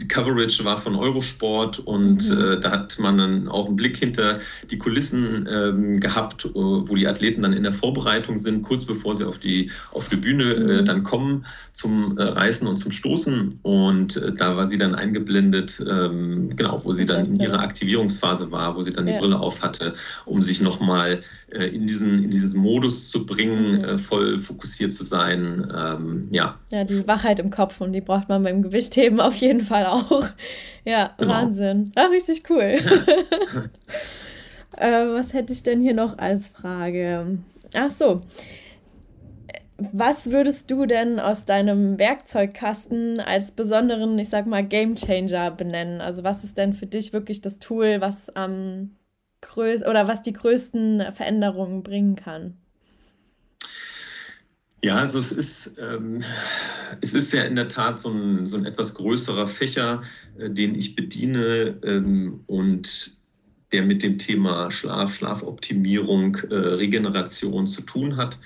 die 0.00 0.08
Coverage 0.08 0.64
war 0.64 0.76
von 0.76 0.94
Eurosport 0.96 1.78
und 1.78 2.30
mhm. 2.30 2.52
äh, 2.52 2.60
da 2.60 2.70
hat 2.70 2.98
man 2.98 3.18
dann 3.18 3.48
auch 3.48 3.66
einen 3.66 3.76
Blick 3.76 3.96
hinter 3.96 4.38
die 4.70 4.78
Kulissen 4.78 5.48
ähm, 5.50 6.00
gehabt, 6.00 6.44
äh, 6.44 6.50
wo 6.54 6.94
die 6.94 7.06
Athleten 7.06 7.42
dann 7.42 7.52
in 7.52 7.62
der 7.62 7.72
Vorbereitung 7.72 8.38
sind, 8.38 8.62
kurz 8.62 8.84
bevor 8.84 9.14
sie 9.14 9.24
auf 9.24 9.38
die, 9.38 9.70
auf 9.92 10.08
die 10.08 10.16
Bühne 10.16 10.54
äh, 10.54 10.58
mhm. 10.58 10.70
äh, 10.70 10.84
dann 10.84 11.02
kommen 11.02 11.46
zum 11.72 12.18
äh, 12.18 12.22
Reißen 12.22 12.66
und 12.68 12.76
zum 12.76 12.90
Stoßen. 12.90 13.58
Und 13.62 14.16
äh, 14.16 14.32
da 14.32 14.56
war 14.56 14.66
sie 14.66 14.78
dann 14.78 14.94
eingeblendet, 14.94 15.82
ähm, 15.88 16.54
genau, 16.54 16.84
wo 16.84 16.92
sie 16.92 17.06
dann 17.06 17.26
in 17.26 17.36
ihrer 17.36 17.60
Aktivierungsphase 17.60 18.50
war, 18.50 18.76
wo 18.76 18.82
sie 18.82 18.92
dann 18.92 19.06
die 19.06 19.12
Brille 19.12 19.38
auf 19.38 19.62
hatte, 19.62 19.94
um 20.24 20.42
sich 20.42 20.60
nochmal 20.60 21.20
äh, 21.50 21.64
in, 21.64 21.86
diesen, 21.86 22.22
in 22.22 22.30
diesen 22.30 22.60
Modus 22.60 23.10
zu 23.10 23.24
bringen, 23.24 23.80
mhm. 23.80 23.98
voll 23.98 24.38
fokussiert 24.38 24.92
zu 24.92 25.04
sein. 25.04 25.66
Ähm, 25.76 26.28
ja. 26.30 26.58
Ja, 26.70 26.84
die 26.84 27.06
Wachheit 27.06 27.38
im 27.38 27.50
Kopf 27.50 27.80
und 27.80 27.92
die 27.92 28.00
braucht 28.00 28.28
man 28.28 28.42
beim 28.42 28.62
Gewichtheben 28.62 29.20
auf 29.20 29.36
jeden 29.36 29.60
Fall 29.60 29.85
auch. 29.86 30.24
Ja, 30.88 31.16
genau. 31.18 31.32
Wahnsinn. 31.32 31.90
Ach, 31.96 32.10
richtig 32.10 32.48
cool. 32.48 32.62
äh, 34.76 35.04
was 35.08 35.32
hätte 35.32 35.52
ich 35.52 35.64
denn 35.64 35.80
hier 35.80 35.94
noch 35.94 36.16
als 36.18 36.46
Frage? 36.46 37.38
Ach 37.74 37.90
so. 37.90 38.20
Was 39.78 40.30
würdest 40.30 40.70
du 40.70 40.86
denn 40.86 41.18
aus 41.18 41.44
deinem 41.44 41.98
Werkzeugkasten 41.98 43.18
als 43.18 43.50
besonderen, 43.50 44.16
ich 44.16 44.28
sag 44.28 44.46
mal, 44.46 44.64
Gamechanger 44.64 45.50
benennen? 45.50 46.00
Also 46.00 46.22
was 46.22 46.44
ist 46.44 46.56
denn 46.56 46.72
für 46.72 46.86
dich 46.86 47.12
wirklich 47.12 47.42
das 47.42 47.58
Tool, 47.58 48.00
was 48.00 48.30
am 48.36 48.96
größ 49.40 49.84
oder 49.86 50.06
was 50.06 50.22
die 50.22 50.32
größten 50.32 51.12
Veränderungen 51.12 51.82
bringen 51.82 52.14
kann? 52.14 52.56
Ja, 54.86 54.98
also 54.98 55.18
es 55.18 55.32
ist, 55.32 55.80
ähm, 55.80 56.22
es 57.00 57.12
ist 57.12 57.32
ja 57.32 57.42
in 57.42 57.56
der 57.56 57.66
Tat 57.66 57.98
so 57.98 58.08
ein, 58.08 58.46
so 58.46 58.56
ein 58.56 58.66
etwas 58.66 58.94
größerer 58.94 59.48
Fächer, 59.48 60.00
äh, 60.38 60.48
den 60.48 60.76
ich 60.76 60.94
bediene 60.94 61.76
ähm, 61.82 62.44
und 62.46 63.18
der 63.72 63.82
mit 63.82 64.04
dem 64.04 64.16
Thema 64.16 64.70
Schlaf, 64.70 65.12
Schlafoptimierung, 65.12 66.36
äh, 66.36 66.54
Regeneration 66.54 67.66
zu 67.66 67.82
tun 67.82 68.16
hat. 68.16 68.38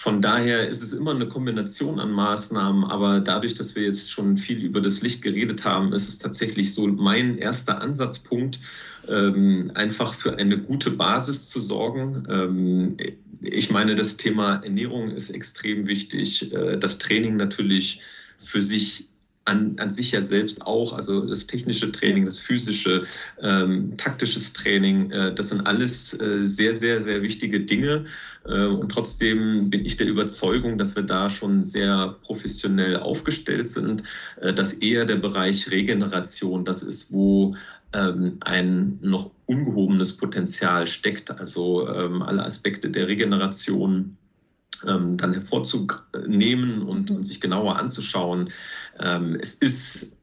Von 0.00 0.22
daher 0.22 0.66
ist 0.66 0.82
es 0.82 0.94
immer 0.94 1.10
eine 1.10 1.28
Kombination 1.28 2.00
an 2.00 2.10
Maßnahmen, 2.10 2.84
aber 2.84 3.20
dadurch, 3.20 3.52
dass 3.54 3.76
wir 3.76 3.82
jetzt 3.82 4.10
schon 4.10 4.38
viel 4.38 4.64
über 4.64 4.80
das 4.80 5.02
Licht 5.02 5.20
geredet 5.20 5.66
haben, 5.66 5.92
ist 5.92 6.08
es 6.08 6.16
tatsächlich 6.16 6.72
so 6.72 6.86
mein 6.86 7.36
erster 7.36 7.82
Ansatzpunkt, 7.82 8.60
ähm, 9.08 9.70
einfach 9.74 10.14
für 10.14 10.38
eine 10.38 10.56
gute 10.56 10.92
Basis 10.92 11.50
zu 11.50 11.60
sorgen. 11.60 12.22
Ähm, 12.30 12.96
ich 13.42 13.70
meine, 13.70 13.94
das 13.94 14.16
Thema 14.16 14.54
Ernährung 14.64 15.10
ist 15.10 15.28
extrem 15.28 15.86
wichtig. 15.86 16.50
Äh, 16.50 16.78
das 16.78 16.96
Training 16.96 17.36
natürlich 17.36 18.00
für 18.38 18.62
sich 18.62 19.10
an, 19.50 19.76
an 19.78 19.90
sich 19.90 20.12
ja 20.12 20.22
selbst 20.22 20.64
auch, 20.66 20.92
also 20.92 21.26
das 21.26 21.46
technische 21.46 21.90
Training, 21.90 22.24
das 22.24 22.38
physische, 22.38 23.02
ähm, 23.42 23.96
taktisches 23.96 24.52
Training, 24.52 25.10
äh, 25.10 25.34
das 25.34 25.48
sind 25.48 25.66
alles 25.66 26.18
äh, 26.20 26.46
sehr, 26.46 26.72
sehr, 26.72 27.02
sehr 27.02 27.22
wichtige 27.22 27.60
Dinge. 27.60 28.04
Äh, 28.46 28.66
und 28.66 28.90
trotzdem 28.92 29.68
bin 29.68 29.84
ich 29.84 29.96
der 29.96 30.06
Überzeugung, 30.06 30.78
dass 30.78 30.94
wir 30.94 31.02
da 31.02 31.28
schon 31.28 31.64
sehr 31.64 32.16
professionell 32.22 32.96
aufgestellt 32.96 33.68
sind, 33.68 34.04
äh, 34.40 34.54
dass 34.54 34.74
eher 34.74 35.04
der 35.04 35.16
Bereich 35.16 35.70
Regeneration 35.70 36.64
das 36.64 36.82
ist, 36.82 37.12
wo 37.12 37.56
ähm, 37.92 38.38
ein 38.40 38.98
noch 39.00 39.32
ungehobenes 39.46 40.16
Potenzial 40.16 40.86
steckt. 40.86 41.30
Also 41.32 41.88
ähm, 41.88 42.22
alle 42.22 42.44
Aspekte 42.44 42.88
der 42.88 43.08
Regeneration 43.08 44.16
ähm, 44.86 45.16
dann 45.16 45.32
hervorzunehmen 45.32 46.82
und, 46.82 47.10
und, 47.10 47.24
sich 47.24 47.40
genauer 47.40 47.76
anzuschauen. 47.76 48.50
Ähm, 48.98 49.36
es 49.40 49.54
ist 49.54 50.16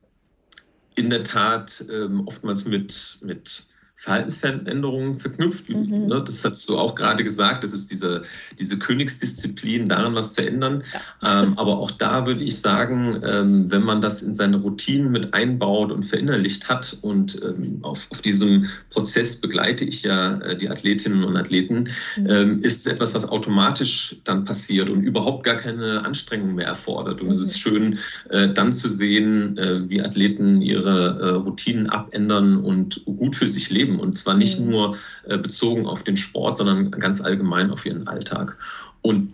in 0.95 1.09
der 1.09 1.23
Tat 1.23 1.85
ähm, 1.93 2.27
oftmals 2.27 2.65
mit, 2.65 3.19
mit 3.21 3.66
Verhaltensveränderungen 3.99 5.17
verknüpft. 5.17 5.69
Mhm. 5.69 6.05
Ne, 6.05 6.23
das 6.23 6.45
hast 6.45 6.69
du 6.69 6.77
auch 6.77 6.93
gerade 6.93 7.23
gesagt, 7.23 7.63
das 7.63 7.73
ist 7.73 7.89
diese, 7.89 8.21
diese 8.59 8.77
Königsdisziplin, 8.77 9.89
daran 9.89 10.13
was 10.13 10.35
zu 10.35 10.47
ändern. 10.47 10.83
Ja. 11.23 11.41
Ähm, 11.41 11.57
aber 11.57 11.79
auch 11.79 11.89
da 11.89 12.27
würde 12.27 12.43
ich 12.43 12.59
sagen, 12.59 13.19
ähm, 13.25 13.71
wenn 13.71 13.81
man 13.81 13.99
das 13.99 14.21
in 14.21 14.35
seine 14.35 14.57
Routinen 14.57 15.11
mit 15.11 15.33
einbaut 15.33 15.91
und 15.91 16.03
verinnerlicht 16.03 16.69
hat 16.69 16.95
und 17.01 17.41
ähm, 17.43 17.79
auf, 17.81 18.05
auf 18.11 18.21
diesem 18.21 18.67
Prozess 18.91 19.41
begleite 19.41 19.83
ich 19.83 20.03
ja 20.03 20.37
äh, 20.41 20.55
die 20.55 20.69
Athletinnen 20.69 21.23
und 21.23 21.35
Athleten, 21.35 21.85
mhm. 22.17 22.27
Ähm, 22.27 22.59
ist 22.59 22.79
es 22.79 22.85
etwas, 22.85 23.15
was 23.15 23.27
automatisch 23.27 24.17
dann 24.25 24.43
passiert 24.45 24.89
und 24.89 25.01
überhaupt 25.01 25.43
gar 25.43 25.55
keine 25.55 26.05
Anstrengung 26.05 26.53
mehr 26.53 26.67
erfordert. 26.67 27.21
Und 27.21 27.27
mhm. 27.27 27.33
es 27.33 27.39
ist 27.39 27.59
schön, 27.59 27.97
äh, 28.29 28.49
dann 28.49 28.71
zu 28.71 28.87
sehen, 28.87 29.57
äh, 29.57 29.89
wie 29.89 30.01
Athleten 30.01 30.61
ihre 30.61 31.19
äh, 31.19 31.29
Routinen 31.29 31.89
abändern 31.89 32.57
und 32.57 33.03
gut 33.05 33.35
für 33.35 33.47
sich 33.47 33.71
leben 33.71 33.86
leben 33.87 33.99
und 33.99 34.17
zwar 34.17 34.35
nicht 34.35 34.59
mhm. 34.59 34.69
nur 34.69 34.97
äh, 35.25 35.37
bezogen 35.37 35.85
auf 35.87 36.03
den 36.03 36.17
Sport, 36.17 36.57
sondern 36.57 36.91
ganz 36.91 37.21
allgemein 37.21 37.71
auf 37.71 37.85
ihren 37.85 38.07
Alltag. 38.07 38.57
Und 39.01 39.31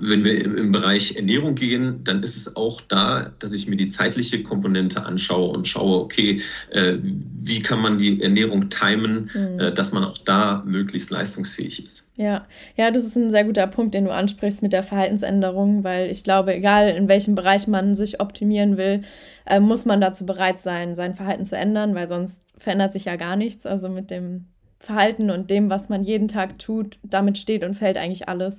wenn 0.00 0.24
wir 0.24 0.42
im, 0.42 0.72
Bereich 0.72 1.16
Ernährung 1.16 1.54
gehen, 1.54 2.00
dann 2.04 2.22
ist 2.22 2.36
es 2.36 2.56
auch 2.56 2.80
da, 2.80 3.30
dass 3.38 3.52
ich 3.52 3.68
mir 3.68 3.76
die 3.76 3.86
zeitliche 3.86 4.42
Komponente 4.42 5.04
anschaue 5.04 5.50
und 5.50 5.68
schaue, 5.68 6.00
okay, 6.00 6.40
äh, 6.70 6.94
wie 7.02 7.60
kann 7.60 7.82
man 7.82 7.98
die 7.98 8.22
Ernährung 8.22 8.70
timen, 8.70 9.30
mhm. 9.34 9.60
äh, 9.60 9.72
dass 9.72 9.92
man 9.92 10.04
auch 10.04 10.16
da 10.16 10.62
möglichst 10.66 11.10
leistungsfähig 11.10 11.84
ist. 11.84 12.12
Ja, 12.16 12.46
ja, 12.76 12.90
das 12.90 13.04
ist 13.04 13.16
ein 13.16 13.30
sehr 13.30 13.44
guter 13.44 13.66
Punkt, 13.66 13.94
den 13.94 14.06
du 14.06 14.12
ansprichst 14.12 14.62
mit 14.62 14.72
der 14.72 14.82
Verhaltensänderung, 14.82 15.84
weil 15.84 16.10
ich 16.10 16.24
glaube, 16.24 16.54
egal 16.54 16.88
in 16.88 17.08
welchem 17.08 17.34
Bereich 17.34 17.66
man 17.66 17.94
sich 17.94 18.20
optimieren 18.20 18.78
will, 18.78 19.02
äh, 19.44 19.60
muss 19.60 19.84
man 19.84 20.00
dazu 20.00 20.24
bereit 20.24 20.60
sein, 20.60 20.94
sein 20.94 21.14
Verhalten 21.14 21.44
zu 21.44 21.58
ändern, 21.58 21.94
weil 21.94 22.08
sonst 22.08 22.40
verändert 22.56 22.94
sich 22.94 23.04
ja 23.04 23.16
gar 23.16 23.36
nichts. 23.36 23.66
Also 23.66 23.90
mit 23.90 24.10
dem 24.10 24.46
Verhalten 24.78 25.30
und 25.30 25.50
dem, 25.50 25.68
was 25.68 25.90
man 25.90 26.04
jeden 26.04 26.28
Tag 26.28 26.58
tut, 26.58 26.98
damit 27.02 27.36
steht 27.36 27.64
und 27.64 27.74
fällt 27.74 27.98
eigentlich 27.98 28.30
alles. 28.30 28.58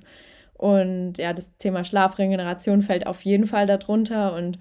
Und 0.58 1.18
ja, 1.18 1.32
das 1.32 1.56
Thema 1.58 1.84
Schlafregeneration 1.84 2.82
fällt 2.82 3.06
auf 3.06 3.22
jeden 3.22 3.46
Fall 3.46 3.66
darunter. 3.66 4.34
Und 4.34 4.58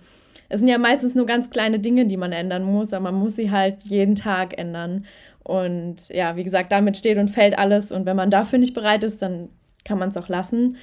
es 0.49 0.59
sind 0.59 0.67
ja 0.67 0.77
meistens 0.77 1.15
nur 1.15 1.25
ganz 1.25 1.49
kleine 1.49 1.79
Dinge, 1.79 2.05
die 2.05 2.17
man 2.17 2.31
ändern 2.31 2.63
muss, 2.63 2.93
aber 2.93 3.11
man 3.11 3.15
muss 3.15 3.35
sie 3.35 3.51
halt 3.51 3.83
jeden 3.83 4.15
Tag 4.15 4.57
ändern. 4.57 5.05
Und 5.43 6.09
ja, 6.09 6.35
wie 6.35 6.43
gesagt, 6.43 6.71
damit 6.71 6.97
steht 6.97 7.17
und 7.17 7.29
fällt 7.29 7.57
alles. 7.57 7.91
Und 7.91 8.05
wenn 8.05 8.15
man 8.15 8.31
dafür 8.31 8.59
nicht 8.59 8.73
bereit 8.73 9.03
ist, 9.03 9.21
dann 9.21 9.49
kann 9.85 9.99
man 9.99 10.09
es 10.09 10.17
auch 10.17 10.27
lassen. 10.27 10.77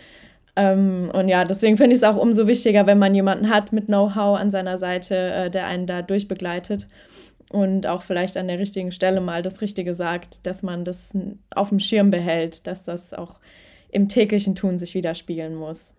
Ähm, 0.55 1.11
und 1.13 1.29
ja, 1.29 1.45
deswegen 1.45 1.77
finde 1.77 1.95
ich 1.95 2.03
es 2.03 2.09
auch 2.09 2.17
umso 2.17 2.47
wichtiger, 2.47 2.87
wenn 2.87 2.99
man 2.99 3.15
jemanden 3.15 3.49
hat 3.49 3.73
mit 3.73 3.87
Know-how 3.87 4.39
an 4.39 4.51
seiner 4.51 4.79
Seite, 4.79 5.17
äh, 5.17 5.51
der 5.51 5.67
einen 5.67 5.87
da 5.87 6.03
durchbegleitet 6.03 6.89
und 7.53 7.87
auch 7.87 8.03
vielleicht 8.03 8.37
an 8.37 8.49
der 8.49 8.59
richtigen 8.59 8.93
Stelle 8.93 9.21
mal 9.21 9.43
das 9.43 9.61
Richtige 9.61 9.95
sagt, 9.95 10.47
dass 10.47 10.63
man 10.63 10.85
das 10.85 11.17
auf 11.55 11.69
dem 11.69 11.79
Schirm 11.79 12.11
behält, 12.11 12.67
dass 12.67 12.83
das 12.83 13.13
auch 13.13 13.41
im 13.93 14.09
täglichen 14.09 14.55
Tun 14.55 14.79
sich 14.79 14.95
widerspiegeln 14.95 15.55
muss. 15.55 15.95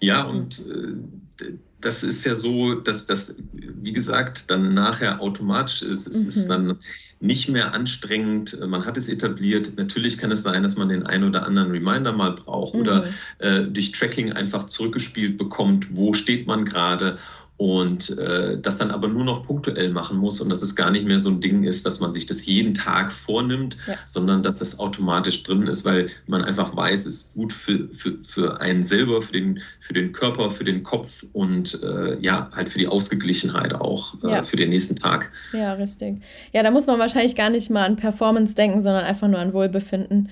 Ja, 0.00 0.24
und 0.24 0.64
äh, 0.66 1.46
das 1.80 2.02
ist 2.02 2.24
ja 2.24 2.34
so, 2.34 2.74
dass 2.74 3.06
das, 3.06 3.36
wie 3.52 3.92
gesagt, 3.92 4.50
dann 4.50 4.74
nachher 4.74 5.20
automatisch 5.20 5.82
ist. 5.82 6.06
Es 6.06 6.22
mhm. 6.22 6.28
ist 6.28 6.46
dann 6.48 6.78
nicht 7.20 7.48
mehr 7.48 7.74
anstrengend. 7.74 8.58
Man 8.66 8.84
hat 8.84 8.96
es 8.96 9.08
etabliert. 9.08 9.72
Natürlich 9.76 10.18
kann 10.18 10.32
es 10.32 10.42
sein, 10.42 10.62
dass 10.62 10.76
man 10.76 10.88
den 10.88 11.04
einen 11.04 11.24
oder 11.24 11.46
anderen 11.46 11.70
Reminder 11.70 12.12
mal 12.12 12.32
braucht 12.32 12.74
mhm. 12.74 12.80
oder 12.80 13.06
äh, 13.38 13.62
durch 13.62 13.92
Tracking 13.92 14.32
einfach 14.32 14.66
zurückgespielt 14.66 15.36
bekommt, 15.38 15.94
wo 15.94 16.12
steht 16.12 16.46
man 16.46 16.64
gerade 16.64 17.16
und 17.62 18.18
äh, 18.18 18.58
das 18.60 18.78
dann 18.78 18.90
aber 18.90 19.06
nur 19.06 19.22
noch 19.22 19.46
punktuell 19.46 19.90
machen 19.90 20.18
muss 20.18 20.40
und 20.40 20.50
dass 20.50 20.62
es 20.62 20.74
gar 20.74 20.90
nicht 20.90 21.06
mehr 21.06 21.20
so 21.20 21.30
ein 21.30 21.40
Ding 21.40 21.62
ist, 21.62 21.86
dass 21.86 22.00
man 22.00 22.12
sich 22.12 22.26
das 22.26 22.44
jeden 22.44 22.74
Tag 22.74 23.12
vornimmt, 23.12 23.76
ja. 23.86 23.94
sondern 24.04 24.42
dass 24.42 24.60
es 24.60 24.80
automatisch 24.80 25.44
drin 25.44 25.68
ist, 25.68 25.84
weil 25.84 26.08
man 26.26 26.42
einfach 26.42 26.74
weiß, 26.74 27.06
es 27.06 27.22
ist 27.22 27.34
gut 27.34 27.52
für, 27.52 27.88
für, 27.92 28.18
für 28.18 28.60
einen 28.60 28.82
selber, 28.82 29.22
für 29.22 29.30
den, 29.30 29.60
für 29.78 29.92
den 29.92 30.10
Körper, 30.10 30.50
für 30.50 30.64
den 30.64 30.82
Kopf 30.82 31.24
und 31.34 31.80
äh, 31.84 32.18
ja, 32.18 32.50
halt 32.52 32.68
für 32.68 32.80
die 32.80 32.88
Ausgeglichenheit 32.88 33.74
auch 33.74 34.14
äh, 34.24 34.30
ja. 34.30 34.42
für 34.42 34.56
den 34.56 34.70
nächsten 34.70 34.96
Tag. 34.96 35.30
Ja, 35.52 35.74
richtig. 35.74 36.20
Ja, 36.52 36.64
da 36.64 36.72
muss 36.72 36.88
man 36.88 36.98
wahrscheinlich 36.98 37.36
gar 37.36 37.48
nicht 37.48 37.70
mal 37.70 37.84
an 37.84 37.94
Performance 37.94 38.56
denken, 38.56 38.82
sondern 38.82 39.04
einfach 39.04 39.28
nur 39.28 39.38
an 39.38 39.52
Wohlbefinden. 39.52 40.30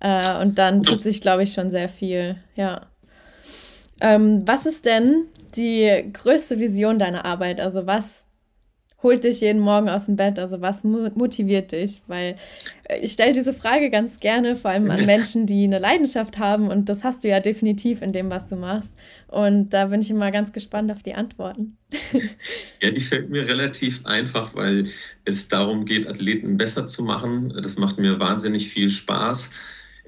Äh, 0.00 0.20
und 0.42 0.58
dann 0.58 0.82
tut 0.82 1.04
sich, 1.04 1.20
glaube 1.20 1.44
ich, 1.44 1.52
schon 1.52 1.70
sehr 1.70 1.88
viel. 1.88 2.34
Ja. 2.56 2.86
Ähm, 4.00 4.42
was 4.46 4.66
ist 4.66 4.84
denn 4.84 5.26
die 5.56 6.10
größte 6.12 6.58
Vision 6.58 6.98
deiner 6.98 7.24
Arbeit? 7.24 7.60
Also 7.60 7.86
was 7.86 8.24
holt 9.02 9.24
dich 9.24 9.40
jeden 9.40 9.60
Morgen 9.60 9.88
aus 9.88 10.06
dem 10.06 10.16
Bett? 10.16 10.38
Also 10.38 10.60
was 10.60 10.84
motiviert 10.84 11.72
dich? 11.72 12.02
Weil 12.06 12.36
äh, 12.88 12.98
ich 13.00 13.12
stelle 13.12 13.32
diese 13.32 13.52
Frage 13.52 13.90
ganz 13.90 14.20
gerne, 14.20 14.56
vor 14.56 14.70
allem 14.70 14.88
an 14.90 15.04
Menschen, 15.06 15.46
die 15.46 15.64
eine 15.64 15.78
Leidenschaft 15.78 16.38
haben. 16.38 16.68
Und 16.68 16.88
das 16.88 17.04
hast 17.04 17.24
du 17.24 17.28
ja 17.28 17.40
definitiv 17.40 18.02
in 18.02 18.12
dem, 18.12 18.30
was 18.30 18.48
du 18.48 18.56
machst. 18.56 18.94
Und 19.28 19.70
da 19.70 19.86
bin 19.86 20.00
ich 20.00 20.10
immer 20.10 20.30
ganz 20.30 20.52
gespannt 20.52 20.90
auf 20.92 21.02
die 21.02 21.14
Antworten. 21.14 21.76
Ja, 22.82 22.90
die 22.90 23.00
fällt 23.00 23.30
mir 23.30 23.46
relativ 23.46 24.04
einfach, 24.06 24.56
weil 24.56 24.88
es 25.24 25.46
darum 25.46 25.84
geht, 25.84 26.08
Athleten 26.08 26.56
besser 26.56 26.84
zu 26.84 27.04
machen. 27.04 27.56
Das 27.62 27.78
macht 27.78 27.96
mir 27.96 28.18
wahnsinnig 28.18 28.70
viel 28.70 28.90
Spaß. 28.90 29.52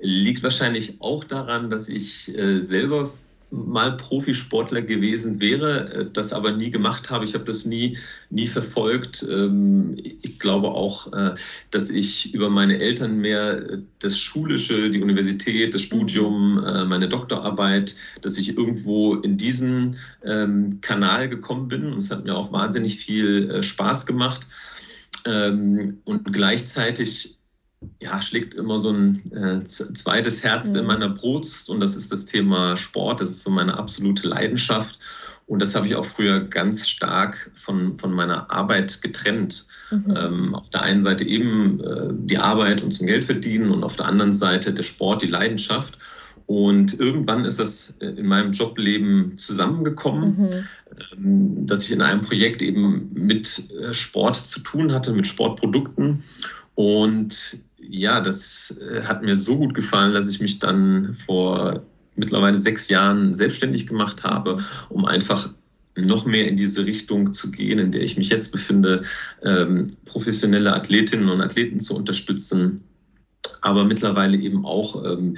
Liegt 0.00 0.42
wahrscheinlich 0.42 1.00
auch 1.00 1.22
daran, 1.22 1.70
dass 1.70 1.88
ich 1.88 2.36
äh, 2.36 2.60
selber 2.60 3.12
mal 3.54 3.96
Profisportler 3.96 4.82
gewesen 4.82 5.40
wäre, 5.40 5.92
äh, 5.92 6.06
das 6.12 6.32
aber 6.32 6.52
nie 6.52 6.70
gemacht 6.70 7.10
habe. 7.10 7.24
Ich 7.24 7.34
habe 7.34 7.44
das 7.44 7.64
nie, 7.64 7.96
nie 8.30 8.46
verfolgt. 8.46 9.24
Ähm, 9.30 9.96
ich 10.22 10.38
glaube 10.38 10.68
auch, 10.68 11.12
äh, 11.12 11.34
dass 11.70 11.90
ich 11.90 12.34
über 12.34 12.50
meine 12.50 12.80
Eltern 12.80 13.18
mehr 13.18 13.58
äh, 13.58 13.78
das 14.00 14.18
Schulische, 14.18 14.90
die 14.90 15.02
Universität, 15.02 15.74
das 15.74 15.82
Studium, 15.82 16.56
mhm. 16.56 16.88
meine 16.88 17.08
Doktorarbeit, 17.08 17.96
dass 18.20 18.36
ich 18.38 18.56
irgendwo 18.56 19.14
in 19.14 19.36
diesen 19.36 19.96
ähm, 20.24 20.80
Kanal 20.80 21.28
gekommen 21.28 21.68
bin. 21.68 21.92
Und 21.92 21.98
es 21.98 22.10
hat 22.10 22.24
mir 22.24 22.36
auch 22.36 22.52
wahnsinnig 22.52 22.96
viel 22.96 23.62
Spaß 23.62 24.06
gemacht. 24.06 24.46
Ähm, 25.26 25.98
und 26.04 26.32
gleichzeitig 26.32 27.38
ja, 28.00 28.20
schlägt 28.22 28.54
immer 28.54 28.78
so 28.78 28.90
ein 28.90 29.32
äh, 29.32 29.64
zweites 29.64 30.42
Herz 30.42 30.70
mhm. 30.70 30.76
in 30.76 30.86
meiner 30.86 31.08
Brust 31.10 31.68
und 31.68 31.80
das 31.80 31.96
ist 31.96 32.12
das 32.12 32.24
Thema 32.26 32.76
Sport. 32.76 33.20
Das 33.20 33.30
ist 33.30 33.42
so 33.42 33.50
meine 33.50 33.76
absolute 33.76 34.28
Leidenschaft. 34.28 34.98
Und 35.46 35.60
das 35.60 35.74
habe 35.74 35.86
ich 35.86 35.94
auch 35.94 36.06
früher 36.06 36.40
ganz 36.40 36.88
stark 36.88 37.50
von, 37.54 37.96
von 37.96 38.12
meiner 38.12 38.50
Arbeit 38.50 39.02
getrennt. 39.02 39.66
Mhm. 39.90 40.14
Ähm, 40.16 40.54
auf 40.54 40.70
der 40.70 40.82
einen 40.82 41.02
Seite 41.02 41.24
eben 41.24 41.80
äh, 41.80 42.08
die 42.12 42.38
Arbeit 42.38 42.82
und 42.82 42.92
zum 42.92 43.06
Geld 43.06 43.24
verdienen 43.24 43.70
und 43.70 43.84
auf 43.84 43.96
der 43.96 44.06
anderen 44.06 44.32
Seite 44.32 44.72
der 44.72 44.82
Sport, 44.82 45.22
die 45.22 45.26
Leidenschaft. 45.26 45.98
Und 46.46 46.98
irgendwann 46.98 47.44
ist 47.44 47.58
das 47.58 47.94
äh, 48.00 48.06
in 48.06 48.26
meinem 48.26 48.52
Jobleben 48.52 49.36
zusammengekommen, 49.36 50.40
mhm. 50.40 50.48
Ähm, 51.16 51.66
dass 51.66 51.82
ich 51.82 51.90
in 51.90 52.02
einem 52.02 52.22
Projekt 52.22 52.62
eben 52.62 53.08
mit 53.12 53.68
äh, 53.82 53.92
Sport 53.92 54.36
zu 54.36 54.60
tun 54.60 54.92
hatte, 54.92 55.12
mit 55.12 55.26
Sportprodukten. 55.26 56.22
Und 56.74 57.58
ja, 57.80 58.20
das 58.20 58.76
äh, 58.90 59.02
hat 59.02 59.22
mir 59.22 59.36
so 59.36 59.58
gut 59.58 59.74
gefallen, 59.74 60.14
dass 60.14 60.28
ich 60.28 60.40
mich 60.40 60.58
dann 60.58 61.14
vor 61.14 61.84
mittlerweile 62.16 62.58
sechs 62.58 62.88
Jahren 62.88 63.34
selbstständig 63.34 63.86
gemacht 63.86 64.24
habe, 64.24 64.58
um 64.88 65.04
einfach 65.04 65.50
noch 65.96 66.26
mehr 66.26 66.48
in 66.48 66.56
diese 66.56 66.86
Richtung 66.86 67.32
zu 67.32 67.50
gehen, 67.50 67.78
in 67.78 67.92
der 67.92 68.02
ich 68.02 68.16
mich 68.16 68.28
jetzt 68.28 68.50
befinde, 68.50 69.02
ähm, 69.42 69.88
professionelle 70.04 70.72
Athletinnen 70.72 71.28
und 71.28 71.40
Athleten 71.40 71.78
zu 71.78 71.94
unterstützen, 71.94 72.82
aber 73.64 73.84
mittlerweile 73.84 74.36
eben 74.36 74.64
auch 74.64 75.04
ähm, 75.04 75.36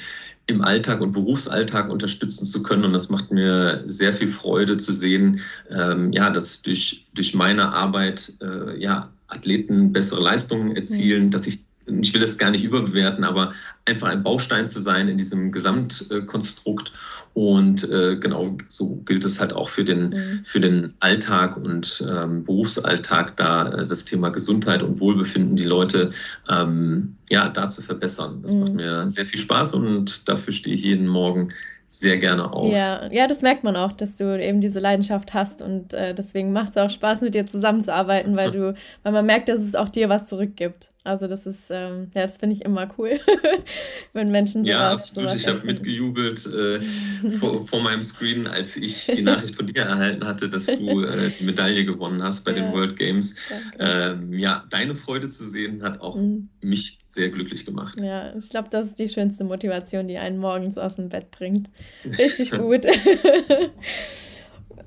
im 0.48 0.62
Alltag 0.62 1.00
und 1.00 1.12
Berufsalltag 1.12 1.90
unterstützen 1.90 2.46
zu 2.46 2.62
können. 2.62 2.84
Und 2.84 2.92
das 2.92 3.10
macht 3.10 3.30
mir 3.32 3.82
sehr 3.84 4.12
viel 4.12 4.28
Freude 4.28 4.76
zu 4.76 4.92
sehen, 4.92 5.40
ähm, 5.70 6.12
ja, 6.12 6.30
dass 6.30 6.62
durch, 6.62 7.06
durch 7.14 7.34
meine 7.34 7.72
Arbeit 7.72 8.32
äh, 8.40 8.78
ja, 8.80 9.10
Athleten 9.28 9.92
bessere 9.92 10.22
Leistungen 10.22 10.76
erzielen, 10.76 11.26
mhm. 11.26 11.30
dass 11.30 11.46
ich 11.46 11.65
ich 11.86 12.12
will 12.12 12.20
das 12.20 12.38
gar 12.38 12.50
nicht 12.50 12.64
überbewerten, 12.64 13.24
aber 13.24 13.52
einfach 13.84 14.08
ein 14.08 14.22
Baustein 14.22 14.66
zu 14.66 14.80
sein 14.80 15.08
in 15.08 15.16
diesem 15.16 15.52
Gesamtkonstrukt. 15.52 16.92
Und 17.34 17.88
äh, 17.90 18.16
genau 18.16 18.56
so 18.68 18.96
gilt 19.04 19.24
es 19.24 19.40
halt 19.40 19.52
auch 19.52 19.68
für 19.68 19.84
den, 19.84 20.08
mhm. 20.08 20.40
für 20.42 20.58
den 20.58 20.94
Alltag 21.00 21.58
und 21.58 22.02
ähm, 22.10 22.44
Berufsalltag, 22.44 23.36
da 23.36 23.68
äh, 23.68 23.86
das 23.86 24.06
Thema 24.06 24.30
Gesundheit 24.30 24.82
und 24.82 25.00
Wohlbefinden 25.00 25.54
die 25.54 25.64
Leute 25.64 26.10
ähm, 26.48 27.16
ja, 27.28 27.50
da 27.50 27.68
zu 27.68 27.82
verbessern. 27.82 28.40
Das 28.40 28.54
mhm. 28.54 28.60
macht 28.60 28.72
mir 28.72 29.10
sehr 29.10 29.26
viel 29.26 29.38
Spaß 29.38 29.74
und 29.74 30.28
dafür 30.28 30.52
stehe 30.54 30.74
ich 30.74 30.82
jeden 30.82 31.06
Morgen 31.06 31.48
sehr 31.88 32.16
gerne 32.16 32.52
auf. 32.52 32.72
Ja, 32.72 33.12
ja, 33.12 33.26
das 33.26 33.42
merkt 33.42 33.64
man 33.64 33.76
auch, 33.76 33.92
dass 33.92 34.16
du 34.16 34.40
eben 34.40 34.60
diese 34.60 34.80
Leidenschaft 34.80 35.34
hast 35.34 35.62
und 35.62 35.94
äh, 35.94 36.14
deswegen 36.14 36.52
macht 36.52 36.70
es 36.70 36.76
auch 36.78 36.90
Spaß, 36.90 37.20
mit 37.20 37.34
dir 37.34 37.46
zusammenzuarbeiten, 37.46 38.36
weil 38.36 38.50
du, 38.52 38.74
weil 39.02 39.12
man 39.12 39.26
merkt, 39.26 39.48
dass 39.48 39.60
es 39.60 39.74
auch 39.74 39.88
dir 39.88 40.08
was 40.08 40.26
zurückgibt. 40.26 40.90
Also 41.06 41.28
das 41.28 41.46
ist, 41.46 41.66
ähm, 41.70 42.10
ja, 42.14 42.22
das 42.22 42.38
finde 42.38 42.56
ich 42.56 42.64
immer 42.64 42.88
cool, 42.98 43.20
wenn 44.12 44.32
Menschen 44.32 44.64
sowas 44.64 44.76
Ja, 44.76 44.90
absolut. 44.90 45.30
Sowas 45.30 45.42
ich 45.42 45.48
habe 45.48 45.64
mitgejubelt 45.64 46.46
äh, 46.46 47.28
vor, 47.38 47.64
vor, 47.64 47.80
meinem 47.80 48.02
Screen, 48.02 48.48
als 48.48 48.76
ich 48.76 49.06
die 49.06 49.22
Nachricht 49.22 49.54
von 49.54 49.66
dir 49.66 49.82
erhalten 49.82 50.26
hatte, 50.26 50.48
dass 50.48 50.66
du 50.66 51.02
äh, 51.02 51.30
die 51.38 51.44
Medaille 51.44 51.84
gewonnen 51.84 52.22
hast 52.24 52.44
bei 52.44 52.50
ja, 52.56 52.56
den 52.56 52.72
World 52.72 52.96
Games. 52.96 53.36
Ähm, 53.78 54.36
ja, 54.36 54.64
deine 54.68 54.96
Freude 54.96 55.28
zu 55.28 55.44
sehen 55.44 55.84
hat 55.84 56.00
auch 56.00 56.16
mhm. 56.16 56.48
mich 56.60 56.98
sehr 57.06 57.28
glücklich 57.28 57.64
gemacht. 57.64 57.96
Ja, 58.00 58.34
ich 58.34 58.48
glaube, 58.48 58.68
das 58.70 58.88
ist 58.88 58.98
die 58.98 59.08
schönste 59.08 59.44
Motivation, 59.44 60.08
die 60.08 60.18
einen 60.18 60.38
morgens 60.38 60.76
aus 60.76 60.96
dem 60.96 61.08
Bett 61.08 61.30
bringt. 61.30 61.70
Richtig 62.18 62.50
gut. 62.50 62.84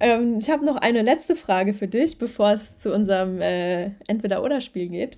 ähm, 0.02 0.38
ich 0.38 0.50
habe 0.50 0.66
noch 0.66 0.76
eine 0.76 1.02
letzte 1.02 1.38
Frage 1.38 1.74
für 1.74 1.88
dich, 1.88 2.18
bevor 2.18 2.52
es 2.52 2.78
zu 2.78 2.94
unserem 2.94 3.40
äh, 3.40 3.92
Entweder-Oder-Spiel 4.08 4.90
geht. 4.90 5.18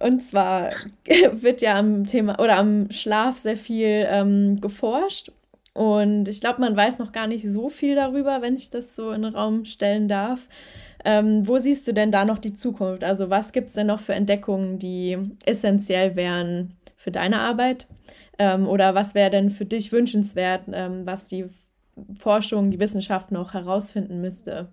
Und 0.00 0.22
zwar 0.22 0.70
wird 1.32 1.62
ja 1.62 1.78
am 1.78 2.06
Thema 2.06 2.38
oder 2.40 2.56
am 2.56 2.90
Schlaf 2.90 3.36
sehr 3.36 3.56
viel 3.56 4.06
ähm, 4.08 4.60
geforscht. 4.60 5.32
Und 5.74 6.28
ich 6.28 6.40
glaube, 6.40 6.60
man 6.60 6.76
weiß 6.76 6.98
noch 6.98 7.12
gar 7.12 7.26
nicht 7.26 7.46
so 7.48 7.68
viel 7.68 7.94
darüber, 7.94 8.42
wenn 8.42 8.56
ich 8.56 8.70
das 8.70 8.96
so 8.96 9.12
in 9.12 9.22
den 9.22 9.34
Raum 9.34 9.64
stellen 9.64 10.08
darf. 10.08 10.48
Ähm, 11.04 11.46
wo 11.46 11.58
siehst 11.58 11.86
du 11.86 11.94
denn 11.94 12.10
da 12.10 12.24
noch 12.24 12.38
die 12.38 12.54
Zukunft? 12.54 13.04
Also 13.04 13.30
was 13.30 13.52
gibt 13.52 13.68
es 13.68 13.74
denn 13.74 13.86
noch 13.86 14.00
für 14.00 14.14
Entdeckungen, 14.14 14.78
die 14.80 15.16
essentiell 15.44 16.16
wären 16.16 16.74
für 16.96 17.12
deine 17.12 17.40
Arbeit? 17.40 17.86
Ähm, 18.38 18.66
oder 18.66 18.94
was 18.94 19.14
wäre 19.14 19.30
denn 19.30 19.50
für 19.50 19.64
dich 19.64 19.92
wünschenswert, 19.92 20.62
ähm, 20.72 21.06
was 21.06 21.28
die 21.28 21.46
Forschung, 22.18 22.70
die 22.70 22.80
Wissenschaft 22.80 23.30
noch 23.30 23.54
herausfinden 23.54 24.20
müsste? 24.20 24.68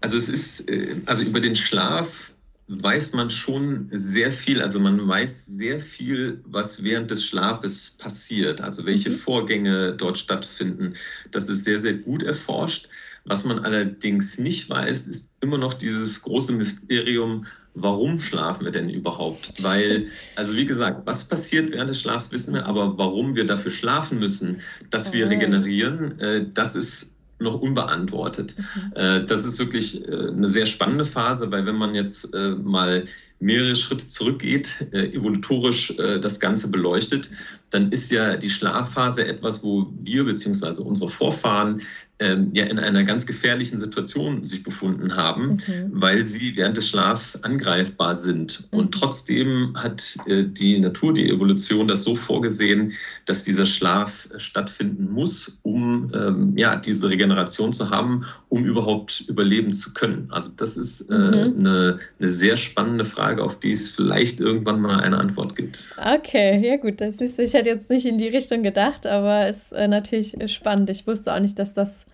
Also 0.00 0.16
es 0.16 0.28
ist, 0.28 0.68
äh, 0.68 0.96
also 1.06 1.24
über 1.24 1.40
den 1.40 1.56
Schlaf 1.56 2.34
weiß 2.68 3.14
man 3.14 3.30
schon 3.30 3.86
sehr 3.90 4.30
viel. 4.30 4.60
Also 4.60 4.78
man 4.78 5.06
weiß 5.08 5.46
sehr 5.46 5.80
viel, 5.80 6.40
was 6.44 6.82
während 6.84 7.10
des 7.10 7.24
Schlafes 7.24 7.96
passiert, 7.98 8.60
also 8.60 8.84
welche 8.84 9.10
mhm. 9.10 9.16
Vorgänge 9.16 9.94
dort 9.94 10.18
stattfinden. 10.18 10.94
Das 11.30 11.48
ist 11.48 11.64
sehr, 11.64 11.78
sehr 11.78 11.94
gut 11.94 12.22
erforscht. 12.22 12.88
Was 13.24 13.44
man 13.44 13.58
allerdings 13.58 14.38
nicht 14.38 14.70
weiß, 14.70 15.06
ist 15.06 15.30
immer 15.40 15.58
noch 15.58 15.74
dieses 15.74 16.22
große 16.22 16.52
Mysterium, 16.52 17.46
warum 17.74 18.18
schlafen 18.18 18.64
wir 18.64 18.72
denn 18.72 18.88
überhaupt? 18.88 19.52
Weil, 19.62 20.06
also 20.36 20.56
wie 20.56 20.64
gesagt, 20.64 21.02
was 21.06 21.28
passiert 21.28 21.70
während 21.70 21.90
des 21.90 22.00
Schlafs, 22.00 22.32
wissen 22.32 22.54
wir, 22.54 22.66
aber 22.66 22.96
warum 22.96 23.34
wir 23.34 23.46
dafür 23.46 23.70
schlafen 23.70 24.18
müssen, 24.18 24.60
dass 24.90 25.12
wir 25.12 25.28
regenerieren, 25.28 26.18
äh, 26.20 26.46
das 26.54 26.74
ist 26.74 27.17
noch 27.40 27.60
unbeantwortet. 27.60 28.54
Mhm. 28.58 28.92
Äh, 28.94 29.24
das 29.26 29.46
ist 29.46 29.58
wirklich 29.58 30.06
äh, 30.06 30.28
eine 30.28 30.48
sehr 30.48 30.66
spannende 30.66 31.04
Phase, 31.04 31.50
weil 31.50 31.66
wenn 31.66 31.76
man 31.76 31.94
jetzt 31.94 32.34
äh, 32.34 32.50
mal 32.50 33.04
mehrere 33.40 33.76
Schritte 33.76 34.08
zurückgeht, 34.08 34.88
evolutorisch 34.90 35.94
das 36.20 36.40
Ganze 36.40 36.72
beleuchtet, 36.72 37.30
dann 37.70 37.92
ist 37.92 38.10
ja 38.10 38.36
die 38.36 38.50
Schlafphase 38.50 39.24
etwas, 39.24 39.62
wo 39.62 39.92
wir 40.02 40.24
bzw. 40.24 40.82
unsere 40.82 41.08
Vorfahren 41.08 41.80
ähm, 42.20 42.50
ja 42.52 42.64
in 42.64 42.78
einer 42.78 43.04
ganz 43.04 43.26
gefährlichen 43.26 43.78
Situation 43.78 44.42
sich 44.42 44.62
befunden 44.62 45.16
haben, 45.16 45.50
mhm. 45.50 45.90
weil 45.92 46.24
sie 46.24 46.56
während 46.56 46.76
des 46.76 46.88
Schlafs 46.88 47.42
angreifbar 47.44 48.14
sind. 48.14 48.68
Mhm. 48.72 48.78
Und 48.78 48.92
trotzdem 48.92 49.72
hat 49.76 50.16
äh, 50.26 50.44
die 50.44 50.78
Natur, 50.80 51.14
die 51.14 51.30
Evolution 51.30 51.86
das 51.86 52.02
so 52.02 52.16
vorgesehen, 52.16 52.92
dass 53.26 53.44
dieser 53.44 53.66
Schlaf 53.66 54.28
stattfinden 54.36 55.12
muss, 55.12 55.58
um 55.62 56.10
ähm, 56.14 56.56
ja, 56.56 56.76
diese 56.76 57.08
Regeneration 57.08 57.72
zu 57.72 57.90
haben, 57.90 58.24
um 58.48 58.64
überhaupt 58.64 59.24
überleben 59.28 59.70
zu 59.70 59.92
können? 59.92 60.28
Also 60.30 60.50
das 60.56 60.76
ist 60.76 61.02
äh, 61.10 61.14
mhm. 61.14 61.58
eine, 61.58 61.98
eine 62.18 62.30
sehr 62.30 62.56
spannende 62.56 63.04
Frage, 63.04 63.44
auf 63.44 63.60
die 63.60 63.72
es 63.72 63.90
vielleicht 63.90 64.40
irgendwann 64.40 64.80
mal 64.80 65.00
eine 65.00 65.18
Antwort 65.18 65.54
gibt. 65.54 65.84
Okay, 65.98 66.66
ja 66.66 66.76
gut, 66.76 67.00
das 67.00 67.16
ist, 67.16 67.38
ich 67.38 67.52
hätte 67.54 67.68
jetzt 67.68 67.90
nicht 67.90 68.06
in 68.06 68.18
die 68.18 68.28
Richtung 68.28 68.62
gedacht, 68.62 69.06
aber 69.06 69.46
es 69.46 69.64
ist 69.64 69.72
äh, 69.72 69.86
natürlich 69.86 70.36
spannend. 70.52 70.90
Ich 70.90 71.06
wusste 71.06 71.32
auch 71.32 71.40
nicht, 71.40 71.58
dass 71.58 71.74
das 71.74 72.07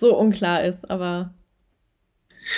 so 0.00 0.16
unklar 0.16 0.64
ist, 0.64 0.90
aber 0.90 1.34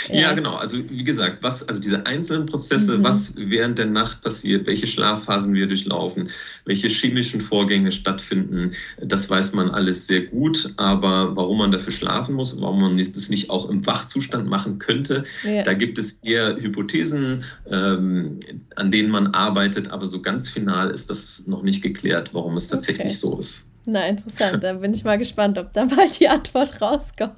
ja. 0.09 0.15
ja. 0.15 0.33
genau. 0.33 0.55
Also 0.55 0.79
wie 0.89 1.05
gesagt, 1.05 1.43
was, 1.43 1.67
also 1.67 1.81
diese 1.81 2.07
einzelnen 2.07 2.47
Prozesse, 2.47 2.99
mhm. 2.99 3.05
was 3.05 3.35
während 3.37 3.79
der 3.79 3.87
Nacht 3.87 4.21
passiert, 4.23 4.67
welche 4.67 4.87
Schlafphasen 4.87 5.55
wir 5.55 5.67
durchlaufen, 5.67 6.31
welche 6.65 6.89
chemischen 6.89 7.41
Vorgänge 7.41 7.93
stattfinden, 7.93 8.73
das 9.01 9.29
weiß 9.29 9.53
man 9.55 9.71
alles 9.71 10.07
sehr 10.07 10.23
gut. 10.23 10.73
Aber 10.77 11.35
warum 11.37 11.59
man 11.59 11.73
dafür 11.73 11.93
schlafen 11.93 12.35
muss, 12.35 12.61
warum 12.61 12.81
man 12.81 12.97
das 12.99 13.29
nicht 13.29 13.51
auch 13.51 13.69
im 13.69 13.85
Wachzustand 13.87 14.49
machen 14.49 14.79
könnte, 14.79 15.25
ja. 15.43 15.63
da 15.63 15.75
gibt 15.75 15.99
es 15.99 16.23
eher 16.23 16.57
Hypothesen, 16.57 17.45
ähm, 17.71 18.39
an 18.77 18.91
denen 18.91 19.11
man 19.11 19.29
arbeitet, 19.29 19.91
aber 19.91 20.07
so 20.07 20.23
ganz 20.23 20.49
final 20.49 20.91
ist 20.91 21.11
das 21.11 21.47
noch 21.47 21.63
nicht 21.63 21.83
geklärt, 21.83 22.31
warum 22.33 22.57
es 22.57 22.69
tatsächlich 22.69 23.07
okay. 23.07 23.15
so 23.15 23.39
ist. 23.39 23.72
Na, 23.85 24.07
interessant. 24.07 24.63
Da 24.63 24.75
bin 24.75 24.95
ich 24.95 25.05
mal 25.05 25.19
gespannt, 25.19 25.59
ob 25.59 25.73
da 25.73 25.85
bald 25.87 26.19
die 26.21 26.29
Antwort 26.29 26.81
rauskommt. 26.81 27.37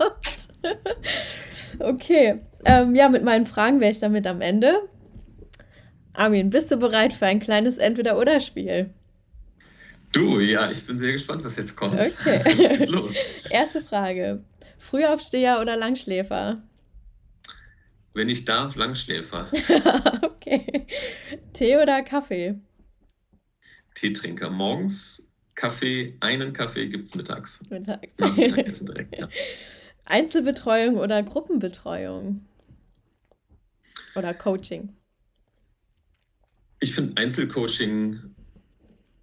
Okay, 1.81 2.41
ähm, 2.65 2.95
ja, 2.95 3.09
mit 3.09 3.25
meinen 3.25 3.47
Fragen 3.47 3.81
wäre 3.81 3.91
ich 3.91 3.99
damit 3.99 4.29
am 4.29 4.41
Ende. 4.41 4.89
Armin, 6.13 6.51
bist 6.51 6.71
du 6.71 6.77
bereit 6.77 7.13
für 7.13 7.27
ein 7.27 7.41
kleines 7.41 7.79
Entweder-Oder-Spiel? 7.79 8.91
Du, 10.13 10.39
ja, 10.39 10.71
ich 10.71 10.87
bin 10.87 10.97
sehr 10.97 11.13
gespannt, 11.13 11.45
was 11.45 11.57
jetzt 11.57 11.75
kommt. 11.75 11.95
Okay. 11.95 12.69
Schieß 12.69 12.87
los. 12.87 13.17
Erste 13.51 13.81
Frage. 13.81 14.45
Frühaufsteher 14.79 15.61
oder 15.61 15.77
Langschläfer? 15.77 16.63
Wenn 18.13 18.29
ich 18.29 18.45
darf, 18.45 18.77
Langschläfer. 18.77 19.49
okay. 20.23 20.87
Tee 21.53 21.77
oder 21.77 22.03
Kaffee? 22.03 22.55
Teetrinker. 23.97 24.51
Morgens 24.51 25.34
Kaffee, 25.55 26.17
einen 26.21 26.53
Kaffee 26.53 26.89
gibt 26.89 27.07
es 27.07 27.15
mittags. 27.15 27.63
Mittags. 27.71 28.13
Ja, 28.21 28.29
Mittagessen 28.37 28.87
direkt, 28.87 29.19
ja. 29.19 29.29
Einzelbetreuung 30.05 30.97
oder 30.97 31.23
Gruppenbetreuung? 31.23 32.45
Oder 34.15 34.35
Coaching? 34.35 34.95
Ich 36.81 36.95
finde 36.95 37.21
Einzelcoaching 37.21 38.35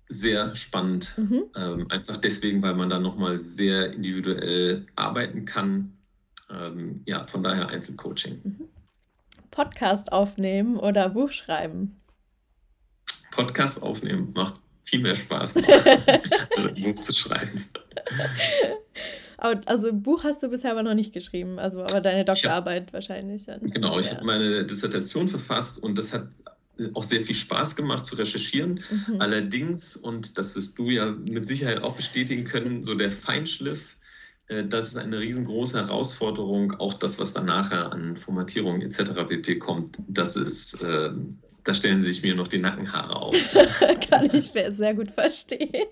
sehr 0.08 0.56
spannend. 0.56 1.18
Mhm. 1.18 1.44
Ähm, 1.56 1.88
einfach 1.90 2.18
deswegen, 2.18 2.62
weil 2.62 2.76
man 2.76 2.90
da 2.90 3.00
nochmal 3.00 3.40
sehr 3.40 3.94
individuell 3.94 4.86
arbeiten 4.96 5.46
kann. 5.46 5.98
Ähm, 6.50 7.02
ja, 7.06 7.26
von 7.28 7.44
daher 7.44 7.70
Einzelcoaching. 7.70 8.42
Mhm. 8.44 8.68
Podcast 9.52 10.12
aufnehmen 10.12 10.78
oder 10.78 11.10
Buch 11.10 11.32
schreiben? 11.32 12.02
Podcast 13.32 13.82
aufnehmen 13.82 14.32
macht 14.34 14.60
viel 14.84 15.02
mehr 15.02 15.16
Spaß, 15.16 15.58
als 16.58 16.76
ein 16.76 16.84
Buch 16.84 16.94
zu 16.94 17.14
schreiben. 17.14 17.66
also 19.66 19.90
ein 19.90 20.02
Buch 20.02 20.24
hast 20.24 20.44
du 20.44 20.50
bisher 20.50 20.72
aber 20.72 20.84
noch 20.84 20.94
nicht 20.94 21.14
geschrieben, 21.14 21.60
also 21.60 21.82
aber 21.82 22.02
deine 22.02 22.26
Doktorarbeit 22.26 22.88
hab, 22.88 22.94
wahrscheinlich. 22.94 23.46
Dann. 23.46 23.62
Genau, 23.62 24.00
ich 24.00 24.08
ja. 24.08 24.16
habe 24.16 24.26
meine 24.26 24.66
Dissertation 24.66 25.28
verfasst 25.28 25.82
und 25.82 25.98
das 25.98 26.14
hat 26.14 26.28
auch 26.94 27.04
sehr 27.04 27.22
viel 27.22 27.36
Spaß 27.36 27.76
gemacht 27.76 28.06
zu 28.06 28.16
recherchieren. 28.16 28.82
Mhm. 28.90 29.22
Allerdings, 29.22 29.96
und 29.96 30.38
das 30.38 30.56
wirst 30.56 30.78
du 30.80 30.90
ja 30.90 31.12
mit 31.12 31.46
Sicherheit 31.46 31.84
auch 31.84 31.96
bestätigen 31.96 32.46
können, 32.46 32.84
so 32.84 32.96
der 32.96 33.12
Feinschliff, 33.12 33.98
äh, 34.48 34.66
das 34.66 34.88
ist 34.88 34.98
eine 34.98 35.20
riesengroße 35.20 35.80
Herausforderung. 35.80 36.74
Auch 36.74 36.94
das, 36.94 37.20
was 37.20 37.34
dann 37.34 37.46
nachher 37.46 37.92
an 37.92 38.18
Formatierung 38.18 38.82
etc. 38.82 39.14
pp. 39.28 39.60
kommt, 39.60 39.98
das 40.08 40.36
ist, 40.36 40.82
äh, 40.82 41.12
da 41.64 41.74
stellen 41.74 42.02
sich 42.04 42.24
mir 42.24 42.36
noch 42.36 42.48
die 42.48 42.60
Nackenhaare 42.60 43.16
auf. 43.16 43.36
Kann 44.10 44.30
ich 44.34 44.52
sehr 44.52 44.94
gut 44.94 45.12
verstehen. 45.12 45.88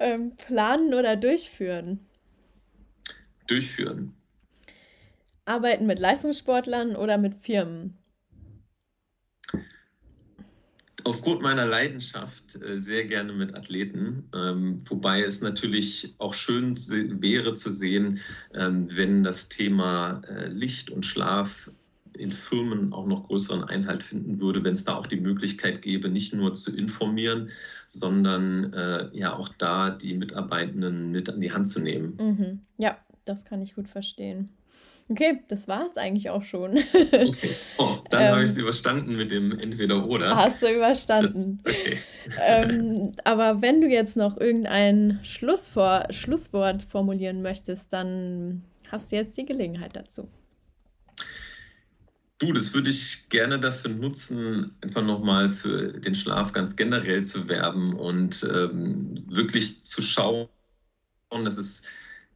Ähm, 0.00 0.36
planen 0.36 0.94
oder 0.94 1.16
durchführen? 1.16 2.00
Durchführen. 3.46 4.14
Arbeiten 5.44 5.86
mit 5.86 5.98
Leistungssportlern 5.98 6.94
oder 6.94 7.16
mit 7.18 7.34
Firmen? 7.34 7.96
Aufgrund 11.04 11.40
meiner 11.40 11.64
Leidenschaft 11.64 12.56
äh, 12.62 12.78
sehr 12.78 13.06
gerne 13.06 13.32
mit 13.32 13.54
Athleten, 13.54 14.28
ähm, 14.36 14.82
wobei 14.86 15.22
es 15.22 15.40
natürlich 15.40 16.14
auch 16.18 16.34
schön 16.34 16.74
wäre 17.22 17.54
zu 17.54 17.70
sehen, 17.70 18.20
ähm, 18.52 18.86
wenn 18.90 19.22
das 19.22 19.48
Thema 19.48 20.20
äh, 20.28 20.48
Licht 20.48 20.90
und 20.90 21.06
Schlaf 21.06 21.70
in 22.18 22.32
Firmen 22.32 22.92
auch 22.92 23.06
noch 23.06 23.24
größeren 23.24 23.64
Einhalt 23.64 24.02
finden 24.02 24.40
würde, 24.40 24.62
wenn 24.64 24.72
es 24.72 24.84
da 24.84 24.96
auch 24.96 25.06
die 25.06 25.20
Möglichkeit 25.20 25.82
gäbe, 25.82 26.08
nicht 26.08 26.34
nur 26.34 26.54
zu 26.54 26.76
informieren, 26.76 27.50
sondern 27.86 28.72
äh, 28.72 29.08
ja 29.12 29.34
auch 29.34 29.48
da 29.58 29.90
die 29.90 30.14
Mitarbeitenden 30.14 31.10
mit 31.10 31.30
an 31.30 31.40
die 31.40 31.52
Hand 31.52 31.68
zu 31.68 31.80
nehmen. 31.80 32.16
Mhm. 32.18 32.60
Ja, 32.78 32.98
das 33.24 33.44
kann 33.44 33.62
ich 33.62 33.74
gut 33.74 33.88
verstehen. 33.88 34.50
Okay, 35.10 35.40
das 35.48 35.68
war 35.68 35.86
es 35.86 35.96
eigentlich 35.96 36.28
auch 36.28 36.44
schon. 36.44 36.76
okay. 36.76 37.50
Oh, 37.78 37.96
dann 38.10 38.22
ähm, 38.22 38.28
habe 38.28 38.44
ich 38.44 38.50
es 38.50 38.58
überstanden 38.58 39.16
mit 39.16 39.30
dem 39.30 39.58
Entweder-Oder. 39.58 40.36
Hast 40.36 40.60
du 40.60 40.68
überstanden. 40.68 41.60
Das, 41.64 41.74
okay. 41.74 41.98
ähm, 42.46 43.12
aber 43.24 43.62
wenn 43.62 43.80
du 43.80 43.88
jetzt 43.88 44.16
noch 44.16 44.36
irgendein 44.36 45.18
Schlussvor 45.22 46.06
Schlusswort 46.10 46.82
formulieren 46.82 47.40
möchtest, 47.40 47.92
dann 47.94 48.62
hast 48.90 49.10
du 49.10 49.16
jetzt 49.16 49.36
die 49.38 49.46
Gelegenheit 49.46 49.96
dazu. 49.96 50.28
Du, 52.38 52.52
das 52.52 52.72
würde 52.72 52.88
ich 52.90 53.28
gerne 53.30 53.58
dafür 53.58 53.90
nutzen, 53.90 54.76
einfach 54.80 55.02
nochmal 55.02 55.48
für 55.48 55.92
den 55.92 56.14
Schlaf 56.14 56.52
ganz 56.52 56.76
generell 56.76 57.24
zu 57.24 57.48
werben 57.48 57.94
und 57.94 58.48
ähm, 58.54 59.24
wirklich 59.26 59.82
zu 59.84 60.00
schauen, 60.00 60.48
dass 61.30 61.58
es 61.58 61.82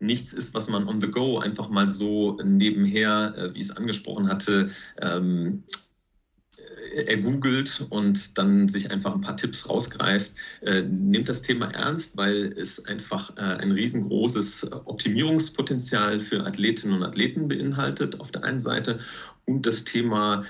nichts 0.01 0.33
ist, 0.33 0.55
was 0.55 0.69
man 0.69 0.89
on 0.89 1.01
the 1.01 1.07
go 1.07 1.39
einfach 1.39 1.69
mal 1.69 1.87
so 1.87 2.37
nebenher, 2.43 3.33
äh, 3.37 3.55
wie 3.55 3.61
ich 3.61 3.67
es 3.67 3.77
angesprochen 3.77 4.29
hatte, 4.29 4.69
ähm, 5.01 5.63
ergoogelt 7.07 7.87
und 7.91 8.37
dann 8.37 8.69
sich 8.69 8.91
einfach 8.91 9.15
ein 9.15 9.21
paar 9.21 9.37
Tipps 9.37 9.69
rausgreift. 9.69 10.33
Äh, 10.63 10.83
nimmt 10.83 11.29
das 11.29 11.43
Thema 11.43 11.71
ernst, 11.73 12.17
weil 12.17 12.53
es 12.57 12.85
einfach 12.87 13.35
äh, 13.37 13.41
ein 13.41 13.73
riesengroßes 13.73 14.73
Optimierungspotenzial 14.87 16.21
für 16.21 16.45
Athletinnen 16.45 16.97
und 16.97 17.03
Athleten 17.03 17.49
beinhaltet 17.49 18.21
auf 18.21 18.31
der 18.31 18.45
einen 18.45 18.61
Seite 18.61 18.99
und 19.47 19.67
das 19.67 19.85
Thema 19.85 20.45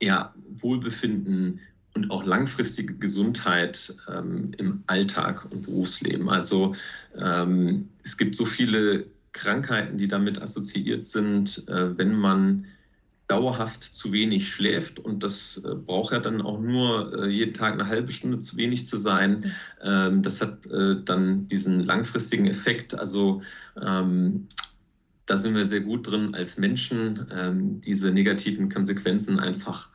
ja, 0.00 0.34
Wohlbefinden 0.56 1.60
und 1.94 2.10
auch 2.10 2.24
langfristige 2.24 2.94
Gesundheit 2.94 3.94
ähm, 4.12 4.50
im 4.58 4.84
Alltag 4.86 5.46
und 5.50 5.62
Berufsleben. 5.62 6.28
Also 6.28 6.74
ähm, 7.16 7.88
es 8.04 8.16
gibt 8.16 8.36
so 8.36 8.44
viele 8.44 9.06
Krankheiten, 9.32 9.98
die 9.98 10.08
damit 10.08 10.40
assoziiert 10.40 11.04
sind, 11.04 11.66
äh, 11.68 11.96
wenn 11.96 12.14
man 12.14 12.66
dauerhaft 13.28 13.82
zu 13.82 14.12
wenig 14.12 14.48
schläft 14.48 15.00
und 15.00 15.22
das 15.22 15.58
äh, 15.64 15.74
braucht 15.74 16.12
ja 16.12 16.20
dann 16.20 16.40
auch 16.40 16.60
nur 16.60 17.24
äh, 17.24 17.28
jeden 17.28 17.54
Tag 17.54 17.72
eine 17.72 17.88
halbe 17.88 18.12
Stunde 18.12 18.38
zu 18.38 18.56
wenig 18.56 18.86
zu 18.86 18.96
sein. 18.96 19.52
Ähm, 19.82 20.22
das 20.22 20.40
hat 20.40 20.64
äh, 20.66 21.02
dann 21.04 21.48
diesen 21.48 21.80
langfristigen 21.80 22.46
Effekt. 22.46 22.94
Also 22.96 23.42
ähm, 23.84 24.46
da 25.26 25.36
sind 25.36 25.54
wir 25.54 25.64
sehr 25.64 25.80
gut 25.80 26.10
drin 26.10 26.34
als 26.34 26.56
Menschen, 26.56 27.26
ähm, 27.36 27.80
diese 27.80 28.10
negativen 28.10 28.68
Konsequenzen 28.68 29.38
einfach 29.40 29.90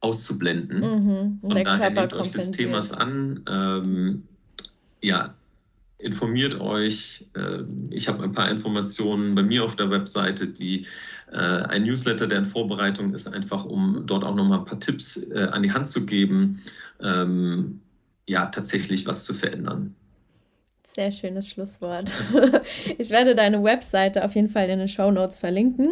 auszublenden. 0.00 0.80
Mhm. 0.80 1.40
Von 1.42 1.64
daher 1.64 1.90
nehmt 1.90 2.14
euch 2.14 2.30
des 2.30 2.52
Themas 2.52 2.92
an. 2.92 3.42
Ähm, 3.50 4.24
ja, 5.02 5.34
informiert 5.98 6.60
euch. 6.60 7.26
Äh, 7.34 7.64
ich 7.90 8.08
habe 8.08 8.22
ein 8.22 8.32
paar 8.32 8.48
Informationen 8.48 9.34
bei 9.34 9.42
mir 9.42 9.64
auf 9.64 9.74
der 9.74 9.90
Webseite, 9.90 10.46
die 10.46 10.86
äh, 11.32 11.36
ein 11.36 11.82
Newsletter, 11.82 12.26
der 12.26 12.38
in 12.38 12.44
Vorbereitung 12.44 13.12
ist, 13.12 13.26
einfach 13.26 13.64
um 13.64 14.04
dort 14.06 14.24
auch 14.24 14.34
nochmal 14.34 14.60
ein 14.60 14.64
paar 14.64 14.80
Tipps 14.80 15.16
äh, 15.16 15.48
an 15.50 15.64
die 15.64 15.72
Hand 15.72 15.88
zu 15.88 16.06
geben, 16.06 16.58
ähm, 17.00 17.80
ja, 18.28 18.46
tatsächlich 18.46 19.06
was 19.06 19.24
zu 19.24 19.34
verändern. 19.34 19.96
Sehr 20.98 21.12
schönes 21.12 21.48
Schlusswort. 21.48 22.10
Ich 22.98 23.10
werde 23.10 23.36
deine 23.36 23.62
Webseite 23.62 24.24
auf 24.24 24.34
jeden 24.34 24.48
Fall 24.48 24.68
in 24.68 24.80
den 24.80 24.88
Show 24.88 25.12
Notes 25.12 25.38
verlinken. 25.38 25.90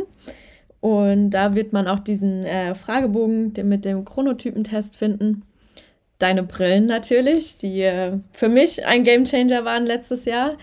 Und 0.80 1.30
da 1.30 1.54
wird 1.54 1.72
man 1.72 1.86
auch 1.86 2.00
diesen 2.00 2.42
äh, 2.42 2.74
Fragebogen 2.74 3.52
mit 3.62 3.84
dem 3.84 4.04
Chronotypentest 4.04 4.96
finden 4.96 5.44
deine 6.18 6.42
Brillen 6.42 6.86
natürlich, 6.86 7.56
die 7.58 7.82
äh, 7.82 8.18
für 8.32 8.48
mich 8.48 8.84
ein 8.84 9.04
Gamechanger 9.04 9.64
waren 9.64 9.86
letztes 9.86 10.24
Jahr. 10.24 10.56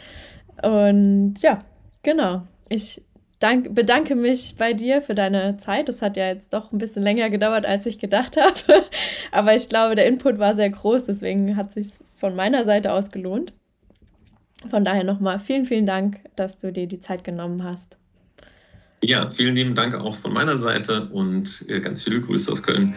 Und 0.61 1.35
ja, 1.41 1.59
genau. 2.01 2.41
Ich 2.67 3.01
dank, 3.39 3.73
bedanke 3.73 4.15
mich 4.15 4.55
bei 4.57 4.73
dir 4.73 5.01
für 5.01 5.15
deine 5.15 5.55
Zeit. 5.55 5.87
Das 5.87 6.01
hat 6.01 6.17
ja 6.17 6.27
jetzt 6.27 6.51
doch 6.51 6.73
ein 6.73 6.79
bisschen 6.79 7.03
länger 7.03 7.29
gedauert, 7.29 7.65
als 7.65 7.85
ich 7.85 7.97
gedacht 7.97 8.35
habe. 8.41 8.83
Aber 9.31 9.55
ich 9.55 9.69
glaube, 9.69 9.95
der 9.95 10.05
Input 10.05 10.37
war 10.37 10.53
sehr 10.53 10.69
groß, 10.69 11.05
deswegen 11.05 11.55
hat 11.55 11.69
es 11.69 11.73
sich 11.75 12.05
von 12.17 12.35
meiner 12.35 12.65
Seite 12.65 12.91
aus 12.91 13.09
gelohnt. 13.09 13.53
Von 14.69 14.85
daher 14.85 15.03
nochmal 15.03 15.39
vielen, 15.39 15.65
vielen 15.65 15.85
Dank, 15.85 16.19
dass 16.35 16.57
du 16.57 16.71
dir 16.71 16.87
die 16.87 16.99
Zeit 16.99 17.23
genommen 17.23 17.63
hast. 17.63 17.97
Ja, 19.03 19.29
vielen 19.29 19.55
lieben 19.55 19.75
Dank 19.75 19.95
auch 19.95 20.15
von 20.15 20.33
meiner 20.33 20.57
Seite 20.57 21.09
und 21.09 21.65
äh, 21.67 21.81
ganz 21.81 22.03
viele 22.03 22.21
Grüße 22.21 22.51
aus 22.51 22.63
Köln. 22.63 22.93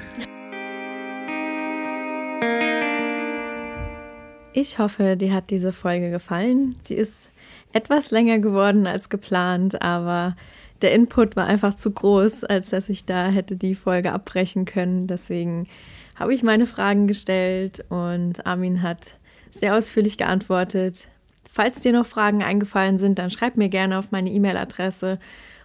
Ich 4.53 4.79
hoffe, 4.79 5.17
dir 5.17 5.35
hat 5.35 5.51
diese 5.51 5.73
Folge 5.73 6.11
gefallen. 6.11 6.77
Sie 6.85 6.95
ist 6.95 7.29
etwas 7.73 8.11
länger 8.11 8.39
geworden 8.39 8.87
als 8.87 9.11
geplant, 9.11 9.83
aber 9.83 10.37
der 10.83 10.93
Input 10.93 11.37
war 11.37 11.47
einfach 11.47 11.75
zu 11.75 11.91
groß, 11.91 12.45
als 12.45 12.71
dass 12.71 12.89
ich 12.89 13.05
da 13.05 13.29
hätte 13.29 13.57
die 13.57 13.75
Folge 13.75 14.13
abbrechen 14.13 14.65
können. 14.65 15.07
Deswegen 15.09 15.67
habe 16.15 16.33
ich 16.33 16.43
meine 16.43 16.67
Fragen 16.67 17.07
gestellt 17.07 17.85
und 17.89 18.47
Armin 18.47 18.81
hat 18.83 19.17
sehr 19.51 19.75
ausführlich 19.75 20.17
geantwortet. 20.19 21.09
Falls 21.57 21.81
dir 21.81 21.93
noch 21.93 22.05
Fragen 22.05 22.43
eingefallen 22.43 22.99
sind, 22.99 23.19
dann 23.19 23.31
schreib 23.31 23.57
mir 23.57 23.71
gerne 23.71 23.99
auf 23.99 24.13
meine 24.13 24.29
E-Mail-Adresse 24.31 25.19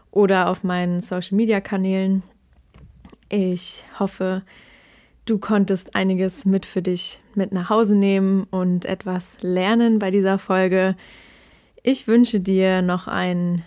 oder 0.10 0.48
auf 0.48 0.64
meinen 0.64 1.02
Social-Media-Kanälen. 1.02 2.24
Ich 3.28 3.84
hoffe, 4.00 4.44
Du 5.26 5.38
konntest 5.38 5.96
einiges 5.96 6.46
mit 6.46 6.66
für 6.66 6.82
dich 6.82 7.22
mit 7.36 7.52
nach 7.52 7.70
Hause 7.70 7.96
nehmen 7.96 8.46
und 8.50 8.86
etwas 8.86 9.38
lernen 9.42 10.00
bei 10.00 10.10
dieser 10.10 10.40
Folge. 10.40 10.96
Ich 11.84 12.08
wünsche 12.08 12.40
dir 12.40 12.82
noch 12.82 13.08
einen 13.08 13.64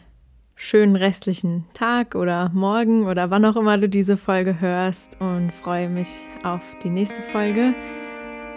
schönen 0.57 0.97
restlichen 0.97 1.65
Tag 1.73 2.17
oder 2.17 2.51
Morgen 2.53 3.07
oder 3.07 3.31
wann 3.31 3.45
auch 3.45 3.57
immer 3.57 3.79
du 3.79 3.89
diese 3.89 4.17
Folge 4.17 4.61
hörst 4.61 5.21
und 5.21 5.53
freue 5.53 5.89
mich 5.89 6.29
auf 6.43 6.63
die 6.83 6.91
nächste 6.91 7.23
Folge. 7.23 7.75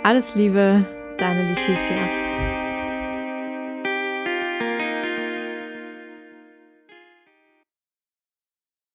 Alles 0.03 0.36
Liebe, 0.36 0.86
deine 1.20 1.47
Leticia. 1.47 2.27